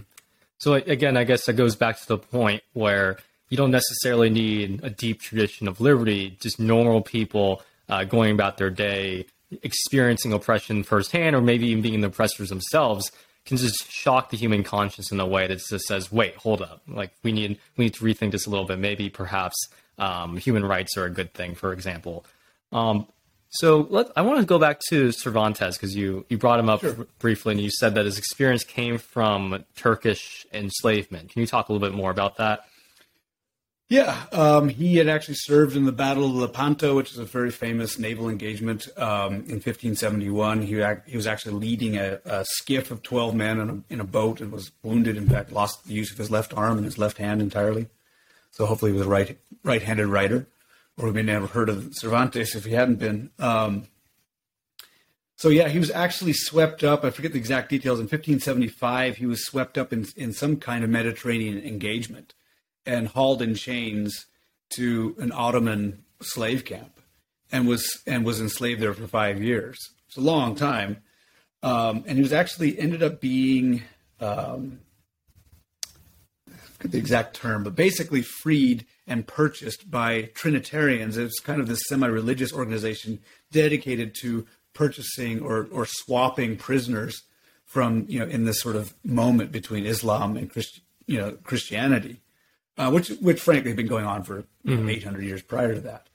So 0.57 0.73
again, 0.73 1.17
I 1.17 1.25
guess 1.25 1.45
that 1.45 1.53
goes 1.53 1.75
back 1.75 1.99
to 1.99 2.07
the 2.07 2.17
point 2.17 2.63
where 2.73 3.17
you 3.49 3.57
don't 3.57 3.71
necessarily 3.71 4.29
need 4.29 4.79
a 4.83 4.89
deep 4.89 5.21
tradition 5.21 5.67
of 5.67 5.81
liberty, 5.81 6.37
just 6.39 6.59
normal 6.59 7.01
people 7.01 7.61
uh, 7.89 8.03
going 8.03 8.31
about 8.31 8.57
their 8.57 8.69
day, 8.69 9.25
experiencing 9.61 10.33
oppression 10.33 10.83
firsthand, 10.83 11.35
or 11.35 11.41
maybe 11.41 11.67
even 11.67 11.83
being 11.83 12.01
the 12.01 12.07
oppressors 12.07 12.49
themselves, 12.49 13.11
can 13.45 13.57
just 13.57 13.91
shock 13.91 14.31
the 14.31 14.37
human 14.37 14.63
conscience 14.63 15.11
in 15.11 15.19
a 15.19 15.25
way 15.25 15.45
that 15.45 15.59
just 15.59 15.85
says, 15.85 16.11
"Wait, 16.11 16.35
hold 16.35 16.61
up! 16.61 16.81
Like 16.87 17.11
we 17.21 17.31
need 17.31 17.59
we 17.77 17.85
need 17.85 17.93
to 17.93 18.03
rethink 18.03 18.31
this 18.31 18.47
a 18.47 18.49
little 18.49 18.65
bit. 18.65 18.79
Maybe 18.79 19.09
perhaps 19.09 19.55
um, 19.99 20.37
human 20.37 20.65
rights 20.65 20.97
are 20.97 21.05
a 21.05 21.11
good 21.11 21.33
thing, 21.33 21.53
for 21.53 21.71
example." 21.73 22.25
Um, 22.71 23.07
so 23.55 23.87
let, 23.89 24.07
I 24.15 24.21
want 24.21 24.39
to 24.39 24.45
go 24.45 24.59
back 24.59 24.79
to 24.89 25.11
Cervantes 25.11 25.77
because 25.77 25.95
you, 25.95 26.25
you 26.29 26.37
brought 26.37 26.59
him 26.59 26.69
up 26.69 26.81
sure. 26.81 27.07
briefly 27.19 27.53
and 27.53 27.61
you 27.61 27.71
said 27.71 27.95
that 27.95 28.05
his 28.05 28.17
experience 28.17 28.63
came 28.63 28.97
from 28.97 29.63
Turkish 29.75 30.45
enslavement. 30.53 31.31
Can 31.31 31.41
you 31.41 31.47
talk 31.47 31.69
a 31.69 31.73
little 31.73 31.87
bit 31.87 31.95
more 31.95 32.11
about 32.11 32.37
that? 32.37 32.65
Yeah, 33.87 34.19
um, 34.31 34.69
he 34.69 34.97
had 34.97 35.07
actually 35.07 35.35
served 35.35 35.75
in 35.75 35.85
the 35.85 35.91
Battle 35.91 36.25
of 36.25 36.31
Lepanto, 36.31 36.95
which 36.95 37.11
is 37.11 37.19
a 37.19 37.23
very 37.23 37.51
famous 37.51 37.99
naval 37.99 38.29
engagement 38.29 38.87
um, 38.97 39.33
in 39.33 39.61
1571. 39.61 40.63
He, 40.63 40.83
he 41.05 41.15
was 41.15 41.27
actually 41.27 41.53
leading 41.53 41.95
a, 41.95 42.19
a 42.25 42.45
skiff 42.45 42.89
of 42.89 43.03
12 43.03 43.35
men 43.35 43.59
in 43.59 43.69
a, 43.69 43.93
in 43.93 43.99
a, 43.99 44.03
boat 44.03 44.41
and 44.41 44.51
was 44.51 44.71
wounded. 44.81 45.17
In 45.17 45.29
fact, 45.29 45.51
lost 45.51 45.85
the 45.85 45.93
use 45.93 46.11
of 46.11 46.17
his 46.17 46.31
left 46.31 46.51
arm 46.57 46.77
and 46.77 46.85
his 46.85 46.97
left 46.97 47.19
hand 47.19 47.43
entirely. 47.43 47.87
So 48.49 48.65
hopefully, 48.65 48.91
he 48.91 48.97
was 48.97 49.05
a 49.05 49.09
right 49.09 49.37
right-handed 49.63 50.07
writer 50.07 50.47
or 50.97 51.07
we 51.07 51.13
may 51.13 51.23
never 51.23 51.47
heard 51.47 51.69
of 51.69 51.89
Cervantes 51.93 52.55
if 52.55 52.65
he 52.65 52.73
hadn't 52.73 52.99
been. 52.99 53.31
Um, 53.39 53.87
so 55.37 55.49
yeah, 55.49 55.67
he 55.67 55.79
was 55.79 55.91
actually 55.91 56.33
swept 56.33 56.83
up. 56.83 57.03
I 57.03 57.09
forget 57.09 57.33
the 57.33 57.39
exact 57.39 57.69
details. 57.69 57.99
In 57.99 58.05
1575, 58.05 59.17
he 59.17 59.25
was 59.25 59.45
swept 59.45 59.77
up 59.77 59.91
in 59.91 60.07
in 60.15 60.31
some 60.31 60.57
kind 60.57 60.83
of 60.83 60.89
Mediterranean 60.89 61.57
engagement 61.59 62.33
and 62.85 63.07
hauled 63.09 63.41
in 63.41 63.55
chains 63.55 64.27
to 64.75 65.15
an 65.19 65.31
Ottoman 65.31 66.03
slave 66.21 66.63
camp 66.63 66.99
and 67.51 67.67
was 67.67 68.01
and 68.07 68.25
was 68.25 68.39
enslaved 68.39 68.81
there 68.81 68.93
for 68.93 69.07
five 69.07 69.41
years. 69.41 69.77
It's 70.07 70.17
a 70.17 70.21
long 70.21 70.55
time, 70.55 71.03
um, 71.61 72.03
and 72.07 72.17
he 72.17 72.21
was 72.21 72.33
actually 72.33 72.79
ended 72.79 73.03
up 73.03 73.19
being 73.19 73.83
um, 74.21 74.79
the 76.91 76.97
exact 76.97 77.35
term, 77.35 77.63
but 77.63 77.75
basically 77.75 78.21
freed 78.21 78.85
and 79.07 79.27
purchased 79.27 79.89
by 79.89 80.23
Trinitarians. 80.33 81.17
It's 81.17 81.39
kind 81.39 81.61
of 81.61 81.67
this 81.67 81.81
semi-religious 81.87 82.53
organization 82.53 83.19
dedicated 83.51 84.15
to 84.21 84.45
purchasing 84.73 85.41
or, 85.41 85.67
or 85.71 85.85
swapping 85.85 86.57
prisoners 86.57 87.23
from 87.65 88.05
you 88.07 88.19
know 88.19 88.27
in 88.27 88.45
this 88.45 88.61
sort 88.61 88.75
of 88.75 88.93
moment 89.03 89.51
between 89.51 89.85
Islam 89.85 90.37
and 90.37 90.49
Christ, 90.49 90.81
you 91.07 91.17
know 91.17 91.31
Christianity, 91.43 92.21
uh, 92.77 92.91
which 92.91 93.09
which 93.21 93.41
frankly 93.41 93.71
had 93.71 93.77
been 93.77 93.87
going 93.87 94.05
on 94.05 94.23
for 94.23 94.43
mm-hmm. 94.65 94.89
800 94.89 95.23
years 95.23 95.41
prior 95.41 95.73
to 95.73 95.81
that. 95.81 96.07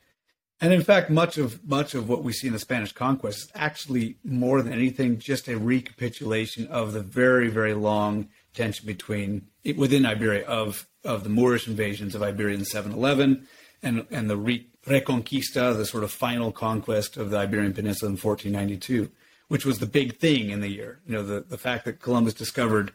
And 0.61 0.72
in 0.72 0.83
fact, 0.83 1.11
much 1.11 1.38
of 1.38 1.66
much 1.66 1.94
of 1.94 2.09
what 2.09 2.22
we 2.22 2.33
see 2.33 2.46
in 2.46 2.52
the 2.52 2.59
Spanish 2.59 2.92
conquest 2.92 3.38
is 3.38 3.50
actually 3.54 4.16
more 4.22 4.62
than 4.62 4.72
anything 4.72 5.18
just 5.18 5.48
a 5.48 5.59
recapitulation 5.59 6.66
of 6.68 6.92
the 6.92 7.02
very 7.02 7.48
very 7.48 7.74
long 7.74 8.28
tension 8.54 8.86
between 8.86 9.46
within 9.76 10.06
Iberia 10.06 10.46
of 10.46 10.86
of 11.04 11.24
the 11.24 11.30
Moorish 11.30 11.66
invasions 11.66 12.14
of 12.14 12.22
Iberia 12.22 12.56
in 12.56 12.64
711 12.64 13.46
and 13.82 14.06
and 14.10 14.28
the 14.28 14.36
re- 14.36 14.66
Reconquista, 14.86 15.76
the 15.76 15.84
sort 15.84 16.04
of 16.04 16.10
final 16.10 16.52
conquest 16.52 17.16
of 17.16 17.30
the 17.30 17.36
Iberian 17.36 17.74
Peninsula 17.74 18.08
in 18.08 18.16
1492, 18.16 19.10
which 19.48 19.66
was 19.66 19.78
the 19.78 19.86
big 19.86 20.16
thing 20.16 20.50
in 20.50 20.60
the 20.60 20.68
year. 20.68 21.00
You 21.06 21.14
know, 21.14 21.22
the, 21.22 21.40
the 21.40 21.58
fact 21.58 21.84
that 21.84 22.00
Columbus 22.00 22.34
discovered 22.34 22.92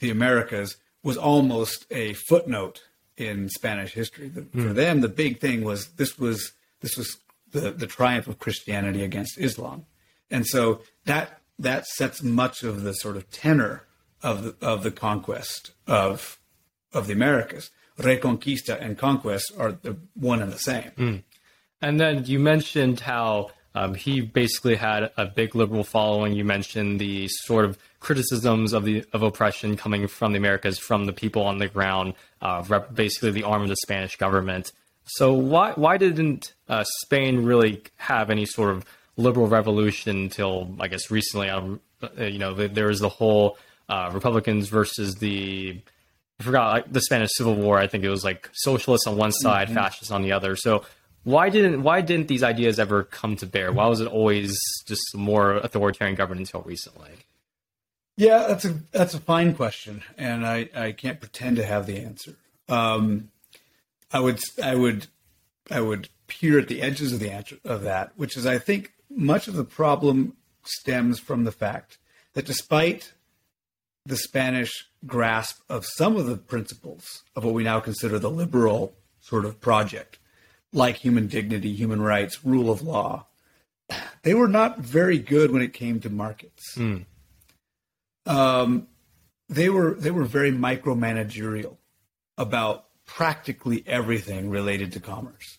the 0.00 0.10
Americas 0.10 0.76
was 1.02 1.16
almost 1.16 1.86
a 1.90 2.14
footnote 2.14 2.82
in 3.16 3.48
Spanish 3.48 3.92
history. 3.92 4.28
The, 4.28 4.42
mm. 4.42 4.62
For 4.66 4.72
them, 4.72 5.02
the 5.02 5.08
big 5.08 5.40
thing 5.40 5.62
was 5.62 5.88
this 5.90 6.18
was 6.18 6.52
this 6.80 6.96
was 6.96 7.18
the, 7.52 7.70
the 7.70 7.86
triumph 7.86 8.26
of 8.26 8.38
Christianity 8.38 9.04
against 9.04 9.38
Islam, 9.38 9.86
and 10.30 10.46
so 10.46 10.80
that 11.04 11.40
that 11.58 11.86
sets 11.86 12.22
much 12.22 12.62
of 12.62 12.82
the 12.82 12.94
sort 12.94 13.16
of 13.16 13.30
tenor 13.30 13.84
of 14.22 14.44
the, 14.44 14.66
of 14.66 14.82
the 14.82 14.90
conquest 14.90 15.72
of 15.86 16.38
of 16.92 17.06
the 17.06 17.12
Americas. 17.12 17.70
Reconquista 17.98 18.80
and 18.80 18.96
conquest 18.96 19.52
are 19.58 19.72
the 19.72 19.96
one 20.14 20.40
and 20.40 20.52
the 20.52 20.58
same. 20.58 20.90
Mm. 20.96 21.22
And 21.82 22.00
then 22.00 22.24
you 22.24 22.38
mentioned 22.38 23.00
how 23.00 23.50
um, 23.74 23.94
he 23.94 24.20
basically 24.20 24.76
had 24.76 25.10
a 25.16 25.26
big 25.26 25.54
liberal 25.54 25.84
following. 25.84 26.32
You 26.32 26.44
mentioned 26.44 27.00
the 27.00 27.28
sort 27.28 27.64
of 27.64 27.78
criticisms 28.00 28.72
of 28.72 28.84
the 28.84 29.04
of 29.12 29.22
oppression 29.22 29.76
coming 29.76 30.08
from 30.08 30.32
the 30.32 30.38
Americas, 30.38 30.78
from 30.78 31.06
the 31.06 31.12
people 31.12 31.42
on 31.42 31.58
the 31.58 31.68
ground, 31.68 32.14
uh, 32.42 32.64
rep- 32.68 32.94
basically 32.94 33.30
the 33.30 33.44
arm 33.44 33.62
of 33.62 33.68
the 33.68 33.76
Spanish 33.76 34.16
government. 34.16 34.72
So 35.04 35.32
why 35.32 35.72
why 35.72 35.96
didn't 35.96 36.54
uh, 36.68 36.84
Spain 37.02 37.44
really 37.44 37.82
have 37.96 38.30
any 38.30 38.46
sort 38.46 38.70
of 38.70 38.84
liberal 39.16 39.46
revolution 39.46 40.16
until 40.16 40.74
I 40.80 40.88
guess 40.88 41.10
recently? 41.10 41.48
Um, 41.48 41.80
uh, 42.02 42.24
you 42.24 42.38
know, 42.38 42.54
there 42.54 42.86
was 42.86 43.00
the 43.00 43.08
whole 43.08 43.58
uh, 43.90 44.10
Republicans 44.12 44.68
versus 44.68 45.16
the 45.16 45.80
I 46.38 46.42
forgot 46.42 46.72
like, 46.72 46.92
the 46.92 47.00
Spanish 47.00 47.30
Civil 47.34 47.54
War. 47.54 47.78
I 47.78 47.86
think 47.86 48.04
it 48.04 48.08
was 48.08 48.24
like 48.24 48.48
socialists 48.52 49.06
on 49.06 49.16
one 49.16 49.32
side, 49.32 49.66
mm-hmm. 49.66 49.76
fascists 49.76 50.10
on 50.10 50.22
the 50.22 50.32
other. 50.32 50.56
So 50.56 50.84
why 51.24 51.50
didn't 51.50 51.82
why 51.82 52.00
didn't 52.00 52.28
these 52.28 52.42
ideas 52.42 52.78
ever 52.78 53.02
come 53.04 53.36
to 53.36 53.46
bear? 53.46 53.72
Why 53.72 53.86
was 53.86 54.00
it 54.00 54.08
always 54.08 54.58
just 54.86 55.14
more 55.14 55.56
authoritarian 55.56 56.16
government 56.16 56.48
until 56.48 56.62
recently? 56.62 57.10
Yeah, 58.16 58.46
that's 58.48 58.64
a 58.64 58.74
that's 58.92 59.14
a 59.14 59.20
fine 59.20 59.54
question, 59.54 60.02
and 60.16 60.46
I, 60.46 60.68
I 60.74 60.92
can't 60.92 61.20
pretend 61.20 61.56
to 61.56 61.64
have 61.64 61.86
the 61.86 61.98
answer. 61.98 62.34
Um, 62.68 63.30
I 64.12 64.20
would 64.20 64.40
I 64.62 64.74
would 64.74 65.06
I 65.70 65.80
would 65.80 66.08
peer 66.26 66.58
at 66.58 66.68
the 66.68 66.82
edges 66.82 67.12
of 67.12 67.20
the 67.20 67.30
answer 67.30 67.56
of 67.64 67.82
that, 67.82 68.12
which 68.16 68.36
is 68.36 68.46
I 68.46 68.58
think 68.58 68.92
much 69.10 69.48
of 69.48 69.54
the 69.54 69.64
problem 69.64 70.36
stems 70.64 71.18
from 71.18 71.44
the 71.44 71.52
fact 71.52 71.98
that 72.34 72.46
despite 72.46 73.12
the 74.06 74.16
Spanish 74.16 74.86
grasp 75.06 75.60
of 75.68 75.84
some 75.84 76.16
of 76.16 76.26
the 76.26 76.36
principles 76.36 77.22
of 77.36 77.44
what 77.44 77.54
we 77.54 77.64
now 77.64 77.80
consider 77.80 78.18
the 78.18 78.30
liberal 78.30 78.94
sort 79.20 79.44
of 79.44 79.60
project, 79.60 80.18
like 80.72 80.96
human 80.96 81.26
dignity, 81.26 81.72
human 81.74 82.00
rights, 82.00 82.44
rule 82.44 82.70
of 82.70 82.82
law, 82.82 83.26
they 84.22 84.34
were 84.34 84.48
not 84.48 84.78
very 84.78 85.18
good 85.18 85.50
when 85.50 85.62
it 85.62 85.72
came 85.72 86.00
to 86.00 86.10
markets. 86.10 86.76
Mm. 86.76 87.04
Um, 88.26 88.88
they 89.48 89.68
were 89.68 89.94
they 89.94 90.10
were 90.10 90.24
very 90.24 90.52
micromanagerial 90.52 91.76
about 92.38 92.86
practically 93.04 93.82
everything 93.86 94.48
related 94.50 94.92
to 94.92 95.00
commerce. 95.00 95.58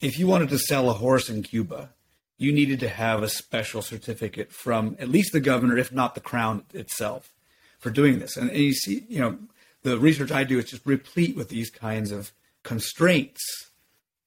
If 0.00 0.18
you 0.18 0.26
wanted 0.26 0.48
to 0.50 0.58
sell 0.58 0.88
a 0.88 0.94
horse 0.94 1.28
in 1.28 1.42
Cuba, 1.42 1.90
you 2.38 2.52
needed 2.52 2.80
to 2.80 2.88
have 2.88 3.22
a 3.22 3.28
special 3.28 3.82
certificate 3.82 4.52
from 4.52 4.96
at 4.98 5.08
least 5.08 5.32
the 5.32 5.40
governor, 5.40 5.76
if 5.76 5.92
not 5.92 6.14
the 6.14 6.20
crown 6.20 6.64
itself 6.72 7.34
for 7.78 7.90
doing 7.90 8.18
this. 8.18 8.36
And, 8.36 8.50
and 8.50 8.58
you 8.58 8.72
see, 8.72 9.04
you 9.08 9.20
know, 9.20 9.38
the 9.82 9.98
research 9.98 10.32
I 10.32 10.44
do 10.44 10.58
is 10.58 10.66
just 10.66 10.84
replete 10.84 11.36
with 11.36 11.48
these 11.48 11.70
kinds 11.70 12.10
of 12.10 12.32
constraints 12.62 13.70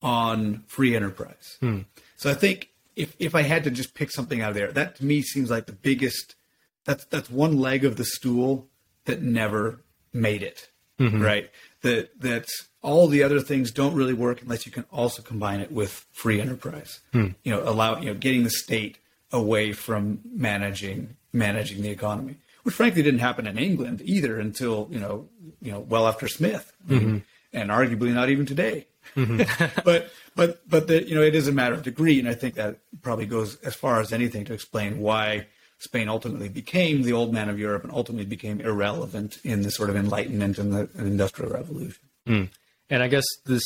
on 0.02 0.64
free 0.68 0.96
enterprise. 0.96 1.58
Hmm. 1.60 1.82
So 2.18 2.30
I 2.30 2.34
think 2.34 2.70
if 2.96 3.16
if 3.20 3.36
I 3.36 3.42
had 3.44 3.64
to 3.66 3.72
just 3.72 3.94
pick 3.94 4.12
something 4.12 4.42
out 4.42 4.50
of 4.50 4.56
there, 4.56 4.72
that 4.72 4.96
to 4.98 5.06
me 5.06 5.22
seems 5.22 5.50
like 5.50 5.66
the 5.66 5.74
biggest. 5.74 6.36
That's 6.86 7.06
that's 7.06 7.30
one 7.30 7.60
leg 7.60 7.86
of 7.86 7.98
the 7.98 8.06
stool 8.06 8.68
that 9.06 9.22
never 9.22 9.82
made 10.14 10.42
it. 10.42 10.70
Mm-hmm. 11.00 11.22
Right. 11.22 11.52
That 11.82 12.20
that 12.22 12.48
all 12.82 13.08
the 13.08 13.24
other 13.24 13.40
things 13.40 13.72
don't 13.72 13.94
really 13.94 14.14
work 14.14 14.42
unless 14.42 14.66
you 14.66 14.72
can 14.72 14.86
also 14.92 15.22
combine 15.22 15.60
it 15.60 15.72
with 15.72 16.06
free 16.12 16.42
enterprise. 16.42 17.00
Hmm. 17.12 17.30
You 17.44 17.54
know, 17.54 17.68
allow 17.68 18.00
you 18.00 18.08
know 18.08 18.14
getting 18.16 18.44
the 18.44 18.50
state 18.50 18.98
away 19.32 19.74
from 19.74 20.20
managing 20.26 21.18
managing 21.34 21.82
the 21.82 21.90
economy, 21.90 22.38
which 22.64 22.76
frankly 22.76 23.02
didn't 23.02 23.20
happen 23.20 23.48
in 23.48 23.58
England 23.58 24.02
either 24.06 24.40
until 24.40 24.88
you 24.92 25.00
know 25.00 25.28
you 25.62 25.72
know 25.72 25.80
well 25.80 26.08
after 26.08 26.28
Smith, 26.28 26.72
mm-hmm. 26.88 27.18
and 27.54 27.70
arguably 27.70 28.14
not 28.14 28.30
even 28.30 28.46
today. 28.46 28.88
Mm-hmm. 29.16 29.82
but 29.86 30.12
but 30.36 30.68
but 30.70 30.88
the, 30.88 31.08
you 31.08 31.16
know 31.16 31.22
it 31.22 31.36
is 31.36 31.48
a 31.48 31.52
matter 31.52 31.76
of 31.76 31.84
degree, 31.84 32.20
and 32.20 32.28
I 32.28 32.34
think 32.34 32.56
that 32.56 32.80
probably 33.02 33.26
goes 33.26 33.56
as 33.58 33.76
far 33.76 34.00
as 34.00 34.14
anything 34.14 34.46
to 34.46 34.54
explain 34.54 35.00
why 35.00 35.48
Spain 35.82 36.10
ultimately 36.10 36.48
became 36.48 37.02
the 37.02 37.14
old 37.14 37.34
man 37.34 37.50
of 37.50 37.58
Europe 37.58 37.84
and 37.84 37.92
ultimately 37.92 38.26
became 38.26 38.62
irrelevant 38.62 39.40
in 39.44 39.64
the 39.64 39.72
sort 39.72 39.90
of 39.90 39.96
Enlightenment 39.96 40.60
and 40.60 40.72
the 40.72 40.88
Industrial 40.96 41.52
Revolution. 41.52 42.04
Mm. 42.28 42.50
And 42.92 43.02
I 43.02 43.08
guess 43.08 43.24
this, 43.46 43.64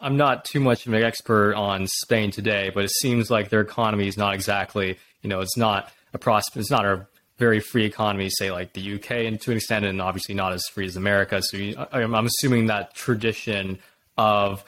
I'm 0.00 0.16
not 0.16 0.46
too 0.46 0.60
much 0.60 0.86
of 0.86 0.94
an 0.94 1.02
expert 1.02 1.54
on 1.54 1.86
Spain 1.86 2.30
today, 2.30 2.70
but 2.72 2.84
it 2.84 2.90
seems 2.90 3.30
like 3.30 3.50
their 3.50 3.60
economy 3.60 4.06
is 4.06 4.16
not 4.16 4.34
exactly, 4.34 4.96
you 5.20 5.28
know, 5.28 5.40
it's 5.40 5.56
not 5.56 5.92
a 6.14 6.18
prosper, 6.18 6.60
it's 6.60 6.70
not 6.70 6.86
a 6.86 7.06
very 7.38 7.60
free 7.60 7.84
economy, 7.84 8.28
say 8.30 8.50
like 8.50 8.72
the 8.72 8.94
UK, 8.94 9.10
and 9.10 9.40
to 9.40 9.52
an 9.52 9.56
extent, 9.56 9.84
and 9.84 10.02
obviously 10.02 10.34
not 10.34 10.52
as 10.52 10.64
free 10.72 10.86
as 10.86 10.96
America. 10.96 11.40
So 11.42 11.56
you, 11.56 11.76
I'm 11.92 12.26
assuming 12.26 12.66
that 12.66 12.94
tradition 12.94 13.78
of 14.16 14.64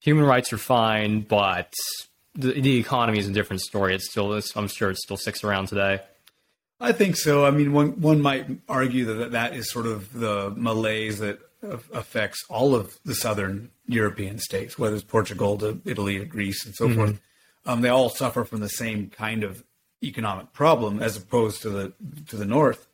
human 0.00 0.24
rights 0.24 0.52
are 0.52 0.58
fine, 0.58 1.20
but 1.22 1.72
the, 2.34 2.60
the 2.60 2.78
economy 2.78 3.18
is 3.18 3.28
a 3.28 3.32
different 3.32 3.62
story. 3.62 3.94
It's 3.94 4.08
still, 4.08 4.32
it's, 4.34 4.56
I'm 4.56 4.68
sure 4.68 4.90
it 4.90 4.98
still 4.98 5.16
sticks 5.16 5.42
around 5.42 5.66
today. 5.68 6.00
I 6.80 6.92
think 6.92 7.16
so. 7.16 7.44
I 7.44 7.50
mean, 7.50 7.72
one 7.72 8.00
one 8.00 8.20
might 8.20 8.46
argue 8.68 9.04
that 9.06 9.32
that 9.32 9.54
is 9.54 9.70
sort 9.70 9.86
of 9.86 10.12
the 10.12 10.52
malaise 10.56 11.18
that 11.20 11.38
affects 11.62 12.44
all 12.50 12.74
of 12.74 12.98
the 13.04 13.14
southern 13.14 13.70
European 13.86 14.38
states, 14.38 14.78
whether 14.78 14.94
it's 14.94 15.04
Portugal 15.04 15.56
to 15.58 15.80
Italy 15.84 16.18
to 16.18 16.24
Greece 16.24 16.66
and 16.66 16.74
so 16.74 16.86
mm-hmm. 16.86 16.96
forth. 16.96 17.20
Um, 17.66 17.80
they 17.80 17.88
all 17.88 18.10
suffer 18.10 18.44
from 18.44 18.60
the 18.60 18.68
same 18.68 19.08
kind 19.08 19.44
of 19.44 19.64
economic 20.06 20.52
problem 20.52 21.02
as 21.02 21.16
opposed 21.16 21.62
to 21.62 21.70
the 21.70 21.92
to 22.28 22.36
the 22.36 22.44
north. 22.44 22.86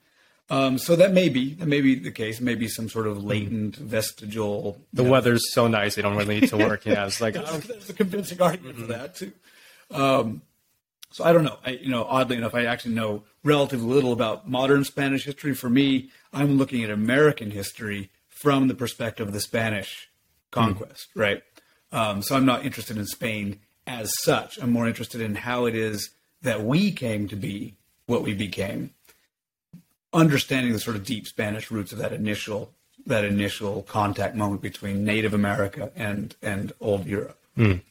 Um, 0.50 0.78
so 0.78 0.96
that 0.96 1.12
may 1.12 1.28
be 1.28 1.54
that 1.54 1.66
may 1.66 1.80
be 1.80 1.94
the 1.94 2.10
case. 2.10 2.40
Maybe 2.40 2.68
some 2.68 2.88
sort 2.88 3.06
of 3.06 3.22
latent 3.22 3.76
vestigial. 3.76 4.80
The 4.92 5.04
know, 5.04 5.10
weather's 5.10 5.52
so 5.52 5.68
nice; 5.68 5.94
they 5.94 6.02
don't 6.02 6.16
really 6.16 6.40
need 6.40 6.48
to 6.50 6.56
work. 6.56 6.86
yeah, 6.86 7.06
it's 7.06 7.20
like 7.20 7.34
there's 7.66 7.90
a 7.90 7.92
convincing 7.92 8.42
argument 8.42 8.76
mm-hmm. 8.76 8.86
for 8.86 8.92
that 8.92 9.14
too. 9.14 9.32
Um, 9.92 10.42
so 11.12 11.24
I 11.24 11.32
don't 11.32 11.44
know. 11.44 11.58
I, 11.64 11.70
you 11.70 11.88
know, 11.88 12.04
oddly 12.04 12.36
enough, 12.36 12.54
I 12.54 12.64
actually 12.64 12.94
know 12.94 13.22
relatively 13.44 13.86
little 13.86 14.12
about 14.12 14.48
modern 14.48 14.84
Spanish 14.84 15.24
history. 15.24 15.54
For 15.54 15.70
me, 15.70 16.10
I'm 16.32 16.58
looking 16.58 16.82
at 16.82 16.90
American 16.90 17.50
history 17.50 18.10
from 18.28 18.68
the 18.68 18.74
perspective 18.74 19.28
of 19.28 19.32
the 19.32 19.40
Spanish 19.40 20.08
conquest, 20.50 21.08
mm. 21.14 21.20
right? 21.20 21.42
Um, 21.92 22.22
so 22.22 22.36
I'm 22.36 22.46
not 22.46 22.64
interested 22.64 22.96
in 22.96 23.06
Spain 23.06 23.60
as 23.86 24.10
such. 24.22 24.58
I'm 24.58 24.70
more 24.70 24.86
interested 24.86 25.20
in 25.20 25.34
how 25.34 25.66
it 25.66 25.74
is 25.74 26.10
that 26.42 26.62
we 26.62 26.92
came 26.92 27.28
to 27.28 27.36
be 27.36 27.76
what 28.06 28.22
we 28.22 28.34
became, 28.34 28.90
understanding 30.12 30.72
the 30.72 30.78
sort 30.78 30.96
of 30.96 31.04
deep 31.04 31.26
Spanish 31.26 31.70
roots 31.70 31.92
of 31.92 31.98
that 31.98 32.12
initial 32.12 32.72
that 33.06 33.24
initial 33.24 33.82
contact 33.84 34.36
moment 34.36 34.60
between 34.60 35.04
Native 35.04 35.34
America 35.34 35.90
and 35.96 36.34
and 36.42 36.72
old 36.80 37.06
Europe. 37.06 37.38
Mm. 37.56 37.82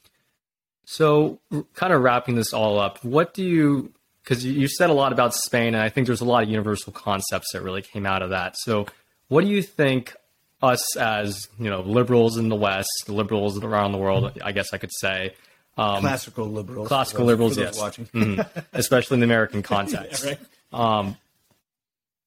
So, 0.84 1.38
kind 1.74 1.92
of 1.92 2.02
wrapping 2.02 2.34
this 2.34 2.52
all 2.52 2.80
up, 2.80 3.04
what 3.04 3.32
do 3.32 3.44
you, 3.44 3.92
because 4.24 4.44
you 4.44 4.66
said 4.66 4.90
a 4.90 4.92
lot 4.92 5.12
about 5.12 5.34
Spain, 5.34 5.74
and 5.74 5.76
I 5.76 5.88
think 5.88 6.08
there's 6.08 6.20
a 6.20 6.24
lot 6.24 6.42
of 6.42 6.48
universal 6.48 6.92
concepts 6.92 7.52
that 7.52 7.62
really 7.62 7.82
came 7.82 8.06
out 8.06 8.22
of 8.22 8.30
that. 8.30 8.56
So, 8.58 8.86
what 9.28 9.42
do 9.42 9.46
you 9.46 9.62
think 9.62 10.16
us 10.62 10.96
as, 10.96 11.48
you 11.60 11.70
know, 11.70 11.80
liberals 11.82 12.36
in 12.36 12.48
the 12.48 12.56
West, 12.56 13.08
liberals 13.08 13.62
around 13.62 13.92
the 13.92 13.98
world, 13.98 14.36
I 14.42 14.50
guess 14.50 14.72
I 14.72 14.78
could 14.78 14.90
say, 14.92 15.34
um, 15.80 16.00
classical 16.00 16.46
liberals, 16.46 16.88
classical 16.88 17.24
liberals, 17.24 17.56
yes, 17.56 17.78
watching. 17.78 18.06
mm-hmm. 18.14 18.58
especially 18.72 19.14
in 19.14 19.20
the 19.20 19.26
American 19.26 19.62
context. 19.62 20.24
yeah, 20.24 20.30
right. 20.30 20.98
um, 20.98 21.16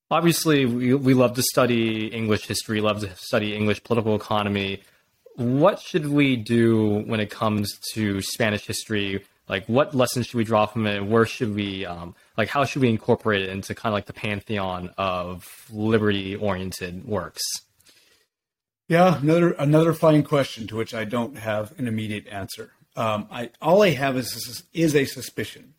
obviously, 0.09 0.65
we, 0.65 0.93
we 0.93 1.13
love 1.13 1.35
to 1.35 1.43
study 1.43 2.07
English 2.07 2.47
history, 2.47 2.81
love 2.81 3.01
to 3.01 3.15
study 3.15 3.55
English 3.55 3.83
political 3.83 4.15
economy 4.15 4.81
what 5.35 5.79
should 5.79 6.07
we 6.07 6.35
do 6.35 7.03
when 7.05 7.19
it 7.19 7.29
comes 7.29 7.79
to 7.93 8.21
Spanish 8.21 8.65
history? 8.65 9.25
Like, 9.49 9.65
what 9.65 9.93
lessons 9.93 10.27
should 10.27 10.37
we 10.37 10.43
draw 10.43 10.65
from 10.65 10.87
it? 10.87 11.05
Where 11.05 11.25
should 11.25 11.53
we, 11.53 11.85
um, 11.85 12.15
like, 12.37 12.49
how 12.49 12.65
should 12.65 12.81
we 12.81 12.89
incorporate 12.89 13.41
it 13.41 13.49
into 13.49 13.75
kind 13.75 13.91
of 13.91 13.95
like 13.95 14.05
the 14.05 14.13
pantheon 14.13 14.93
of 14.97 15.45
liberty-oriented 15.71 17.05
works? 17.05 17.41
Yeah, 18.87 19.19
another 19.19 19.51
another 19.53 19.93
fine 19.93 20.23
question 20.23 20.67
to 20.67 20.75
which 20.75 20.93
I 20.93 21.05
don't 21.05 21.37
have 21.37 21.77
an 21.79 21.87
immediate 21.87 22.27
answer. 22.27 22.73
Um, 22.95 23.27
I 23.31 23.49
all 23.61 23.81
I 23.81 23.91
have 23.91 24.17
is 24.17 24.63
is 24.73 24.95
a 24.95 25.05
suspicion 25.05 25.73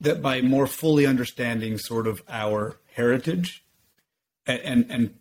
that 0.00 0.20
by 0.20 0.42
more 0.42 0.66
fully 0.66 1.06
understanding 1.06 1.78
sort 1.78 2.06
of 2.06 2.22
our 2.28 2.78
heritage 2.94 3.64
and 4.46 4.60
and, 4.60 4.86
and 4.90 5.14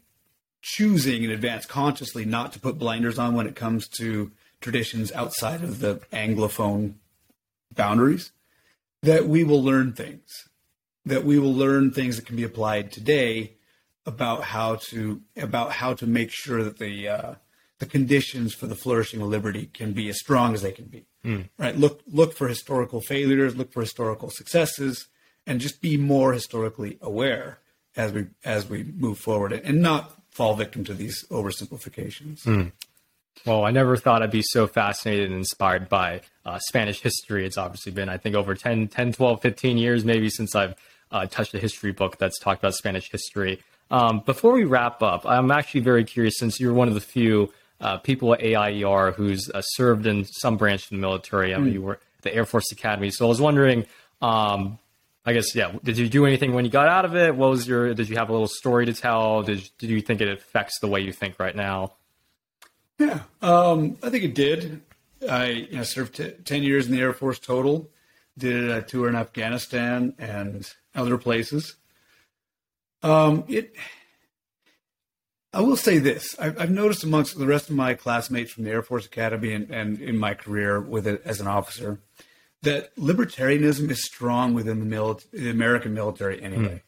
choosing 0.61 1.23
in 1.23 1.31
advance 1.31 1.65
consciously 1.65 2.25
not 2.25 2.53
to 2.53 2.59
put 2.59 2.77
blinders 2.77 3.17
on 3.17 3.33
when 3.33 3.47
it 3.47 3.55
comes 3.55 3.87
to 3.87 4.31
traditions 4.59 5.11
outside 5.13 5.63
of 5.63 5.79
the 5.79 5.95
anglophone 6.13 6.93
boundaries 7.73 8.31
that 9.01 9.27
we 9.27 9.43
will 9.43 9.63
learn 9.63 9.91
things 9.91 10.47
that 11.05 11.23
we 11.23 11.39
will 11.39 11.53
learn 11.53 11.91
things 11.91 12.15
that 12.15 12.25
can 12.25 12.35
be 12.35 12.43
applied 12.43 12.91
today 12.91 13.53
about 14.05 14.43
how 14.43 14.75
to 14.75 15.21
about 15.37 15.71
how 15.71 15.93
to 15.93 16.05
make 16.05 16.31
sure 16.31 16.63
that 16.63 16.77
the 16.77 17.07
uh, 17.07 17.35
the 17.81 17.87
conditions 17.87 18.53
for 18.53 18.67
the 18.67 18.75
flourishing 18.75 19.21
of 19.21 19.27
liberty 19.27 19.65
can 19.65 19.91
be 19.91 20.07
as 20.07 20.19
strong 20.19 20.53
as 20.53 20.61
they 20.61 20.71
can 20.71 20.85
be. 20.85 21.07
Mm. 21.25 21.49
Right? 21.57 21.75
Look 21.75 22.01
look 22.07 22.33
for 22.33 22.47
historical 22.47 23.01
failures, 23.01 23.57
look 23.57 23.73
for 23.73 23.81
historical 23.81 24.29
successes, 24.29 25.07
and 25.47 25.59
just 25.59 25.81
be 25.81 25.97
more 25.97 26.31
historically 26.31 26.99
aware 27.01 27.57
as 27.97 28.13
we 28.13 28.27
as 28.45 28.69
we 28.69 28.83
move 28.83 29.17
forward, 29.17 29.51
and 29.51 29.81
not 29.81 30.13
fall 30.29 30.53
victim 30.53 30.83
to 30.85 30.93
these 30.93 31.25
oversimplifications. 31.29 32.43
Mm. 32.43 32.71
Well, 33.47 33.65
I 33.65 33.71
never 33.71 33.97
thought 33.97 34.21
I'd 34.21 34.29
be 34.29 34.43
so 34.43 34.67
fascinated 34.67 35.31
and 35.31 35.39
inspired 35.39 35.89
by 35.89 36.21
uh, 36.45 36.59
Spanish 36.59 37.01
history. 37.01 37.47
It's 37.47 37.57
obviously 37.57 37.91
been, 37.91 38.09
I 38.09 38.17
think, 38.17 38.35
over 38.35 38.53
10, 38.53 38.89
10 38.89 39.13
12, 39.13 39.41
15 39.41 39.77
years 39.79 40.05
maybe 40.05 40.29
since 40.29 40.53
I've 40.53 40.75
uh, 41.11 41.25
touched 41.25 41.55
a 41.55 41.59
history 41.59 41.93
book 41.93 42.19
that's 42.19 42.37
talked 42.37 42.61
about 42.61 42.75
Spanish 42.75 43.09
history. 43.11 43.59
Um, 43.89 44.21
before 44.23 44.53
we 44.53 44.65
wrap 44.65 45.01
up, 45.01 45.25
I'm 45.25 45.49
actually 45.49 45.81
very 45.81 46.03
curious 46.03 46.35
since 46.37 46.59
you're 46.59 46.73
one 46.73 46.87
of 46.87 46.93
the 46.93 47.01
few 47.01 47.51
uh, 47.81 47.97
people 47.97 48.33
at 48.33 48.41
AIER 48.41 49.11
who's 49.11 49.49
uh, 49.53 49.61
served 49.61 50.05
in 50.05 50.25
some 50.25 50.55
branch 50.55 50.83
of 50.83 50.89
the 50.89 50.97
military. 50.97 51.53
I 51.53 51.57
mean, 51.57 51.71
mm. 51.71 51.73
you 51.73 51.81
were 51.81 51.93
at 51.93 52.01
the 52.21 52.33
Air 52.33 52.45
Force 52.45 52.71
Academy. 52.71 53.09
So 53.09 53.25
I 53.25 53.29
was 53.29 53.41
wondering, 53.41 53.85
um, 54.21 54.77
I 55.25 55.33
guess 55.33 55.53
yeah. 55.55 55.73
Did 55.83 55.97
you 55.97 56.07
do 56.07 56.25
anything 56.25 56.53
when 56.53 56.65
you 56.65 56.71
got 56.71 56.87
out 56.87 57.05
of 57.05 57.15
it? 57.15 57.35
What 57.35 57.49
was 57.49 57.67
your? 57.67 57.93
Did 57.93 58.09
you 58.09 58.17
have 58.17 58.29
a 58.29 58.31
little 58.31 58.47
story 58.47 58.85
to 58.85 58.93
tell? 58.93 59.43
Did 59.43 59.67
Did 59.77 59.89
you 59.89 60.01
think 60.01 60.21
it 60.21 60.29
affects 60.29 60.79
the 60.79 60.87
way 60.87 61.01
you 61.01 61.11
think 61.11 61.39
right 61.39 61.55
now? 61.55 61.93
Yeah, 62.99 63.21
um, 63.41 63.97
I 64.03 64.09
think 64.09 64.23
it 64.23 64.35
did. 64.35 64.81
I 65.29 65.47
you 65.47 65.77
know, 65.77 65.83
served 65.83 66.15
t- 66.15 66.33
ten 66.45 66.63
years 66.63 66.87
in 66.87 66.91
the 66.91 67.01
Air 67.01 67.13
Force 67.13 67.39
total. 67.39 67.89
Did 68.37 68.69
a 68.69 68.81
tour 68.81 69.09
in 69.09 69.15
Afghanistan 69.15 70.15
and 70.17 70.71
other 70.95 71.17
places. 71.17 71.75
Um, 73.03 73.43
it. 73.47 73.75
I 75.53 75.61
will 75.61 75.75
say 75.75 75.97
this: 75.97 76.35
I've, 76.39 76.59
I've, 76.59 76.71
noticed 76.71 77.03
amongst 77.03 77.37
the 77.37 77.45
rest 77.45 77.69
of 77.69 77.75
my 77.75 77.93
classmates 77.93 78.51
from 78.51 78.63
the 78.63 78.71
Air 78.71 78.81
Force 78.81 79.05
Academy 79.05 79.53
and, 79.53 79.69
and 79.69 80.01
in 80.01 80.17
my 80.17 80.33
career 80.33 80.79
with 80.79 81.05
it 81.07 81.21
as 81.25 81.41
an 81.41 81.47
officer 81.47 81.99
that 82.63 82.95
libertarianism 82.95 83.89
is 83.89 84.03
strong 84.03 84.53
within 84.53 84.79
the, 84.79 84.95
mili- 84.95 85.23
the 85.31 85.49
American 85.49 85.93
military 85.93 86.41
anyway. 86.41 86.75
Mm. 86.75 86.81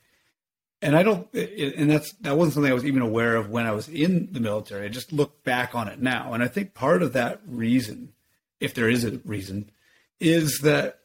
And 0.81 0.95
I 0.97 1.03
don't, 1.03 1.33
and 1.33 1.89
that's 1.89 2.11
that 2.21 2.35
wasn't 2.35 2.55
something 2.55 2.71
I 2.71 2.75
was 2.75 2.85
even 2.85 3.01
aware 3.01 3.37
of 3.37 3.49
when 3.49 3.65
I 3.65 3.71
was 3.71 3.87
in 3.87 4.27
the 4.33 4.41
military. 4.41 4.85
I 4.85 4.89
just 4.89 5.13
look 5.13 5.41
back 5.45 5.73
on 5.75 5.87
it 5.87 6.01
now, 6.01 6.33
and 6.33 6.43
I 6.43 6.47
think 6.47 6.73
part 6.73 7.01
of 7.01 7.13
that 7.13 7.39
reason, 7.47 8.11
if 8.59 8.73
there 8.73 8.89
is 8.89 9.05
a 9.05 9.11
reason, 9.23 9.71
is 10.19 10.59
that 10.59 10.99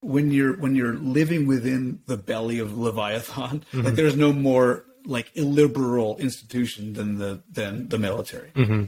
when 0.00 0.30
you're 0.30 0.58
when 0.58 0.74
you're 0.74 0.92
living 0.92 1.46
within 1.46 2.00
the 2.04 2.18
belly 2.18 2.58
of 2.58 2.76
Leviathan, 2.76 3.64
mm-hmm. 3.72 3.80
like 3.80 3.94
there's 3.94 4.16
no 4.16 4.30
more 4.30 4.84
like 5.08 5.30
illiberal 5.34 6.18
institution 6.18 6.92
than 6.92 7.18
the 7.18 7.42
than 7.50 7.88
the 7.88 7.98
military. 7.98 8.50
Mm-hmm. 8.54 8.84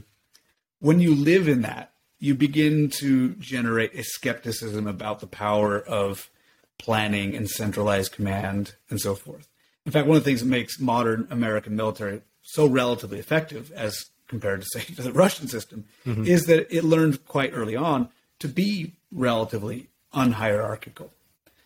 When 0.79 0.99
you 0.99 1.15
live 1.15 1.47
in 1.47 1.63
that, 1.63 1.91
you 2.19 2.35
begin 2.35 2.89
to 2.99 3.29
generate 3.35 3.93
a 3.95 4.03
skepticism 4.03 4.87
about 4.87 5.19
the 5.19 5.27
power 5.27 5.79
of 5.79 6.29
planning 6.77 7.35
and 7.35 7.49
centralized 7.49 8.11
command 8.11 8.75
and 8.89 9.01
so 9.01 9.15
forth. 9.15 9.47
In 9.85 9.91
fact, 9.91 10.07
one 10.07 10.15
of 10.15 10.23
the 10.23 10.29
things 10.29 10.41
that 10.41 10.47
makes 10.47 10.79
modern 10.79 11.27
American 11.31 11.75
military 11.75 12.21
so 12.43 12.67
relatively 12.67 13.19
effective 13.19 13.71
as 13.71 14.05
compared 14.27 14.61
to 14.61 14.67
say 14.79 14.93
to 14.93 15.01
the 15.01 15.11
Russian 15.11 15.47
system 15.47 15.85
mm-hmm. 16.05 16.25
is 16.25 16.45
that 16.45 16.73
it 16.75 16.83
learned 16.83 17.25
quite 17.25 17.51
early 17.53 17.75
on 17.75 18.09
to 18.39 18.47
be 18.47 18.93
relatively 19.11 19.89
unhierarchical, 20.13 21.11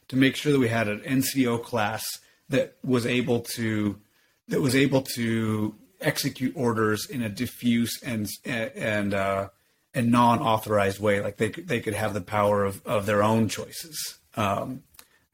to 0.08 0.16
make 0.16 0.36
sure 0.36 0.51
that 0.51 0.60
we 0.60 0.70
had 0.70 0.88
an 0.88 0.99
NCO 0.99 1.62
class 1.62 2.06
that 2.49 2.76
was 2.84 3.06
able 3.06 3.39
to 3.39 3.99
that 4.48 4.62
was 4.62 4.76
able 4.76 5.02
to 5.16 5.76
execute 6.02 6.54
orders 6.56 7.10
in 7.10 7.22
a 7.22 7.30
diffuse 7.30 8.02
and 8.04 8.28
and 8.46 9.14
uh, 9.14 9.50
a 9.93 10.02
non-authorized 10.02 11.00
way. 11.00 11.22
Like 11.22 11.38
they 11.38 11.50
could, 11.50 11.68
they 11.68 11.80
could 11.80 11.93
have 11.93 12.14
the 12.14 12.22
power 12.22 12.64
of, 12.64 12.86
of 12.86 13.06
their 13.06 13.24
own 13.24 13.48
choices. 13.48 14.20
Um, 14.36 14.84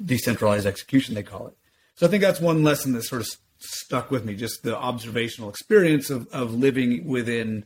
decentralized 0.04 0.66
execution, 0.66 1.16
they 1.16 1.24
call 1.24 1.48
it. 1.48 1.58
So 1.96 2.06
I 2.06 2.10
think 2.10 2.24
that's 2.24 2.40
one 2.40 2.64
lesson 2.64 2.94
that 2.94 3.04
sort 3.04 3.22
of 3.22 3.28
stuck 3.58 4.10
with 4.10 4.26
me, 4.26 4.36
just 4.36 4.64
the 4.64 4.78
observational 4.78 5.50
experience 5.50 6.10
of, 6.10 6.28
of 6.32 6.54
living 6.54 7.06
within 7.06 7.66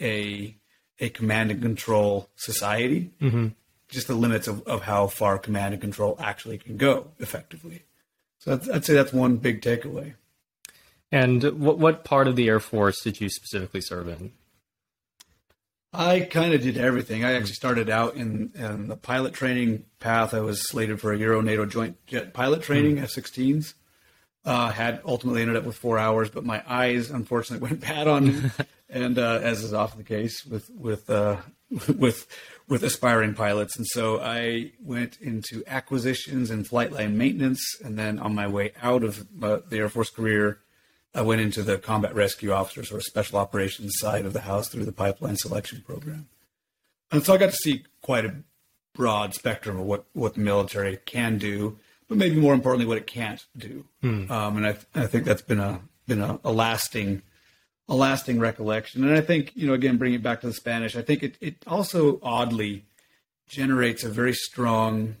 a 0.00 0.56
a 1.00 1.08
command 1.08 1.50
and 1.50 1.62
control 1.62 2.28
society. 2.36 3.10
Mm-hmm. 3.20 3.48
Just 3.88 4.06
the 4.06 4.14
limits 4.14 4.48
of, 4.48 4.62
of 4.66 4.82
how 4.82 5.06
far 5.06 5.38
command 5.38 5.74
and 5.74 5.80
control 5.80 6.16
actually 6.18 6.58
can 6.58 6.76
go 6.76 7.08
effectively. 7.18 7.82
So 8.38 8.52
I'd, 8.54 8.70
I'd 8.70 8.84
say 8.84 8.94
that's 8.94 9.12
one 9.12 9.36
big 9.36 9.60
takeaway. 9.60 10.14
And 11.12 11.42
what 11.60 11.78
what 11.78 12.04
part 12.04 12.26
of 12.26 12.36
the 12.36 12.48
Air 12.48 12.58
Force 12.58 13.02
did 13.02 13.20
you 13.20 13.28
specifically 13.28 13.82
serve 13.82 14.08
in? 14.08 14.32
I 15.92 16.20
kind 16.20 16.54
of 16.54 16.62
did 16.62 16.78
everything. 16.78 17.22
I 17.22 17.34
actually 17.34 17.52
started 17.52 17.90
out 17.90 18.16
in, 18.16 18.50
in, 18.54 18.88
the 18.88 18.96
pilot 18.96 19.34
training 19.34 19.84
path. 20.00 20.32
I 20.32 20.40
was 20.40 20.66
slated 20.66 21.02
for 21.02 21.12
a 21.12 21.18
Euro 21.18 21.42
NATO 21.42 21.66
joint 21.66 21.98
jet 22.06 22.32
pilot 22.32 22.62
training, 22.62 22.96
mm. 22.96 23.02
F-16s. 23.02 23.74
Uh, 24.44 24.70
had 24.70 25.02
ultimately 25.04 25.42
ended 25.42 25.56
up 25.56 25.64
with 25.64 25.76
four 25.76 25.98
hours, 25.98 26.30
but 26.30 26.44
my 26.44 26.62
eyes 26.66 27.10
unfortunately 27.10 27.64
went 27.68 27.80
bad 27.80 28.08
on, 28.08 28.50
and 28.88 29.18
uh, 29.18 29.38
as 29.42 29.62
is 29.62 29.74
often 29.74 29.98
the 29.98 30.04
case 30.04 30.44
with 30.46 30.68
with 30.70 31.08
uh, 31.10 31.36
with 31.98 32.26
with 32.68 32.82
aspiring 32.82 33.34
pilots, 33.34 33.76
and 33.76 33.86
so 33.86 34.18
I 34.18 34.72
went 34.82 35.18
into 35.20 35.62
acquisitions 35.66 36.50
and 36.50 36.66
flight 36.66 36.90
line 36.90 37.16
maintenance, 37.18 37.62
and 37.84 37.96
then 37.96 38.18
on 38.18 38.34
my 38.34 38.48
way 38.48 38.72
out 38.82 39.04
of 39.04 39.26
uh, 39.42 39.58
the 39.68 39.76
Air 39.76 39.88
Force 39.88 40.10
career, 40.10 40.58
I 41.14 41.22
went 41.22 41.40
into 41.40 41.62
the 41.62 41.78
combat 41.78 42.14
rescue 42.14 42.52
officer 42.52 42.84
sort 42.84 43.00
of 43.00 43.04
special 43.04 43.38
operations 43.38 43.94
side 43.98 44.24
of 44.24 44.32
the 44.32 44.40
house 44.40 44.68
through 44.68 44.86
the 44.86 44.92
pipeline 44.92 45.36
selection 45.36 45.82
program. 45.86 46.28
And 47.10 47.22
so 47.24 47.34
I 47.34 47.36
got 47.36 47.50
to 47.50 47.56
see 47.56 47.84
quite 48.00 48.24
a 48.24 48.36
broad 48.94 49.34
spectrum 49.34 49.78
of 49.78 49.86
what, 49.86 50.06
what 50.14 50.34
the 50.34 50.40
military 50.40 50.98
can 51.04 51.38
do, 51.38 51.78
but 52.08 52.16
maybe 52.16 52.36
more 52.36 52.54
importantly, 52.54 52.86
what 52.86 52.98
it 52.98 53.06
can't 53.06 53.44
do. 53.56 53.84
Hmm. 54.00 54.30
Um, 54.30 54.56
and 54.56 54.66
I, 54.66 54.76
I 54.94 55.06
think 55.06 55.24
that's 55.24 55.42
been 55.42 55.60
a 55.60 55.80
been 56.06 56.20
a, 56.20 56.40
a, 56.44 56.52
lasting 56.52 57.22
a 57.88 57.94
lasting 57.94 58.40
recollection. 58.40 59.04
And 59.04 59.14
I 59.14 59.20
think 59.20 59.52
you 59.54 59.66
know 59.66 59.74
again 59.74 59.98
bringing 59.98 60.20
it 60.20 60.22
back 60.22 60.40
to 60.40 60.46
the 60.46 60.52
Spanish, 60.52 60.96
I 60.96 61.02
think 61.02 61.22
it 61.22 61.36
it 61.40 61.56
also 61.66 62.18
oddly 62.22 62.86
generates 63.48 64.02
a 64.02 64.08
very 64.08 64.32
strong 64.32 65.16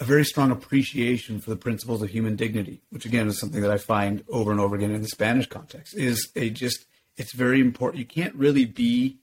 a 0.00 0.04
very 0.04 0.24
strong 0.24 0.50
appreciation 0.50 1.40
for 1.40 1.50
the 1.50 1.56
principles 1.56 2.02
of 2.02 2.08
human 2.08 2.34
dignity, 2.34 2.80
which 2.88 3.04
again 3.04 3.28
is 3.28 3.38
something 3.38 3.60
that 3.60 3.70
I 3.70 3.76
find 3.76 4.24
over 4.28 4.50
and 4.50 4.58
over 4.58 4.74
again 4.74 4.90
in 4.90 5.02
the 5.02 5.08
Spanish 5.08 5.46
context. 5.46 5.94
Is 5.96 6.32
a 6.34 6.50
just 6.50 6.86
it's 7.16 7.34
very 7.34 7.60
important. 7.60 8.00
You 8.00 8.06
can't 8.06 8.34
really 8.34 8.64
be 8.64 9.18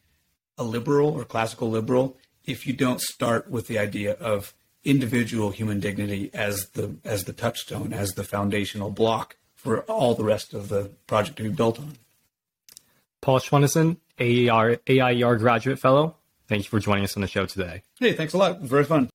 a 0.57 0.63
liberal 0.63 1.09
or 1.09 1.25
classical 1.25 1.69
liberal 1.69 2.17
if 2.45 2.67
you 2.67 2.73
don't 2.73 3.01
start 3.01 3.49
with 3.49 3.67
the 3.67 3.79
idea 3.79 4.13
of 4.13 4.53
individual 4.83 5.49
human 5.49 5.79
dignity 5.79 6.29
as 6.33 6.69
the 6.69 6.95
as 7.03 7.23
the 7.23 7.33
touchstone, 7.33 7.91
as 7.91 8.11
the 8.11 8.23
foundational 8.23 8.91
block 8.91 9.35
for 9.55 9.81
all 9.81 10.13
the 10.13 10.23
rest 10.23 10.53
of 10.53 10.69
the 10.69 10.91
project 11.07 11.37
to 11.37 11.43
be 11.43 11.49
built 11.49 11.79
on. 11.79 11.97
Paul 13.19 13.39
Schwennesen, 13.39 13.97
AIR, 14.19 14.79
AIER 14.87 15.35
graduate 15.37 15.79
fellow. 15.79 16.15
Thank 16.47 16.63
you 16.63 16.69
for 16.69 16.79
joining 16.79 17.03
us 17.03 17.17
on 17.17 17.21
the 17.21 17.27
show 17.27 17.45
today. 17.45 17.81
Hey, 17.99 18.13
thanks 18.13 18.33
a 18.33 18.37
lot. 18.37 18.51
It 18.51 18.61
was 18.61 18.69
very 18.69 18.85
fun. 18.85 19.09